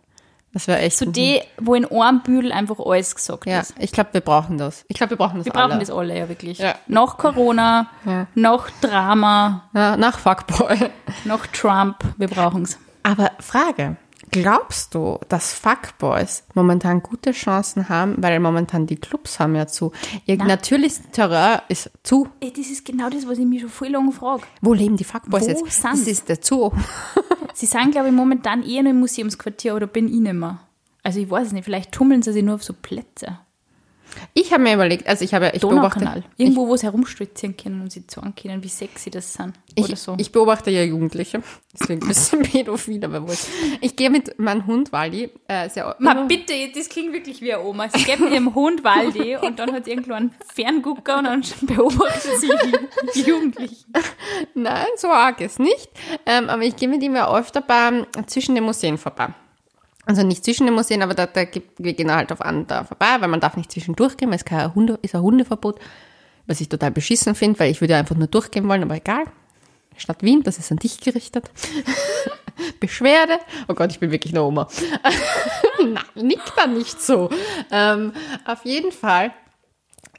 Das 0.53 0.67
wäre 0.67 0.79
echt. 0.79 0.97
So 0.97 1.05
die, 1.05 1.41
wo 1.59 1.73
in 1.73 1.85
einem 1.91 2.21
Büdel 2.21 2.51
einfach 2.51 2.77
alles 2.79 3.15
gesagt 3.15 3.47
ja, 3.47 3.61
ist. 3.61 3.73
ich 3.79 3.91
glaube, 3.91 4.11
wir 4.13 4.21
brauchen 4.21 4.57
das. 4.59 4.85
Ich 4.87 4.95
glaube, 4.95 5.11
wir 5.11 5.17
brauchen 5.17 5.37
das 5.37 5.45
Wir 5.45 5.51
brauchen 5.53 5.71
alle. 5.71 5.79
das 5.79 5.89
alle, 5.89 6.15
ja 6.17 6.29
wirklich. 6.29 6.59
Ja. 6.59 6.75
Nach 6.87 7.17
Corona, 7.17 7.87
Ja. 8.05 8.27
nach 8.35 8.69
Drama, 8.81 9.69
Ja, 9.73 9.97
nach 9.97 10.19
Fuckboy. 10.19 10.77
nach 11.25 11.47
Trump, 11.47 11.97
wir 12.17 12.27
brauchen 12.27 12.63
es. 12.63 12.77
Aber 13.01 13.31
Frage. 13.39 13.97
Glaubst 14.31 14.95
du, 14.95 15.19
dass 15.29 15.53
Fuckboys 15.53 16.43
momentan 16.55 17.03
gute 17.03 17.33
Chancen 17.33 17.87
haben, 17.89 18.15
weil 18.17 18.39
momentan 18.39 18.87
die 18.87 18.95
Clubs 18.95 19.39
haben 19.39 19.53
ja 19.55 19.67
zu. 19.67 19.91
Ihr 20.25 20.37
Na. 20.37 20.45
natürlichstes 20.45 21.11
Terror 21.11 21.61
ist 21.67 21.91
zu. 22.01 22.27
Das 22.39 22.57
ist 22.67 22.83
genau 22.83 23.09
das, 23.09 23.27
was 23.27 23.37
ich 23.37 23.45
mich 23.45 23.61
schon 23.61 23.69
voll 23.69 23.89
lange 23.89 24.11
frage. 24.11 24.41
Wo 24.61 24.73
leben 24.73 24.97
die 24.97 25.03
Fuckboys 25.03 25.43
Wo 25.43 25.47
jetzt? 25.49 25.59
sind's? 25.59 25.81
Das 25.81 25.99
ist 26.07 26.29
der 26.29 26.37
Zoo. 26.41 26.71
Sie 27.53 27.65
sind, 27.65 27.91
glaube 27.91 28.07
ich, 28.07 28.13
momentan 28.13 28.63
eher 28.63 28.83
nur 28.83 28.91
im 28.91 28.99
Museumsquartier 28.99 29.75
oder 29.75 29.87
bin 29.87 30.07
ich 30.07 30.19
nicht 30.19 30.33
mehr. 30.33 30.59
Also 31.03 31.19
ich 31.19 31.29
weiß 31.29 31.47
es 31.47 31.53
nicht, 31.53 31.65
vielleicht 31.65 31.91
tummeln 31.91 32.21
sie 32.21 32.33
sich 32.33 32.43
nur 32.43 32.55
auf 32.55 32.63
so 32.63 32.73
Plätze. 32.73 33.39
Ich 34.33 34.51
habe 34.51 34.63
mir 34.63 34.73
überlegt, 34.73 35.07
also 35.07 35.23
ich 35.23 35.33
habe 35.33 35.51
ich 35.53 35.61
beobachte. 35.61 36.23
Irgendwo, 36.37 36.67
wo 36.67 36.75
sie 36.75 36.85
herumstolzieren 36.85 37.55
können 37.57 37.81
und 37.81 37.91
sie 37.91 38.05
zeigen 38.07 38.33
können, 38.35 38.63
wie 38.63 38.69
sexy 38.69 39.09
das 39.09 39.33
sind. 39.33 39.53
ich, 39.75 39.85
oder 39.85 39.95
so. 39.95 40.15
ich 40.17 40.31
beobachte 40.31 40.71
ja 40.71 40.83
Jugendliche. 40.83 41.41
Deswegen 41.79 42.03
ein 42.03 42.07
bisschen 42.07 42.41
pädophil, 42.43 43.03
aber 43.03 43.27
wurscht. 43.27 43.47
Ich 43.81 43.95
gehe 43.95 44.09
mit 44.09 44.37
meinem 44.39 44.67
Hund 44.67 44.91
Wally 44.91 45.31
äh, 45.47 45.69
sehr 45.69 45.95
Ma, 45.99 46.13
bitte, 46.23 46.53
das 46.75 46.89
klingt 46.89 47.13
wirklich 47.13 47.41
wie 47.41 47.53
eine 47.53 47.63
Oma. 47.63 47.89
Sie 47.89 48.03
geht 48.03 48.19
mit 48.19 48.31
ihrem 48.31 48.53
Hund 48.53 48.83
Waldi 48.83 49.35
und 49.41 49.59
dann 49.59 49.71
hat 49.73 49.85
sie 49.85 49.91
irgendwo 49.91 50.13
einen 50.13 50.33
Ferngucker 50.53 51.19
und 51.19 51.25
dann 51.25 51.43
beobachtet 51.61 52.39
sie 52.39 52.51
die 53.15 53.21
Jugendlichen. 53.21 53.91
Nein, 54.53 54.87
so 54.97 55.07
arg 55.07 55.41
ist 55.41 55.59
nicht. 55.59 55.89
Ähm, 56.25 56.49
aber 56.49 56.63
ich 56.63 56.75
gehe 56.75 56.87
mit 56.87 57.01
ihm 57.01 57.15
ja 57.15 57.33
öfter 57.33 57.61
beim, 57.61 58.05
zwischen 58.27 58.55
den 58.55 58.63
Museen 58.63 58.97
vorbei. 58.97 59.29
Also 60.05 60.23
nicht 60.23 60.43
zwischen 60.43 60.65
den 60.65 60.75
Museen, 60.75 61.01
aber 61.01 61.13
da, 61.13 61.25
da 61.25 61.45
gibt, 61.45 61.81
wir 61.81 61.93
gehen 61.93 62.11
halt 62.11 62.31
auf 62.31 62.41
an 62.41 62.67
da 62.67 62.83
vorbei, 62.83 63.15
weil 63.19 63.29
man 63.29 63.39
darf 63.39 63.55
nicht 63.55 63.71
zwischendurch 63.71 64.17
gehen, 64.17 64.29
weil 64.29 64.37
es 64.37 64.45
kein 64.45 64.73
Hunde, 64.75 64.99
ist 65.01 65.15
ein 65.15 65.21
Hundeverbot, 65.21 65.79
was 66.45 66.59
ich 66.59 66.67
total 66.67 66.91
beschissen 66.91 67.35
finde, 67.35 67.59
weil 67.59 67.71
ich 67.71 67.79
würde 67.79 67.95
einfach 67.95 68.15
nur 68.15 68.27
durchgehen 68.27 68.67
wollen, 68.67 68.83
aber 68.83 68.95
egal. 68.95 69.23
Stadt 69.95 70.23
Wien, 70.23 70.43
das 70.43 70.57
ist 70.57 70.71
an 70.71 70.77
dich 70.77 70.99
gerichtet. 70.99 71.51
Beschwerde. 72.79 73.39
Oh 73.67 73.73
Gott, 73.73 73.91
ich 73.91 73.99
bin 73.99 74.11
wirklich 74.11 74.33
eine 74.33 74.43
Oma. 74.43 74.67
Nein, 75.79 76.03
nick 76.15 76.41
da 76.55 76.67
nicht 76.67 77.01
so. 77.01 77.29
Ähm, 77.71 78.11
auf 78.45 78.65
jeden 78.65 78.91
Fall 78.91 79.31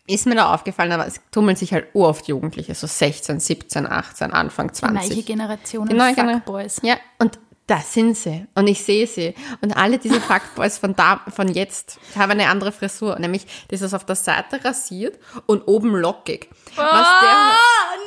ist 0.07 0.27
mir 0.27 0.35
da 0.35 0.53
aufgefallen, 0.53 0.93
aber 0.93 1.07
es 1.07 1.21
tummeln 1.31 1.57
sich 1.57 1.73
halt 1.73 1.87
oft 1.95 2.29
Jugendliche, 2.29 2.75
so 2.75 2.87
16, 2.87 3.41
17, 3.41 3.87
18, 3.87 4.33
Anfang 4.33 4.73
20. 4.73 5.11
Neue 5.11 5.23
Generation 5.23 5.89
Die 5.89 5.95
neue 5.95 6.15
Fuckboys. 6.15 6.81
Ja, 6.83 6.97
und 7.19 7.39
da 7.67 7.79
sind 7.81 8.17
sie. 8.17 8.47
Und 8.55 8.67
ich 8.67 8.83
sehe 8.85 9.07
sie. 9.07 9.35
Und 9.63 9.77
alle 9.77 9.99
diese 9.99 10.21
Fuckboys 10.21 10.79
von 10.79 10.95
da, 10.95 11.21
von 11.35 11.49
jetzt 11.49 11.99
haben 12.17 12.33
eine 12.33 12.49
andere 12.49 12.73
Frisur. 12.73 13.19
Nämlich, 13.19 13.47
das 13.69 13.81
ist 13.81 13.95
auf 13.95 14.05
der 14.05 14.17
Seite 14.17 14.63
rasiert 14.65 15.19
und 15.47 15.63
oben 15.67 15.95
lockig. 15.97 16.51
Was 16.77 16.85
Ah, 16.87 17.53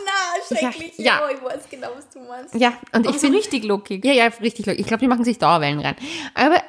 na, 0.05 0.55
schrecklich. 0.57 0.93
Ja, 0.97 1.21
ja. 1.21 1.29
ich 1.31 1.43
weiß 1.43 1.63
genau, 1.69 1.87
was 1.95 2.09
du 2.09 2.19
meinst. 2.19 2.53
der, 2.53 2.61
ja, 2.61 2.73
und 2.93 3.07
Aber 3.07 3.15
ich 3.15 3.21
so 3.21 3.27
bin, 3.27 3.35
richtig 3.35 3.63
lockig. 3.63 4.05
ja, 4.05 4.13
ja, 4.13 4.25
richtig 4.41 4.65
lockig. 4.67 4.81
Ich 4.81 4.87
glaube, 4.87 5.01
die 5.01 5.07
machen 5.07 5.23
sich 5.23 5.39
Dauerwellen 5.39 5.79
rein. 5.79 5.95
Aber 6.35 6.61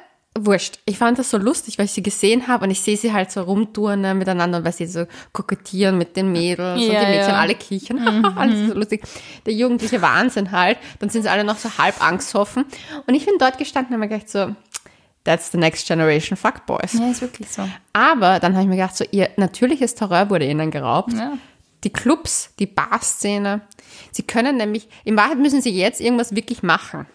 wurscht. 0.45 0.79
Ich 0.85 0.97
fand 0.97 1.19
das 1.19 1.29
so 1.29 1.37
lustig, 1.37 1.77
weil 1.77 1.85
ich 1.85 1.91
sie 1.91 2.03
gesehen 2.03 2.47
habe 2.47 2.65
und 2.65 2.71
ich 2.71 2.81
sehe 2.81 2.97
sie 2.97 3.13
halt 3.13 3.31
so 3.31 3.41
rumturnen 3.41 4.17
miteinander, 4.17 4.63
weil 4.63 4.73
sie 4.73 4.85
so 4.85 5.05
kokettieren 5.33 5.97
mit 5.97 6.15
den 6.15 6.31
Mädels 6.31 6.81
und 6.81 6.91
Ja, 6.91 6.99
die 7.01 7.11
Mädchen 7.11 7.29
ja. 7.29 7.39
alle 7.39 7.55
kichern. 7.55 8.25
Alles 8.37 8.69
so 8.69 8.73
lustig. 8.73 9.03
Der 9.45 9.53
jugendliche 9.53 10.01
Wahnsinn 10.01 10.51
halt. 10.51 10.77
Dann 10.99 11.09
sind 11.09 11.23
sie 11.23 11.29
alle 11.29 11.43
noch 11.43 11.57
so 11.57 11.69
halb 11.77 12.01
angsthoffen. 12.03 12.65
Und 13.07 13.13
ich 13.13 13.25
bin 13.25 13.35
dort 13.39 13.57
gestanden 13.57 13.93
und 13.95 14.01
habe 14.01 14.09
mir 14.13 14.19
gedacht 14.19 14.29
so, 14.29 14.55
that's 15.23 15.51
the 15.51 15.57
next 15.57 15.87
generation 15.87 16.37
fuckboys. 16.37 16.93
Ja, 16.93 17.09
ist 17.09 17.21
wirklich 17.21 17.49
so. 17.49 17.67
Aber 17.93 18.39
dann 18.39 18.53
habe 18.53 18.63
ich 18.63 18.69
mir 18.69 18.75
gedacht 18.77 18.97
so, 18.97 19.05
ihr 19.11 19.29
natürliches 19.37 19.95
Terror 19.95 20.29
wurde 20.29 20.45
ihnen 20.45 20.71
geraubt. 20.71 21.13
Ja. 21.13 21.37
Die 21.83 21.91
Clubs, 21.91 22.53
die 22.59 22.65
Barszene, 22.65 23.61
sie 24.11 24.23
können 24.23 24.57
nämlich, 24.57 24.87
in 25.05 25.15
Wahrheit 25.15 25.37
müssen 25.37 25.61
sie 25.61 25.71
jetzt 25.71 26.01
irgendwas 26.01 26.35
wirklich 26.35 26.61
machen. 26.61 27.05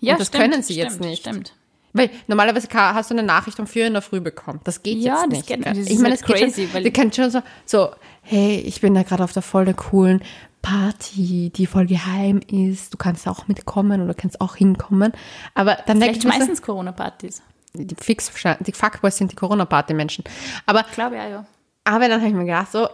Ja, 0.00 0.14
und 0.14 0.20
das 0.20 0.28
stimmt, 0.28 0.42
können 0.44 0.62
sie 0.62 0.74
jetzt 0.74 0.94
stimmt, 0.94 1.10
nicht. 1.10 1.20
Stimmt. 1.20 1.54
Weil 1.94 2.10
normalerweise 2.26 2.68
hast 2.72 3.10
du 3.10 3.14
eine 3.14 3.22
Nachricht 3.22 3.58
um 3.60 3.66
4 3.66 3.86
in 3.86 3.92
der 3.94 4.02
Früh 4.02 4.20
bekommen. 4.20 4.60
Das 4.64 4.82
geht 4.82 4.98
Ja, 4.98 5.12
jetzt 5.14 5.22
das 5.22 5.28
nicht. 5.30 5.46
geht 5.46 5.62
gell? 5.62 5.72
nicht. 5.72 5.80
Das 5.84 5.86
ich 5.88 5.94
ist 5.94 6.02
meine, 6.02 6.14
es 6.16 6.22
geht 6.22 6.36
crazy, 6.36 6.64
schon, 6.66 6.74
weil- 6.74 6.82
du 6.82 6.90
kennst 6.90 7.16
schon 7.16 7.30
so, 7.30 7.40
so, 7.64 7.88
hey, 8.22 8.56
ich 8.66 8.80
bin 8.80 8.94
da 8.94 9.02
gerade 9.04 9.24
auf 9.24 9.32
der 9.32 9.42
voll 9.42 9.64
der 9.64 9.74
coolen 9.74 10.20
Party, 10.60 11.52
die 11.54 11.66
voll 11.66 11.86
geheim 11.86 12.40
ist. 12.50 12.92
Du 12.92 12.96
kannst 12.98 13.28
auch 13.28 13.46
mitkommen 13.48 14.02
oder 14.02 14.14
kannst 14.14 14.40
auch 14.40 14.56
hinkommen. 14.56 15.12
Aber 15.54 15.78
dann 15.86 15.98
Vielleicht 16.00 16.24
man 16.24 16.32
so, 16.32 16.38
meistens 16.38 16.62
Corona-Partys. 16.62 17.42
die 17.74 17.94
Fix, 18.00 18.32
die 18.60 18.72
Fuckboys 18.72 19.16
sind 19.16 19.30
die 19.32 19.36
Corona-Party-Menschen. 19.36 20.24
Aber 20.66 20.84
Glaube 20.94 21.16
ja, 21.16 21.28
ja. 21.28 21.46
aber 21.84 22.08
dann 22.08 22.20
habe 22.20 22.28
ich 22.30 22.34
mir 22.34 22.44
gedacht, 22.46 22.72
so, 22.72 22.88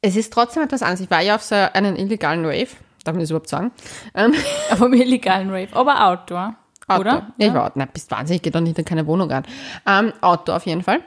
es 0.00 0.16
ist 0.16 0.32
trotzdem 0.32 0.62
etwas 0.62 0.82
anderes. 0.82 1.00
Ich 1.00 1.10
war 1.10 1.20
ja 1.20 1.34
auf 1.34 1.42
so 1.42 1.54
einen 1.54 1.96
illegalen 1.96 2.44
Rave, 2.44 2.68
darf 3.04 3.14
man 3.14 3.20
das 3.20 3.30
überhaupt 3.30 3.48
sagen? 3.48 3.70
Ähm, 4.14 4.32
Aber 4.70 4.86
im 4.86 4.94
illegalen 4.94 5.50
Rave. 5.50 5.68
Aber 5.72 6.04
Outdoor. 6.06 6.54
Outdoor. 6.88 7.00
Oder? 7.00 7.32
Ja, 7.38 7.46
ich 7.48 7.54
war, 7.54 7.72
na, 7.74 7.84
bist 7.86 8.10
wahnsinnig, 8.10 8.38
ich 8.38 8.42
gehe 8.42 8.52
doch 8.52 8.60
nicht 8.60 8.78
in 8.78 8.84
keine 8.84 9.06
Wohnung 9.06 9.30
rein. 9.30 9.44
Ähm, 9.86 10.12
Outdoor 10.20 10.56
auf 10.56 10.66
jeden 10.66 10.82
Fall. 10.82 11.00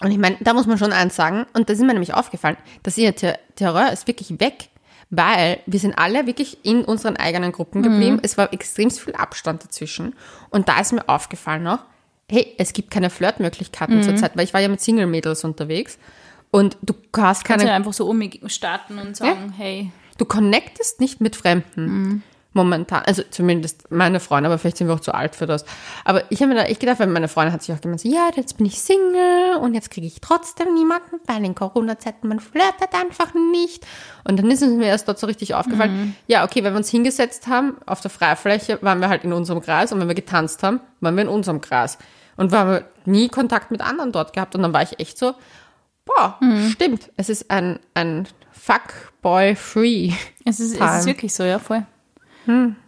Und 0.00 0.10
ich 0.10 0.18
meine, 0.18 0.36
da 0.40 0.52
muss 0.52 0.66
man 0.66 0.76
schon 0.76 0.92
eins 0.92 1.16
sagen, 1.16 1.46
und 1.54 1.68
da 1.68 1.72
ist 1.72 1.80
mir 1.80 1.86
nämlich 1.86 2.12
aufgefallen, 2.12 2.56
dass 2.82 2.98
ihr 2.98 3.14
Ter 3.14 3.38
Terror 3.54 3.90
ist 3.92 4.06
wirklich 4.06 4.38
weg. 4.40 4.68
weil 5.08 5.60
wir 5.66 5.78
sind 5.78 5.96
alle 5.96 6.26
wirklich 6.26 6.64
in 6.64 6.84
unseren 6.84 7.16
eigenen 7.16 7.52
Gruppen 7.52 7.82
geblieben. 7.82 8.18
Es 8.22 8.36
war 8.36 8.52
extrem 8.52 8.90
viel 8.90 9.14
Abstand 9.14 9.62
dazwischen. 9.64 10.14
Und 10.50 10.68
da 10.68 10.80
ist 10.80 10.92
mir 10.92 11.08
aufgefallen 11.08 11.62
noch, 11.62 11.78
hey, 12.28 12.54
es 12.58 12.72
gibt 12.72 12.90
keine 12.90 13.08
Flirtmöglichkeiten 13.08 14.02
zurzeit, 14.02 14.36
weil 14.36 14.42
ich 14.44 14.52
war 14.52 14.60
ja 14.60 14.68
mit 14.68 14.80
Single-Mädels 14.80 15.44
unterwegs. 15.44 15.98
Und 16.50 16.76
du 16.82 16.94
hast 17.16 17.44
keine 17.44 17.58
Kannst 17.58 17.68
ja 17.68 17.76
einfach 17.76 17.92
so 17.92 18.08
umstarten 18.08 18.98
und 18.98 19.16
sagen, 19.16 19.54
hey, 19.56 19.92
Du 20.18 20.24
connectest 20.24 20.98
nicht 21.00 21.20
mit 21.20 21.36
Fremden. 21.36 22.22
Momentan. 22.56 23.02
Also 23.04 23.22
zumindest 23.30 23.90
meine 23.90 24.18
Freunde, 24.18 24.48
aber 24.48 24.56
vielleicht 24.56 24.78
sind 24.78 24.88
wir 24.88 24.94
auch 24.94 25.00
zu 25.00 25.14
alt 25.14 25.36
für 25.36 25.46
das. 25.46 25.66
Aber 26.06 26.22
ich 26.30 26.40
habe 26.40 26.54
mir 26.54 26.54
da 26.54 26.62
echt 26.64 26.80
gedacht, 26.80 26.98
weil 26.98 27.06
meine 27.06 27.28
Freundin 27.28 27.52
hat 27.52 27.62
sich 27.62 27.74
auch 27.74 27.80
gemeint, 27.82 28.00
so, 28.00 28.08
ja, 28.08 28.30
jetzt 28.34 28.56
bin 28.56 28.64
ich 28.64 28.80
Single 28.80 29.56
und 29.60 29.74
jetzt 29.74 29.90
kriege 29.90 30.06
ich 30.06 30.22
trotzdem 30.22 30.72
niemanden, 30.72 31.20
weil 31.26 31.44
in 31.44 31.54
Corona-Zeiten 31.54 32.26
man 32.26 32.40
flirtet 32.40 32.94
einfach 32.94 33.34
nicht. 33.52 33.86
Und 34.24 34.38
dann 34.38 34.50
ist 34.50 34.62
es 34.62 34.70
mir 34.70 34.86
erst 34.86 35.06
dort 35.06 35.18
so 35.18 35.26
richtig 35.26 35.54
aufgefallen, 35.54 36.16
ja, 36.26 36.44
okay, 36.44 36.64
wenn 36.64 36.72
wir 36.72 36.78
uns 36.78 36.88
hingesetzt 36.88 37.46
haben 37.46 37.76
auf 37.84 38.00
der 38.00 38.10
Freifläche, 38.10 38.78
waren 38.80 39.00
wir 39.00 39.10
halt 39.10 39.24
in 39.24 39.34
unserem 39.34 39.60
Kreis 39.60 39.92
und 39.92 40.00
wenn 40.00 40.08
wir 40.08 40.14
getanzt 40.14 40.62
haben, 40.62 40.80
waren 41.00 41.14
wir 41.14 41.24
in 41.24 41.28
unserem 41.28 41.60
Kreis. 41.60 41.98
Und 42.38 42.52
wir 42.52 42.58
haben 42.58 42.84
nie 43.04 43.28
Kontakt 43.28 43.70
mit 43.70 43.82
anderen 43.82 44.12
dort 44.12 44.32
gehabt. 44.32 44.54
Und 44.54 44.62
dann 44.62 44.72
war 44.72 44.82
ich 44.82 44.98
echt 44.98 45.18
so, 45.18 45.34
boah, 46.06 46.38
stimmt, 46.70 47.10
es 47.18 47.28
ist 47.28 47.50
ein, 47.50 47.80
ein 47.92 48.26
Fuckboy-Free. 48.52 50.12
es 50.46 50.58
ist, 50.58 50.80
es 50.80 50.98
ist 51.00 51.06
wirklich 51.06 51.34
so, 51.34 51.44
ja, 51.44 51.58
voll. 51.58 51.84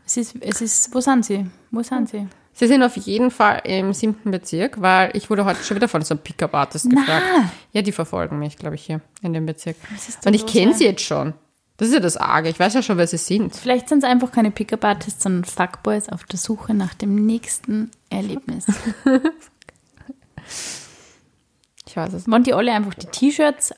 Es 0.05 0.17
ist, 0.17 0.37
es 0.41 0.61
ist, 0.61 0.95
wo 0.95 1.01
sind 1.01 1.25
sie? 1.25 1.47
Wo 1.71 1.83
sind 1.83 2.09
sie? 2.09 2.27
Sie 2.53 2.67
sind 2.67 2.83
auf 2.83 2.97
jeden 2.97 3.31
Fall 3.31 3.63
im 3.65 3.93
siebten 3.93 4.31
Bezirk, 4.33 4.81
weil 4.81 5.17
ich 5.17 5.31
wurde 5.31 5.45
heute 5.45 5.63
schon 5.63 5.77
wieder 5.77 5.87
von 5.87 6.03
so 6.03 6.15
einem 6.15 6.23
Pickup-Artist 6.23 6.91
gefragt. 6.91 7.25
Ja, 7.73 7.83
die 7.83 7.93
verfolgen 7.93 8.39
mich, 8.39 8.57
glaube 8.57 8.75
ich, 8.75 8.85
hier 8.85 9.01
in 9.23 9.33
dem 9.33 9.47
Bezirk. 9.47 9.77
Und 10.25 10.35
ich 10.35 10.45
kenne 10.45 10.75
sie 10.75 10.85
jetzt 10.85 11.03
schon. 11.03 11.35
Das 11.77 11.87
ist 11.87 11.95
ja 11.95 12.01
das 12.01 12.17
Arge. 12.17 12.49
Ich 12.49 12.59
weiß 12.59 12.75
ja 12.75 12.83
schon, 12.83 12.99
wer 12.99 13.07
sie 13.07 13.19
sind. 13.19 13.55
Vielleicht 13.55 13.89
sind 13.89 13.99
es 13.99 14.05
einfach 14.05 14.33
keine 14.33 14.51
Pickup-Artists, 14.51 15.23
sondern 15.23 15.45
Fuckboys 15.45 16.09
auf 16.09 16.25
der 16.25 16.39
Suche 16.39 16.75
nach 16.75 16.95
dem 16.95 17.25
nächsten 17.27 17.93
Erlebnis. 18.11 18.67
Ich 21.87 21.97
weiß 21.97 22.13
es 22.15 22.27
nicht. 22.27 22.35
Wenn 22.35 22.43
die 22.43 22.55
alle 22.55 22.73
einfach 22.73 22.95
die 22.95 23.07
T-Shirts 23.07 23.73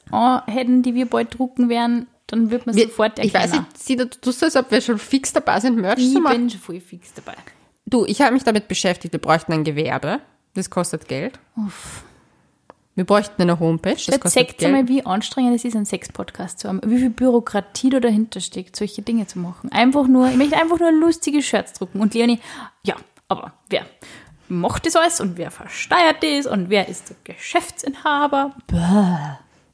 hätten, 0.47 0.83
die 0.83 0.95
wir 0.95 1.05
bald 1.05 1.39
drucken 1.39 1.69
werden, 1.69 2.07
dann 2.33 2.51
wird 2.51 2.67
man 2.67 2.75
Wir- 2.75 2.85
sofort 2.89 3.19
ich 3.19 3.35
erkennen. 3.35 3.53
weiß 3.53 3.61
nicht, 3.61 3.79
sie, 3.79 3.97
du 3.97 4.09
tust 4.09 4.41
so, 4.41 4.47
als 4.47 4.57
ob 4.57 4.71
wir 4.71 4.81
schon 4.81 4.99
fix 4.99 5.33
dabei 5.33 5.61
sind, 5.61 5.77
Merch 5.79 5.99
ich 5.99 6.13
zu 6.13 6.21
machen. 6.21 6.37
bin 6.39 6.51
schon 6.51 6.61
voll 6.61 6.81
fix 6.81 7.13
dabei. 7.15 7.35
Du, 7.87 8.05
ich 8.07 8.21
habe 8.21 8.33
mich 8.33 8.45
damit 8.45 8.69
beschäftigt. 8.69 9.13
Wir 9.13 9.21
bräuchten 9.21 9.53
ein 9.53 9.65
Gewerbe. 9.65 10.21
Das 10.55 10.71
kostet 10.71 11.09
Geld. 11.09 11.39
Wir 12.95 13.05
bräuchten 13.05 13.41
eine 13.43 13.59
Homepage. 13.59 13.95
Das 13.95 14.07
Jetzt 14.07 14.21
kostet 14.21 14.59
Geld. 14.59 14.73
mal, 14.73 14.89
wie 14.89 15.05
anstrengend 15.07 15.55
es 15.57 15.65
ist, 15.65 15.75
einen 15.77 15.87
Sex-Podcast 15.87 16.59
zu 16.59 16.69
haben. 16.69 16.81
Wie 16.85 16.99
viel 16.99 17.11
Bürokratie 17.11 17.91
da 17.91 18.01
dahinter 18.01 18.41
steckt, 18.41 18.77
solche 18.77 19.03
Dinge 19.03 19.27
zu 19.27 19.39
machen. 19.39 19.71
Einfach 19.73 20.07
nur, 20.07 20.29
ich 20.29 20.37
möchte 20.37 20.57
einfach 20.57 20.79
nur 20.79 20.93
lustige 20.93 21.41
Shirts 21.43 21.73
drucken. 21.75 22.01
Und 22.01 22.15
Leonie, 22.15 22.41
ja, 22.83 22.97
aber 23.29 23.53
wer 23.71 23.87
macht 24.49 24.87
das 24.87 24.97
alles 24.97 25.21
und 25.21 25.39
wer 25.39 25.51
versteuert 25.51 26.23
das 26.23 26.47
und 26.47 26.69
wer 26.69 26.89
ist 26.89 27.11
der 27.11 27.17
Geschäftsinhaber? 27.35 28.55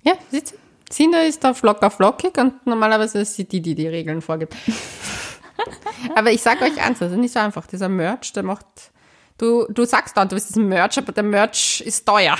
Ja, 0.02 0.12
sieht 0.30 0.48
sie. 0.48 0.54
Sina 0.90 1.22
ist 1.22 1.42
da 1.42 1.54
flocker 1.54 1.90
flockig 1.90 2.38
und 2.38 2.66
normalerweise 2.66 3.20
ist 3.20 3.34
sie 3.34 3.44
die, 3.44 3.60
die 3.60 3.74
die 3.74 3.88
Regeln 3.88 4.22
vorgibt. 4.22 4.54
aber 6.14 6.30
ich 6.30 6.42
sage 6.42 6.64
euch 6.64 6.80
eins, 6.80 7.00
das 7.00 7.12
ist 7.12 7.18
nicht 7.18 7.32
so 7.32 7.40
einfach. 7.40 7.66
Dieser 7.66 7.88
Merch, 7.88 8.32
der 8.32 8.42
macht, 8.42 8.66
du, 9.38 9.66
du 9.68 9.84
sagst 9.84 10.16
dann, 10.16 10.28
du 10.28 10.36
bist 10.36 10.50
diesen 10.50 10.68
Merch, 10.68 10.98
aber 10.98 11.12
der 11.12 11.24
Merch 11.24 11.82
ist 11.84 12.06
teuer. 12.06 12.36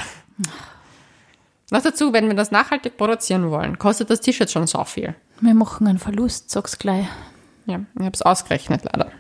Noch 1.70 1.82
dazu, 1.82 2.12
wenn 2.12 2.28
wir 2.28 2.34
das 2.34 2.53
nachhaltig 2.53 2.97
produzieren 2.97 3.51
wollen, 3.51 3.78
kostet 3.78 4.11
das 4.11 4.20
T-Shirt 4.20 4.51
schon 4.51 4.68
so 4.68 4.84
viel. 4.84 5.16
Wir 5.40 5.55
machen 5.55 5.86
einen 5.88 5.99
Verlust, 5.99 6.51
sag's 6.51 6.78
gleich. 6.78 7.07
Ja, 7.66 7.80
ich 7.97 8.05
habe 8.05 8.14
es 8.14 8.22
ausgerechnet 8.22 8.84
leider. 8.84 9.11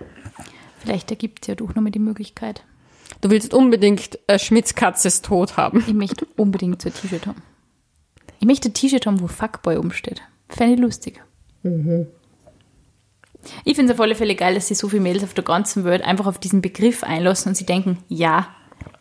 Vielleicht 0.78 1.10
ergibt 1.10 1.42
es 1.42 1.48
ja 1.48 1.54
doch 1.56 1.74
nochmal 1.74 1.90
die 1.90 1.98
Möglichkeit. 1.98 2.62
Du 3.20 3.30
willst 3.30 3.52
unbedingt 3.52 4.20
äh, 4.28 4.38
Schmitz 4.38 4.76
Katze 4.76 5.08
ist 5.08 5.24
tot 5.24 5.56
haben. 5.56 5.82
Ich 5.86 5.94
möchte 5.94 6.26
unbedingt 6.36 6.82
so 6.82 6.88
ein 6.88 6.94
T-Shirt 6.94 7.26
haben. 7.26 7.42
Ich 8.40 8.46
möchte 8.46 8.68
ein 8.68 8.74
T-Shirt 8.74 9.06
haben, 9.06 9.20
wo 9.20 9.26
Fuckboy 9.28 9.76
umsteht. 9.76 10.22
Fände 10.48 10.74
ich 10.74 10.80
lustig. 10.80 11.22
Ich 13.64 13.76
finde 13.76 13.92
es 13.92 13.98
auf 13.98 14.02
alle 14.02 14.14
Fälle 14.14 14.34
geil, 14.34 14.54
dass 14.54 14.68
sich 14.68 14.78
so 14.78 14.88
viele 14.88 15.02
Mädels 15.02 15.24
auf 15.24 15.34
der 15.34 15.44
ganzen 15.44 15.84
Welt 15.84 16.02
einfach 16.02 16.26
auf 16.26 16.38
diesen 16.38 16.60
Begriff 16.62 17.04
einlassen 17.04 17.50
und 17.50 17.54
sie 17.54 17.66
denken, 17.66 17.98
ja, 18.08 18.48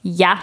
ja. 0.03 0.39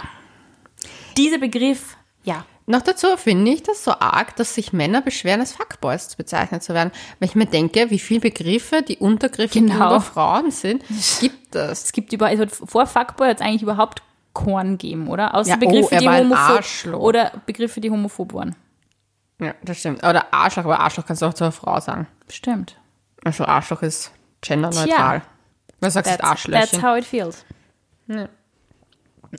Dieser 1.17 1.37
Begriff, 1.37 1.95
ja. 2.23 2.45
Noch 2.65 2.81
dazu 2.81 3.07
finde 3.17 3.51
ich 3.51 3.63
das 3.63 3.83
so 3.83 3.91
arg, 3.91 4.37
dass 4.37 4.55
sich 4.55 4.71
Männer 4.71 5.01
beschweren, 5.01 5.41
als 5.41 5.51
Fuckboys 5.51 6.15
bezeichnet 6.15 6.63
zu 6.63 6.73
werden. 6.73 6.91
Weil 7.19 7.27
ich 7.29 7.35
mir 7.35 7.45
denke, 7.45 7.89
wie 7.89 7.99
viele 7.99 8.21
Begriffe, 8.21 8.81
die 8.81 8.97
Untergriffe 8.97 9.59
Genau. 9.59 9.73
gegenüber 9.73 10.01
Frauen 10.01 10.49
sind, 10.51 10.83
gibt 11.19 11.55
es. 11.55 11.83
Es 11.85 11.91
gibt 11.91 12.13
über, 12.13 12.27
also 12.27 12.45
vor 12.47 12.85
Fuckboy 12.87 13.27
hat 13.27 13.41
es 13.41 13.45
eigentlich 13.45 13.63
überhaupt 13.63 14.01
keinen 14.33 14.77
gegeben, 14.77 15.07
oder? 15.09 15.35
Außer 15.35 15.49
Ja, 15.51 15.55
oh, 15.57 15.59
Begriffe, 15.59 15.95
er 15.95 15.99
die 16.01 16.09
homophob 16.09 16.93
oder 17.01 17.31
Begriffe, 17.45 17.81
die 17.81 17.91
homophob 17.91 18.33
waren. 18.33 18.55
Ja, 19.43 19.53
das 19.63 19.79
stimmt. 19.79 20.03
Oder 20.03 20.33
Arschloch, 20.33 20.65
aber 20.65 20.79
Arschloch 20.79 21.05
kannst 21.05 21.21
du 21.21 21.25
auch 21.25 21.33
zu 21.33 21.43
einer 21.43 21.51
Frau 21.51 21.79
sagen. 21.79 22.07
Stimmt. 22.29 22.77
Also 23.23 23.45
Arschloch 23.45 23.81
ist 23.81 24.11
genderneutral. 24.41 25.21
Was 25.79 25.93
sagst 25.93 26.19
du 26.19 26.23
Arschlöchchen? 26.23 26.69
that's 26.69 26.83
how 26.83 26.97
it 26.97 27.05
feels. 27.05 27.45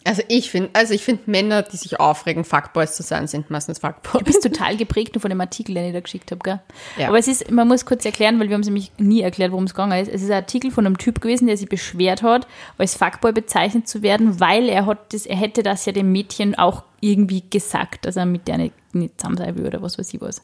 Also 0.02 0.22
ich 0.26 0.50
finde, 0.50 0.70
also 0.72 0.92
ich 0.92 1.04
finde 1.04 1.22
Männer, 1.26 1.62
die 1.62 1.76
sich 1.76 2.00
aufregen, 2.00 2.44
Fuckboys 2.44 2.96
zu 2.96 3.04
sein, 3.04 3.28
sind 3.28 3.48
meistens 3.50 3.78
Du 3.78 3.86
Fuckboys. 3.86 4.24
bist 4.24 4.42
total 4.42 4.76
geprägt 4.76 5.14
nur 5.14 5.20
von 5.22 5.30
dem 5.30 5.40
Artikel, 5.40 5.74
den 5.74 5.86
ich 5.86 5.92
da 5.92 6.00
geschickt 6.00 6.32
habe, 6.32 6.40
gell? 6.42 6.60
Ja. 6.98 7.08
Aber 7.08 7.18
es 7.18 7.28
ist, 7.28 7.50
man 7.50 7.68
muss 7.68 7.86
kurz 7.86 8.04
erklären, 8.04 8.40
weil 8.40 8.48
wir 8.48 8.54
haben 8.54 8.62
es 8.62 8.66
nämlich 8.66 8.90
nie 8.98 9.20
erklärt, 9.20 9.52
worum 9.52 9.64
es 9.64 9.74
gegangen 9.74 10.02
ist. 10.02 10.12
Es 10.12 10.22
ist 10.22 10.30
ein 10.30 10.36
Artikel 10.36 10.72
von 10.72 10.84
einem 10.84 10.98
Typ 10.98 11.20
gewesen, 11.20 11.46
der 11.46 11.56
sich 11.56 11.68
beschwert 11.68 12.22
hat, 12.22 12.48
als 12.76 12.96
Fuckboy 12.96 13.32
bezeichnet 13.32 13.86
zu 13.86 14.02
werden, 14.02 14.40
weil 14.40 14.68
er 14.68 14.86
hat 14.86 15.12
das, 15.12 15.26
er 15.26 15.36
hätte 15.36 15.62
das 15.62 15.86
ja 15.86 15.92
dem 15.92 16.10
Mädchen 16.10 16.56
auch 16.56 16.82
irgendwie 17.04 17.44
gesagt, 17.48 18.06
dass 18.06 18.16
er 18.16 18.24
mit 18.24 18.48
der 18.48 18.58
nicht, 18.58 18.74
nicht 18.94 19.20
zusammen 19.20 19.36
sein 19.36 19.56
will 19.56 19.66
oder 19.66 19.82
was 19.82 19.98
weiß 19.98 20.12
ich 20.14 20.20
was. 20.20 20.42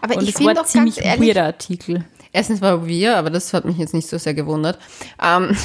Aber 0.00 0.16
Und 0.16 0.28
ich 0.28 0.34
finde 0.34 0.48
war 0.48 0.54
doch 0.54 0.66
ziemlich 0.66 0.96
ganz 0.96 1.06
ehrlich, 1.06 1.28
weirder 1.28 1.44
Artikel. 1.46 2.04
Erstens 2.32 2.60
war 2.60 2.86
wir, 2.86 3.16
aber 3.16 3.30
das 3.30 3.52
hat 3.54 3.64
mich 3.64 3.78
jetzt 3.78 3.94
nicht 3.94 4.08
so 4.08 4.18
sehr 4.18 4.34
gewundert. 4.34 4.78
Ähm, 5.22 5.56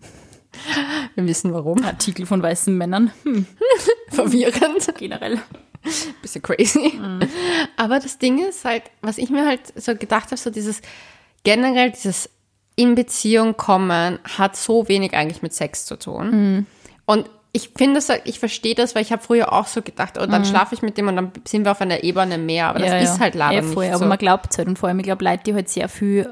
wir 1.14 1.26
wissen 1.26 1.52
warum. 1.52 1.82
Artikel 1.84 2.24
von 2.26 2.42
weißen 2.42 2.76
Männern, 2.76 3.10
hm, 3.24 3.46
Verwirrend. 4.10 4.94
generell. 4.96 5.40
Bisschen 6.22 6.40
crazy. 6.40 6.98
Aber 7.76 7.98
das 7.98 8.18
Ding 8.18 8.46
ist 8.46 8.64
halt, 8.64 8.84
was 9.02 9.18
ich 9.18 9.28
mir 9.28 9.44
halt 9.44 9.60
so 9.76 9.94
gedacht 9.94 10.26
habe, 10.26 10.36
so 10.36 10.48
dieses 10.50 10.80
generell 11.42 11.90
dieses 11.90 12.30
in 12.76 12.94
Beziehung 12.94 13.56
kommen 13.56 14.18
hat 14.24 14.56
so 14.56 14.88
wenig 14.88 15.12
eigentlich 15.12 15.42
mit 15.42 15.52
Sex 15.52 15.84
zu 15.84 15.96
tun. 15.96 16.66
Und 17.04 17.30
ich 17.56 17.70
finde 17.76 17.94
das, 17.94 18.08
ich 18.24 18.38
verstehe 18.40 18.74
das, 18.74 18.94
weil 18.94 19.02
ich 19.02 19.12
habe 19.12 19.22
früher 19.22 19.52
auch 19.52 19.68
so 19.68 19.80
gedacht, 19.80 20.18
oh, 20.20 20.26
dann 20.26 20.44
schlafe 20.44 20.74
ich 20.74 20.82
mit 20.82 20.98
dem 20.98 21.06
und 21.08 21.14
dann 21.16 21.30
sind 21.46 21.64
wir 21.64 21.70
auf 21.70 21.80
einer 21.80 22.02
Ebene 22.02 22.36
mehr. 22.36 22.66
Aber 22.68 22.80
das 22.80 23.02
ist 23.14 23.20
halt 23.20 23.34
leider 23.36 23.58
Eh, 23.60 23.62
voll, 23.62 23.84
nicht 23.84 23.94
aber 23.94 24.04
so. 24.04 24.08
man 24.08 24.18
glaubt 24.18 24.48
es 24.50 24.58
halt. 24.58 24.66
Und 24.68 24.76
vor 24.78 24.88
allem, 24.88 24.98
ich 24.98 25.04
glaube, 25.04 25.24
Leute, 25.24 25.44
die 25.46 25.54
halt 25.54 25.68
sehr 25.68 25.88
viel, 25.88 26.30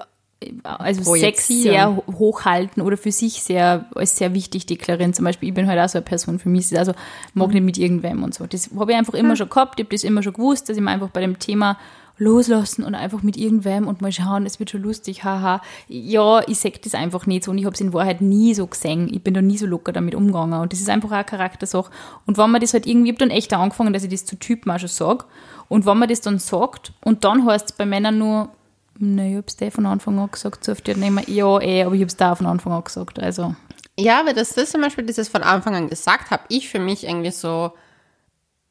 also 0.64 1.14
Sex 1.14 1.46
sehr 1.46 1.94
ho- 1.94 2.02
hochhalten 2.18 2.82
oder 2.82 2.96
für 2.96 3.12
sich 3.12 3.40
sehr, 3.44 3.84
als 3.94 4.16
sehr 4.18 4.34
wichtig 4.34 4.66
deklarieren. 4.66 5.14
Zum 5.14 5.24
Beispiel, 5.24 5.50
ich 5.50 5.54
bin 5.54 5.68
halt 5.68 5.78
auch 5.78 5.88
so 5.88 5.98
eine 5.98 6.04
Person, 6.04 6.40
für 6.40 6.48
mich 6.48 6.62
ist 6.62 6.72
es 6.72 6.78
also, 6.78 6.92
mag 7.34 7.46
Mhm. 7.48 7.54
nicht 7.54 7.64
mit 7.64 7.78
irgendwem 7.78 8.24
und 8.24 8.34
so. 8.34 8.44
Das 8.48 8.68
habe 8.76 8.90
ich 8.90 8.98
einfach 8.98 9.14
immer 9.14 9.36
schon 9.36 9.48
gehabt, 9.48 9.78
ich 9.78 9.86
habe 9.86 9.94
das 9.94 10.02
immer 10.02 10.24
schon 10.24 10.32
gewusst, 10.32 10.68
dass 10.68 10.76
ich 10.76 10.82
mir 10.82 10.90
einfach 10.90 11.10
bei 11.10 11.20
dem 11.20 11.38
Thema 11.38 11.78
loslassen 12.18 12.84
und 12.84 12.94
einfach 12.94 13.22
mit 13.22 13.36
irgendwem 13.36 13.88
und 13.88 14.00
mal 14.00 14.12
schauen, 14.12 14.46
es 14.46 14.58
wird 14.58 14.70
schon 14.70 14.82
lustig, 14.82 15.24
haha. 15.24 15.60
Ja, 15.88 16.46
ich 16.46 16.58
sag 16.58 16.80
das 16.82 16.94
einfach 16.94 17.26
nicht 17.26 17.44
so 17.44 17.50
und 17.50 17.58
ich 17.58 17.64
habe 17.64 17.74
es 17.74 17.80
in 17.80 17.92
Wahrheit 17.92 18.20
nie 18.20 18.54
so 18.54 18.66
gesehen. 18.66 19.12
Ich 19.12 19.22
bin 19.22 19.34
da 19.34 19.42
nie 19.42 19.58
so 19.58 19.66
locker 19.66 19.92
damit 19.92 20.14
umgegangen 20.14 20.60
und 20.60 20.72
das 20.72 20.80
ist 20.80 20.90
einfach 20.90 21.10
auch 21.10 21.14
eine 21.14 21.24
Charaktersache. 21.24 21.90
Und 22.26 22.38
wenn 22.38 22.50
man 22.50 22.60
das 22.60 22.74
halt 22.74 22.86
irgendwie, 22.86 23.10
ich 23.10 23.14
habe 23.14 23.26
dann 23.26 23.36
echt 23.36 23.52
angefangen, 23.52 23.92
dass 23.92 24.04
ich 24.04 24.10
das 24.10 24.24
zu 24.24 24.36
Typen 24.36 24.70
auch 24.70 24.78
schon 24.78 24.88
sage 24.88 25.24
und 25.68 25.86
wenn 25.86 25.98
man 25.98 26.08
das 26.08 26.20
dann 26.20 26.38
sagt 26.38 26.92
und 27.04 27.24
dann 27.24 27.46
heißt 27.46 27.70
es 27.70 27.76
bei 27.76 27.86
Männern 27.86 28.18
nur, 28.18 28.50
na, 28.98 29.26
ich 29.26 29.36
hab's 29.36 29.56
dir 29.56 29.72
von 29.72 29.86
Anfang 29.86 30.18
an 30.18 30.30
gesagt, 30.30 30.64
so 30.64 30.72
oft 30.72 30.86
die 30.86 30.94
nehmen, 30.94 31.24
ja, 31.26 31.60
eh, 31.60 31.84
aber 31.84 31.94
ich 31.94 32.02
hab's 32.02 32.16
da 32.16 32.34
von 32.34 32.46
Anfang 32.46 32.72
an 32.72 32.84
gesagt, 32.84 33.18
also. 33.18 33.54
Ja, 33.98 34.20
aber 34.20 34.32
das 34.32 34.52
ist 34.52 34.72
zum 34.72 34.80
Beispiel 34.80 35.04
dieses 35.04 35.28
von 35.28 35.42
Anfang 35.42 35.74
an 35.74 35.88
gesagt 35.88 36.30
habe, 36.30 36.42
ich 36.48 36.68
für 36.68 36.78
mich 36.78 37.04
irgendwie 37.04 37.30
so, 37.30 37.72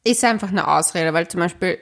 ist 0.04 0.24
einfach 0.24 0.50
eine 0.50 0.68
Ausrede, 0.68 1.14
weil 1.14 1.28
zum 1.28 1.40
Beispiel, 1.42 1.78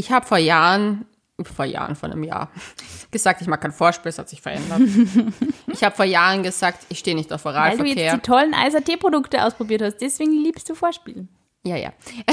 ich 0.00 0.10
habe 0.10 0.26
vor 0.26 0.38
Jahren, 0.38 1.04
vor 1.42 1.64
Jahren, 1.64 1.94
vor 1.96 2.08
einem 2.10 2.24
Jahr, 2.24 2.50
gesagt, 3.10 3.40
ich 3.42 3.46
mag 3.48 3.60
kein 3.60 3.72
Vorspiel, 3.72 4.08
es 4.10 4.18
hat 4.18 4.28
sich 4.28 4.40
verändert. 4.42 4.80
ich 5.68 5.82
habe 5.84 5.94
vor 5.94 6.04
Jahren 6.04 6.42
gesagt, 6.42 6.86
ich 6.88 6.98
stehe 6.98 7.14
nicht 7.16 7.32
auf 7.32 7.44
Weil 7.44 7.52
du 7.52 7.58
Oralverkehr. 7.58 7.94
jetzt 8.04 8.14
die 8.16 8.20
tollen 8.20 8.54
Eis-AT-Produkte 8.54 9.44
ausprobiert 9.44 9.82
hast, 9.82 9.98
deswegen 9.98 10.32
liebst 10.32 10.68
du 10.68 10.74
Vorspielen. 10.74 11.28
ja, 11.64 11.76
ja. 11.76 11.92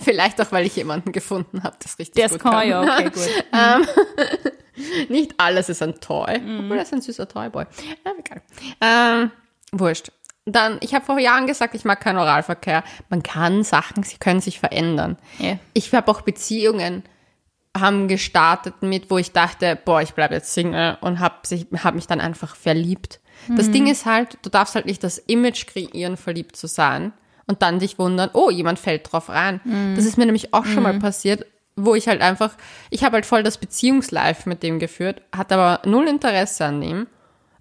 Vielleicht 0.00 0.40
auch, 0.40 0.50
weil 0.52 0.66
ich 0.66 0.76
jemanden 0.76 1.12
gefunden 1.12 1.62
habe, 1.62 1.76
das 1.82 1.98
richtig 1.98 2.22
Das 2.22 2.32
gut 2.32 2.40
kann, 2.42 2.52
kann. 2.52 2.68
ja, 2.68 2.82
okay, 2.82 3.10
gut. 3.10 5.08
Nicht 5.10 5.34
alles 5.38 5.68
ist 5.68 5.82
ein 5.82 6.00
Toy, 6.00 6.38
Mhm. 6.38 6.60
obwohl 6.64 6.76
er 6.76 6.82
ist 6.84 6.92
ein 6.94 7.02
süßer 7.02 7.28
Toyboy. 7.28 7.64
Ja, 8.04 8.12
egal. 8.18 8.42
Ähm, 8.80 9.30
wurscht. 9.72 10.12
Dann, 10.52 10.78
ich 10.80 10.94
habe 10.94 11.04
vor 11.04 11.18
Jahren 11.18 11.46
gesagt, 11.46 11.74
ich 11.74 11.84
mag 11.84 12.00
keinen 12.00 12.18
Oralverkehr. 12.18 12.82
Man 13.10 13.22
kann 13.22 13.62
Sachen, 13.64 14.02
sie 14.02 14.16
können 14.16 14.40
sich 14.40 14.58
verändern. 14.58 15.18
Ja. 15.38 15.58
Ich 15.74 15.92
habe 15.94 16.10
auch 16.10 16.22
Beziehungen 16.22 17.02
haben 17.78 18.08
gestartet 18.08 18.82
mit, 18.82 19.10
wo 19.10 19.18
ich 19.18 19.32
dachte, 19.32 19.78
boah, 19.84 20.02
ich 20.02 20.14
bleibe 20.14 20.34
jetzt 20.34 20.52
Single 20.52 20.98
und 21.00 21.20
habe 21.20 21.36
hab 21.84 21.94
mich 21.94 22.06
dann 22.06 22.20
einfach 22.20 22.56
verliebt. 22.56 23.20
Das 23.56 23.70
Ding 23.70 23.86
ist 23.86 24.04
halt, 24.04 24.38
du 24.42 24.50
darfst 24.50 24.74
halt 24.74 24.86
nicht 24.86 25.04
das 25.04 25.18
Image 25.18 25.66
kreieren, 25.66 26.16
verliebt 26.16 26.56
zu 26.56 26.66
sein 26.66 27.12
und 27.46 27.62
dann 27.62 27.78
dich 27.78 27.98
wundern, 27.98 28.30
oh, 28.32 28.50
jemand 28.50 28.80
fällt 28.80 29.12
drauf 29.12 29.28
rein. 29.28 29.60
Das 29.94 30.04
ist 30.04 30.18
mir 30.18 30.26
nämlich 30.26 30.52
auch 30.54 30.66
schon 30.66 30.82
mal 30.82 30.98
passiert, 30.98 31.46
wo 31.76 31.94
ich 31.94 32.08
halt 32.08 32.20
einfach, 32.20 32.54
ich 32.90 33.04
habe 33.04 33.14
halt 33.14 33.26
voll 33.26 33.42
das 33.44 33.58
Beziehungslife 33.58 34.48
mit 34.48 34.62
dem 34.62 34.80
geführt, 34.80 35.22
hatte 35.34 35.54
aber 35.54 35.88
null 35.88 36.08
Interesse 36.08 36.64
an 36.64 36.82
ihm. 36.82 37.06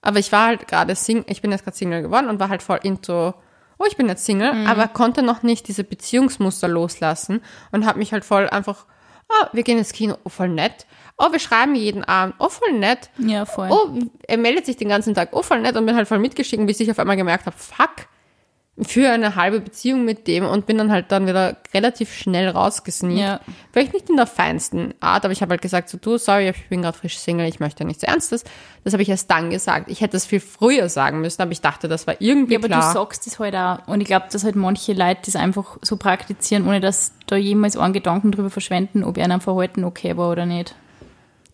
Aber 0.01 0.19
ich 0.19 0.31
war 0.31 0.47
halt 0.47 0.67
gerade 0.67 0.95
Single, 0.95 1.25
ich 1.27 1.41
bin 1.41 1.51
jetzt 1.51 1.63
gerade 1.63 1.75
Single 1.77 2.01
geworden 2.01 2.29
und 2.29 2.39
war 2.39 2.49
halt 2.49 2.63
voll 2.63 2.79
into, 2.83 3.33
oh, 3.77 3.85
ich 3.87 3.97
bin 3.97 4.07
jetzt 4.07 4.25
Single, 4.25 4.67
aber 4.67 4.87
konnte 4.87 5.23
noch 5.23 5.43
nicht 5.43 5.67
diese 5.67 5.83
Beziehungsmuster 5.83 6.67
loslassen 6.67 7.41
und 7.71 7.85
habe 7.85 7.99
mich 7.99 8.13
halt 8.13 8.25
voll 8.25 8.49
einfach, 8.49 8.85
oh, 9.29 9.47
wir 9.53 9.63
gehen 9.63 9.77
ins 9.77 9.93
Kino, 9.93 10.17
oh, 10.23 10.29
voll 10.29 10.49
nett. 10.49 10.85
Oh, 11.17 11.31
wir 11.31 11.39
schreiben 11.39 11.73
jeden 11.73 12.03
Abend, 12.03 12.35
oh, 12.37 12.49
voll 12.49 12.73
nett. 12.73 13.09
Ja, 13.17 13.45
voll. 13.45 13.69
Oh, 13.71 13.89
er 14.27 14.37
meldet 14.37 14.67
sich 14.67 14.77
den 14.77 14.89
ganzen 14.89 15.15
Tag, 15.15 15.29
oh, 15.31 15.41
voll 15.41 15.61
nett 15.61 15.75
und 15.75 15.85
bin 15.85 15.95
halt 15.95 16.07
voll 16.07 16.19
mitgestiegen, 16.19 16.67
bis 16.67 16.79
ich 16.79 16.91
auf 16.91 16.99
einmal 16.99 17.17
gemerkt 17.17 17.47
habe, 17.47 17.57
fuck, 17.57 18.07
für 18.80 19.09
eine 19.09 19.36
halbe 19.36 19.59
Beziehung 19.59 20.05
mit 20.05 20.28
dem 20.28 20.45
und 20.45 20.67
bin 20.67 20.78
dann 20.78 20.91
halt 20.91 21.11
dann 21.11 21.25
wieder 21.25 21.57
relativ 21.73 22.13
schnell 22.13 22.47
rausgesneakt. 22.49 23.19
Ja. 23.19 23.39
Vielleicht 23.71 23.93
nicht 23.93 24.07
in 24.09 24.17
der 24.17 24.28
feinsten 24.28 24.93
Art, 24.99 25.25
aber 25.25 25.32
ich 25.32 25.41
habe 25.41 25.49
halt 25.51 25.63
gesagt, 25.63 25.89
so 25.89 25.97
du, 25.97 26.17
sorry, 26.19 26.49
ich 26.49 26.69
bin 26.69 26.84
gerade 26.84 26.95
frisch 26.95 27.17
Single, 27.17 27.47
ich 27.47 27.59
möchte 27.59 27.86
nichts 27.86 28.03
Ernstes. 28.03 28.43
Das 28.84 28.93
habe 28.93 29.01
ich 29.01 29.09
erst 29.09 29.32
dann 29.32 29.49
gesagt. 29.49 29.89
Ich 29.89 30.01
hätte 30.01 30.15
es 30.15 30.28
viel 30.28 30.39
früher 30.39 30.89
sagen 30.89 31.21
müssen, 31.21 31.41
aber 31.41 31.51
ich 31.51 31.61
dachte, 31.61 31.88
das 31.88 32.05
war 32.05 32.15
irgendwie 32.19 32.53
Ja, 32.53 32.59
aber 32.59 32.67
klar. 32.67 32.93
du 32.93 32.99
sagst 32.99 33.25
das 33.25 33.39
halt 33.39 33.55
auch. 33.55 33.88
Und 33.88 34.01
ich 34.01 34.07
glaube, 34.07 34.28
dass 34.32 34.43
halt 34.43 34.55
manche 34.55 34.93
Leute 34.93 35.21
das 35.25 35.36
einfach 35.36 35.78
so 35.82 35.97
praktizieren, 35.97 36.67
ohne 36.67 36.80
dass 36.80 37.13
da 37.25 37.36
jemals 37.36 37.78
einen 37.78 37.93
Gedanken 37.93 38.32
drüber 38.32 38.51
verschwenden, 38.51 39.03
ob 39.03 39.17
einem 39.17 39.41
Verhalten 39.41 39.84
okay 39.86 40.17
war 40.17 40.30
oder 40.32 40.45
nicht. 40.45 40.75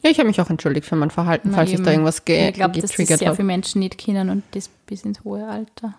ja, 0.03 0.09
ich 0.09 0.17
habe 0.19 0.27
mich 0.27 0.41
auch 0.41 0.49
entschuldigt 0.49 0.85
für 0.85 0.97
mein 0.97 1.09
Verhalten, 1.09 1.51
Na 1.51 1.55
falls 1.57 1.69
ich 1.69 1.75
eben. 1.75 1.85
da 1.85 1.91
irgendwas 1.91 2.25
ge 2.25 2.49
Ich 2.49 2.53
glaube, 2.55 2.73
dass 2.73 2.81
das 2.81 2.91
getriggert 2.91 3.19
sehr 3.19 3.27
habe. 3.29 3.37
viele 3.37 3.45
Menschen 3.45 3.79
nicht 3.79 3.97
kennen 3.97 4.29
und 4.29 4.43
das 4.51 4.67
bis 4.67 5.03
ins 5.05 5.23
hohe 5.23 5.47
Alter. 5.47 5.93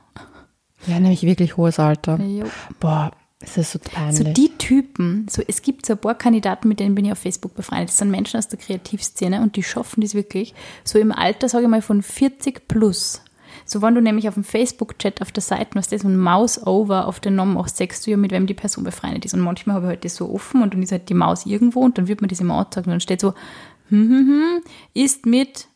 Ja, 0.86 1.00
nämlich 1.00 1.22
wirklich 1.22 1.56
hohes 1.56 1.78
Alter. 1.78 2.20
Jo. 2.20 2.44
Boah, 2.80 3.12
es 3.40 3.56
ist 3.56 3.72
so 3.72 3.78
peinlich. 3.78 4.16
So 4.16 4.24
die 4.24 4.50
Typen, 4.58 5.26
so 5.30 5.42
es 5.46 5.62
gibt 5.62 5.86
so 5.86 5.94
ein 5.94 5.98
paar 5.98 6.14
Kandidaten, 6.14 6.68
mit 6.68 6.80
denen 6.80 6.94
bin 6.94 7.04
ich 7.04 7.12
auf 7.12 7.18
Facebook 7.18 7.54
befreundet. 7.54 7.90
Das 7.90 7.98
sind 7.98 8.10
Menschen 8.10 8.38
aus 8.38 8.48
der 8.48 8.58
Kreativszene 8.58 9.40
und 9.42 9.56
die 9.56 9.62
schaffen 9.62 10.00
das 10.00 10.14
wirklich 10.14 10.54
so 10.84 10.98
im 10.98 11.12
Alter, 11.12 11.48
sage 11.48 11.64
ich 11.64 11.70
mal, 11.70 11.82
von 11.82 12.02
40 12.02 12.68
plus. 12.68 13.22
So, 13.66 13.80
wenn 13.82 13.94
du 13.94 14.02
nämlich 14.02 14.28
auf 14.28 14.34
dem 14.34 14.44
Facebook-Chat 14.44 15.22
auf 15.22 15.32
der 15.32 15.42
Seite 15.42 15.78
hast, 15.78 15.92
das 15.92 16.02
so 16.02 16.08
ein 16.08 16.18
Mouse-Over 16.18 17.06
auf 17.06 17.20
den 17.20 17.36
Namen 17.36 17.54
machst, 17.54 17.76
sagst 17.76 18.06
du 18.06 18.10
ja, 18.10 18.16
mit 18.16 18.30
wem 18.30 18.46
die 18.46 18.54
Person 18.54 18.84
befreundet 18.84 19.24
ist. 19.24 19.32
Und 19.32 19.40
manchmal 19.40 19.76
habe 19.76 19.86
ich 19.86 19.90
halt 19.90 20.04
das 20.04 20.16
so 20.16 20.30
offen 20.30 20.62
und 20.62 20.74
dann 20.74 20.82
ist 20.82 20.92
halt 20.92 21.08
die 21.08 21.14
Maus 21.14 21.46
irgendwo 21.46 21.80
und 21.80 21.96
dann 21.96 22.08
wird 22.08 22.20
man 22.20 22.28
das 22.28 22.40
immer 22.40 22.58
anzeigen 22.58 22.88
und 22.88 22.92
dann 22.94 23.00
steht 23.00 23.20
so, 23.20 23.32
hm, 23.88 24.08
hm, 24.08 24.28
hm, 24.28 24.62
ist 24.92 25.24
mit 25.24 25.68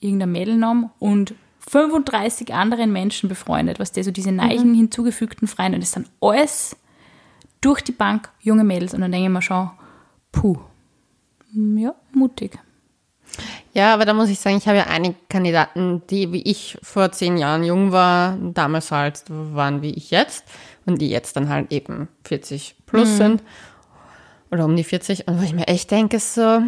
irgendeinem 0.00 0.32
Mädelnamen 0.32 0.90
und 0.98 1.34
35 1.74 2.54
anderen 2.54 2.92
Menschen 2.92 3.28
befreundet, 3.28 3.80
was 3.80 3.90
der 3.90 4.04
so 4.04 4.12
diese 4.12 4.30
neuen 4.30 4.74
hinzugefügten 4.74 5.48
Freunde 5.48 5.76
und 5.76 5.82
das 5.82 5.92
sind 5.92 6.08
alles 6.20 6.76
durch 7.60 7.82
die 7.82 7.92
Bank 7.92 8.30
junge 8.40 8.62
Mädels 8.62 8.94
und 8.94 9.00
dann 9.00 9.10
denke 9.10 9.26
ich 9.26 9.32
mir 9.32 9.42
schon, 9.42 9.70
puh, 10.30 10.58
Hm, 11.54 11.78
ja, 11.78 11.94
mutig. 12.12 12.58
Ja, 13.72 13.94
aber 13.94 14.04
da 14.04 14.14
muss 14.14 14.28
ich 14.28 14.38
sagen, 14.38 14.56
ich 14.56 14.68
habe 14.68 14.78
ja 14.78 14.84
einige 14.84 15.16
Kandidaten, 15.28 16.02
die 16.10 16.32
wie 16.32 16.42
ich 16.42 16.78
vor 16.82 17.10
zehn 17.10 17.36
Jahren 17.36 17.64
jung 17.64 17.90
war, 17.90 18.36
damals 18.40 18.92
halt 18.92 19.24
waren 19.28 19.82
wie 19.82 19.90
ich 19.90 20.10
jetzt 20.10 20.44
und 20.86 21.00
die 21.00 21.10
jetzt 21.10 21.36
dann 21.36 21.48
halt 21.48 21.72
eben 21.72 22.08
40 22.24 22.76
plus 22.86 23.16
sind 23.16 23.42
oder 24.52 24.64
um 24.64 24.76
die 24.76 24.84
40 24.84 25.26
und 25.26 25.40
wo 25.40 25.42
ich 25.42 25.54
mir 25.54 25.66
echt 25.66 25.90
denke 25.90 26.20
so, 26.20 26.62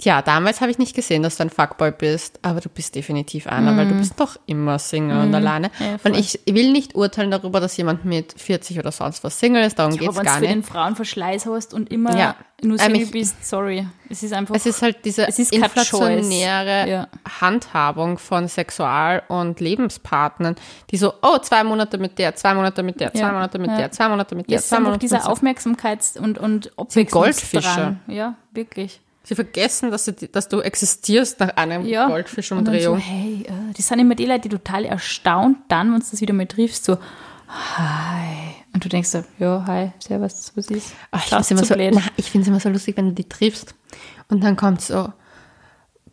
tja, 0.00 0.22
damals 0.22 0.60
habe 0.60 0.70
ich 0.70 0.78
nicht 0.78 0.96
gesehen, 0.96 1.22
dass 1.22 1.36
du 1.36 1.42
ein 1.44 1.50
Fuckboy 1.50 1.92
bist, 1.92 2.40
aber 2.42 2.60
du 2.60 2.68
bist 2.68 2.94
definitiv 2.94 3.46
einer, 3.46 3.76
weil 3.76 3.86
du 3.86 3.94
bist 3.94 4.18
doch 4.18 4.36
immer 4.46 4.78
Single 4.78 5.20
und 5.20 5.34
alleine. 5.34 5.70
Ja, 5.78 5.96
und 6.04 6.16
ich 6.16 6.40
will 6.46 6.72
nicht 6.72 6.94
urteilen 6.94 7.30
darüber, 7.30 7.60
dass 7.60 7.76
jemand 7.76 8.04
mit 8.04 8.34
40 8.40 8.78
oder 8.78 8.90
sonst 8.92 9.22
was 9.22 9.38
Single 9.38 9.62
ist, 9.64 9.78
darum 9.78 9.96
geht's 9.96 10.16
wenn 10.16 10.24
gar 10.24 10.40
du 10.40 10.46
für 10.46 10.46
nicht. 10.46 10.54
den 10.54 10.62
Frauenverschleiß 10.64 11.46
hast 11.46 11.74
und 11.74 11.90
immer 11.92 12.16
Ja. 12.16 12.34
nur 12.62 12.78
Ähm, 12.80 12.86
Single 12.86 13.02
ich- 13.02 13.10
bist, 13.10 13.46
sorry. 13.46 13.86
Es 14.08 14.22
ist 14.24 14.32
einfach. 14.32 14.54
Es 14.56 14.66
ist 14.66 14.82
halt 14.82 15.04
diese 15.04 15.28
Es 15.28 15.38
ist 15.38 15.52
inflationäre. 15.52 16.88
Ja. 16.88 17.08
Handhabung 17.40 18.18
von 18.18 18.48
Sexual- 18.48 19.22
und 19.28 19.60
Lebenspartnern, 19.60 20.56
die 20.90 20.96
so, 20.96 21.12
oh, 21.22 21.38
zwei 21.38 21.62
Monate 21.64 21.98
mit 21.98 22.18
der, 22.18 22.34
zwei 22.34 22.54
Monate 22.54 22.82
mit 22.82 23.00
der, 23.00 23.12
zwei. 23.12 23.30
Monate 23.30 23.58
mit 23.58 23.70
der, 23.70 23.90
zwei 23.92 24.08
Monate 24.08 24.34
mit 24.34 24.50
der, 24.50 24.56
es 24.58 24.64
ist 24.64 24.68
zwei 24.70 24.76
einfach 24.78 24.88
Monate 24.88 25.04
mit 25.04 25.12
der. 25.12 25.24
Aufmerksamkeits- 25.30 26.18
und, 26.18 26.38
und 26.38 26.70
Goldfische. 26.76 27.58
Abwechslungsdrang. 27.58 28.00
Ja, 28.08 28.34
wirklich. 28.52 29.00
Sie 29.30 29.36
vergessen, 29.36 29.92
dass, 29.92 30.06
sie, 30.06 30.12
dass 30.12 30.48
du 30.48 30.58
existierst 30.60 31.38
nach 31.38 31.50
einem 31.50 31.86
Ja. 31.86 32.06
Und 32.06 32.08
dann 32.08 32.08
so, 32.08 32.14
Goldfischumdrehung. 32.14 32.98
hey, 32.98 33.44
äh, 33.46 33.72
das 33.76 33.86
sind 33.86 34.00
immer 34.00 34.16
die 34.16 34.26
Leute, 34.26 34.48
die 34.48 34.48
total 34.48 34.84
erstaunt 34.84 35.58
dann, 35.68 35.92
wenn 35.92 36.00
du 36.00 36.06
das 36.10 36.20
wieder 36.20 36.34
mal 36.34 36.48
triffst, 36.48 36.84
so, 36.84 36.98
hi. 37.46 38.56
Und 38.74 38.84
du 38.84 38.88
denkst 38.88 39.08
so, 39.08 39.22
ja, 39.38 39.64
hi, 39.68 39.92
servus, 40.00 40.50
was 40.56 40.66
ist? 40.66 40.94
Ach, 41.12 41.24
ich 41.24 41.28
finde 41.28 41.42
es 41.42 41.50
immer, 41.52 41.64
so, 41.64 41.74
na, 41.76 42.02
ich 42.16 42.34
immer 42.34 42.58
so 42.58 42.68
lustig, 42.70 42.96
wenn 42.96 43.10
du 43.10 43.12
die 43.12 43.28
triffst 43.28 43.76
und 44.30 44.42
dann 44.42 44.56
kommt 44.56 44.80
so, 44.80 45.12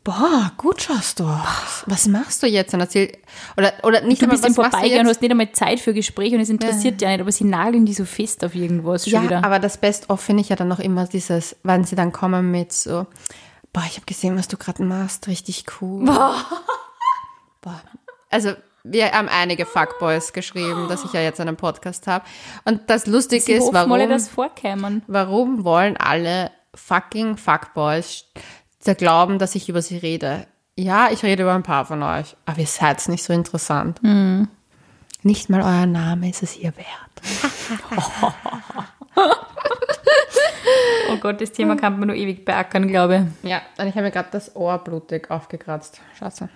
boah, 0.07 0.53
gut 0.55 0.81
schaust 0.83 1.19
du 1.19 1.25
aus. 1.25 1.83
Was 1.85 2.07
machst 2.07 2.41
du 2.41 2.47
jetzt? 2.47 2.73
Und 2.73 2.79
erzähl, 2.79 3.11
oder, 3.57 3.73
oder 3.83 3.99
nicht 4.01 4.21
Du 4.21 4.25
einmal, 4.25 4.37
bist 4.37 4.47
im 4.47 4.55
du 4.55 4.61
Vorbeigehen 4.61 5.01
und 5.01 5.07
jetzt? 5.07 5.17
hast 5.17 5.21
nicht 5.21 5.31
einmal 5.31 5.51
Zeit 5.51 5.81
für 5.81 5.93
Gespräche 5.93 6.35
und 6.35 6.41
es 6.41 6.49
interessiert 6.49 7.01
dich 7.01 7.05
ja 7.05 7.09
nicht, 7.11 7.19
aber 7.19 7.31
sie 7.33 7.43
nageln 7.43 7.85
die 7.85 7.93
so 7.93 8.05
fest 8.05 8.45
auf 8.45 8.55
irgendwas 8.55 9.03
schon 9.03 9.11
Ja, 9.13 9.23
wieder. 9.23 9.43
aber 9.43 9.59
das 9.59 9.77
Best-of 9.77 10.21
finde 10.21 10.41
ich 10.43 10.49
ja 10.49 10.55
dann 10.55 10.69
noch 10.69 10.79
immer 10.79 11.07
dieses, 11.07 11.57
wenn 11.63 11.83
sie 11.83 11.97
dann 11.97 12.13
kommen 12.13 12.51
mit 12.51 12.71
so, 12.71 13.05
boah, 13.73 13.83
ich 13.85 13.97
habe 13.97 14.05
gesehen, 14.05 14.37
was 14.37 14.47
du 14.47 14.55
gerade 14.55 14.81
machst, 14.81 15.27
richtig 15.27 15.65
cool. 15.81 16.05
Boah. 17.61 17.81
Also, 18.29 18.53
wir 18.85 19.11
haben 19.11 19.27
einige 19.27 19.65
Fuckboys 19.65 20.31
geschrieben, 20.31 20.87
dass 20.87 21.03
ich 21.03 21.11
ja 21.11 21.19
jetzt 21.19 21.41
einen 21.41 21.57
Podcast 21.57 22.07
habe. 22.07 22.23
Und 22.63 22.89
das 22.89 23.07
Lustige 23.07 23.43
sie 23.43 23.51
ist, 23.53 23.73
warum, 23.73 23.91
alle, 23.91 24.07
dass 24.07 24.29
vorkämen. 24.29 25.01
warum 25.07 25.65
wollen 25.65 25.97
alle 25.97 26.51
fucking 26.75 27.35
Fuckboys 27.35 28.23
da 28.87 28.93
glauben, 28.93 29.39
dass 29.39 29.55
ich 29.55 29.69
über 29.69 29.81
sie 29.81 29.97
rede? 29.97 30.47
Ja, 30.75 31.09
ich 31.11 31.23
rede 31.23 31.43
über 31.43 31.53
ein 31.53 31.63
paar 31.63 31.85
von 31.85 32.03
euch, 32.03 32.35
aber 32.45 32.59
ihr 32.59 32.67
seid 32.67 33.07
nicht 33.09 33.23
so 33.23 33.33
interessant. 33.33 33.99
Nicht 35.23 35.49
mal 35.49 35.61
euer 35.61 35.85
Name 35.85 36.29
ist 36.29 36.43
es 36.43 36.57
ihr 36.57 36.73
wert. 36.75 38.35
Oh 41.09 41.15
Gott, 41.17 41.39
das 41.41 41.51
Thema 41.51 41.75
kann 41.77 41.97
man 41.97 42.07
nur 42.07 42.15
ewig 42.17 42.43
beackern, 42.43 42.87
glaube 42.87 43.27
Ja, 43.43 43.61
und 43.77 43.87
ich 43.87 43.93
habe 43.93 44.03
mir 44.03 44.11
gerade 44.11 44.29
das 44.31 44.55
Ohr 44.55 44.77
blutig 44.79 45.31
aufgekratzt. 45.31 46.01
Scheiße. 46.19 46.49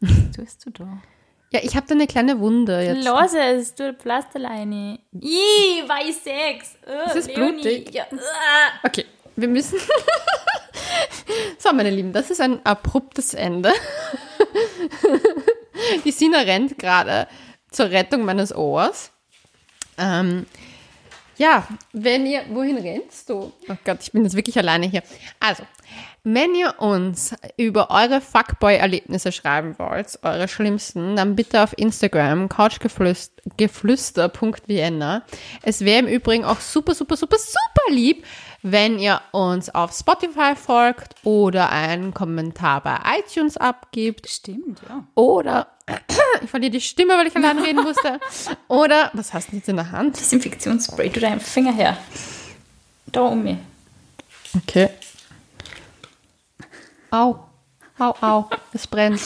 ich. 0.00 0.10
Was 0.10 0.32
tust 0.36 0.66
du 0.66 0.70
da? 0.70 0.98
Ja, 1.52 1.60
ich 1.62 1.76
habe 1.76 1.86
da 1.86 1.94
eine 1.94 2.06
kleine 2.06 2.40
Wunde 2.40 2.80
jetzt. 2.82 3.04
Lass 3.04 3.34
es, 3.34 3.74
du 3.74 3.92
Pflasterleine. 3.94 4.98
Ih, 5.12 5.86
weiß 5.86 6.24
sechs. 6.24 6.76
Uh, 6.86 7.10
Es 7.10 7.14
ist 7.14 7.34
blutig. 7.34 7.94
Ja. 7.94 8.06
Okay, 8.82 9.04
wir 9.36 9.48
müssen. 9.48 9.78
so, 11.58 11.72
meine 11.72 11.90
Lieben, 11.90 12.12
das 12.12 12.30
ist 12.30 12.40
ein 12.40 12.64
abruptes 12.64 13.34
Ende. 13.34 13.72
Die 16.04 16.12
Sina 16.12 16.40
rennt 16.40 16.78
gerade 16.78 17.26
zur 17.70 17.90
Rettung 17.90 18.24
meines 18.24 18.54
Ohrs. 18.54 19.10
Ähm, 19.98 20.46
ja, 21.36 21.66
wenn 21.92 22.26
ihr, 22.26 22.44
wohin 22.50 22.78
rennst 22.78 23.28
du? 23.30 23.52
Oh 23.68 23.76
Gott, 23.84 23.98
ich 24.02 24.12
bin 24.12 24.24
jetzt 24.24 24.36
wirklich 24.36 24.56
alleine 24.58 24.86
hier. 24.86 25.02
Also, 25.40 25.64
wenn 26.24 26.54
ihr 26.54 26.78
uns 26.78 27.34
über 27.56 27.90
eure 27.90 28.20
Fuckboy-Erlebnisse 28.20 29.32
schreiben 29.32 29.76
wollt, 29.78 30.20
eure 30.22 30.46
schlimmsten, 30.46 31.16
dann 31.16 31.34
bitte 31.34 31.60
auf 31.62 31.76
Instagram 31.76 32.48
couchgeflüster.vienna. 32.48 35.24
Es 35.62 35.84
wäre 35.84 35.98
im 35.98 36.06
Übrigen 36.06 36.44
auch 36.44 36.60
super, 36.60 36.94
super, 36.94 37.16
super, 37.16 37.38
super 37.38 37.90
lieb, 37.90 38.24
wenn 38.62 38.98
ihr 38.98 39.20
uns 39.32 39.74
auf 39.74 39.92
Spotify 39.92 40.54
folgt 40.54 41.14
oder 41.24 41.70
einen 41.70 42.14
Kommentar 42.14 42.80
bei 42.80 42.98
iTunes 43.18 43.56
abgibt 43.56 44.28
Stimmt, 44.28 44.80
ja. 44.88 45.04
oder 45.14 45.66
ich 46.42 46.50
verliere 46.50 46.70
die 46.70 46.80
Stimme, 46.80 47.14
weil 47.14 47.26
ich 47.26 47.36
allein 47.36 47.58
reden 47.58 47.82
musste. 47.82 48.20
Oder 48.68 49.10
was 49.14 49.34
hast 49.34 49.50
du 49.50 49.56
jetzt 49.56 49.68
in 49.68 49.76
der 49.76 49.90
Hand? 49.90 50.18
Desinfektionsspray, 50.18 51.10
tu 51.10 51.20
deinen 51.20 51.40
Finger 51.40 51.72
her. 51.72 51.96
Da 53.06 53.22
um 53.22 53.42
mich. 53.42 53.58
Okay. 54.56 54.90
Au. 57.10 57.48
Au, 57.98 58.14
au. 58.20 58.48
Es 58.72 58.86
brennt. 58.86 59.20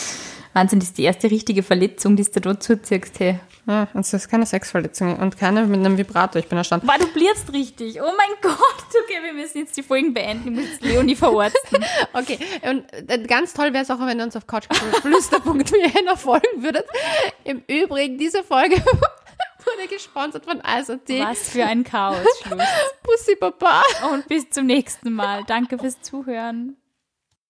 Wahnsinn, 0.55 0.81
das 0.81 0.89
ist 0.89 0.99
die 0.99 1.05
erste 1.05 1.31
richtige 1.31 1.63
Verletzung, 1.63 2.17
die 2.17 2.25
du 2.25 2.41
da 2.41 2.59
zuziehst. 2.59 3.21
Hey. 3.21 3.39
Ja, 3.69 3.89
es 3.95 4.13
ist 4.13 4.29
keine 4.29 4.47
Sexverletzung 4.47 5.17
und 5.19 5.37
keine 5.37 5.65
mit 5.67 5.81
einem 5.81 5.99
Vibrator. 5.99 6.39
Ich 6.41 6.49
bin 6.49 6.57
erstaunt. 6.57 6.85
Wow, 6.87 6.99
du 6.99 7.09
blierst 7.09 7.53
richtig. 7.53 8.01
Oh 8.01 8.13
mein 8.17 8.37
Gott. 8.41 8.57
Okay, 9.05 9.19
wir 9.23 9.33
müssen 9.33 9.59
jetzt 9.59 9.77
die 9.77 9.83
Folgen 9.83 10.15
beenden. 10.15 10.57
Ich 10.57 10.71
muss 10.71 10.81
Leonie 10.81 11.17
verorten. 11.17 11.57
Okay, 12.13 12.39
und 12.63 12.85
äh, 13.11 13.19
ganz 13.27 13.53
toll 13.53 13.73
wäre 13.73 13.83
es 13.83 13.91
auch, 13.91 13.99
wenn 14.01 14.19
ihr 14.19 14.25
uns 14.25 14.37
auf 14.37 14.47
couchflüster.vienna 14.47 16.17
folgen 16.17 16.63
würdet. 16.63 16.87
Im 17.45 17.63
Übrigen, 17.67 18.17
diese 18.19 18.43
Folge 18.43 18.77
wurde 18.77 19.89
gesponsert 19.89 20.45
von 20.45 20.61
Eis.at. 20.63 21.09
Was 21.09 21.51
für 21.51 21.65
ein 21.65 21.85
Chaos. 21.85 22.19
Schluss. 22.43 22.63
Bussi 23.03 23.37
Baba. 23.37 23.83
Und 24.13 24.27
bis 24.29 24.49
zum 24.51 24.67
nächsten 24.67 25.13
Mal. 25.13 25.45
Danke 25.47 25.79
fürs 25.79 26.01
Zuhören. 26.01 26.77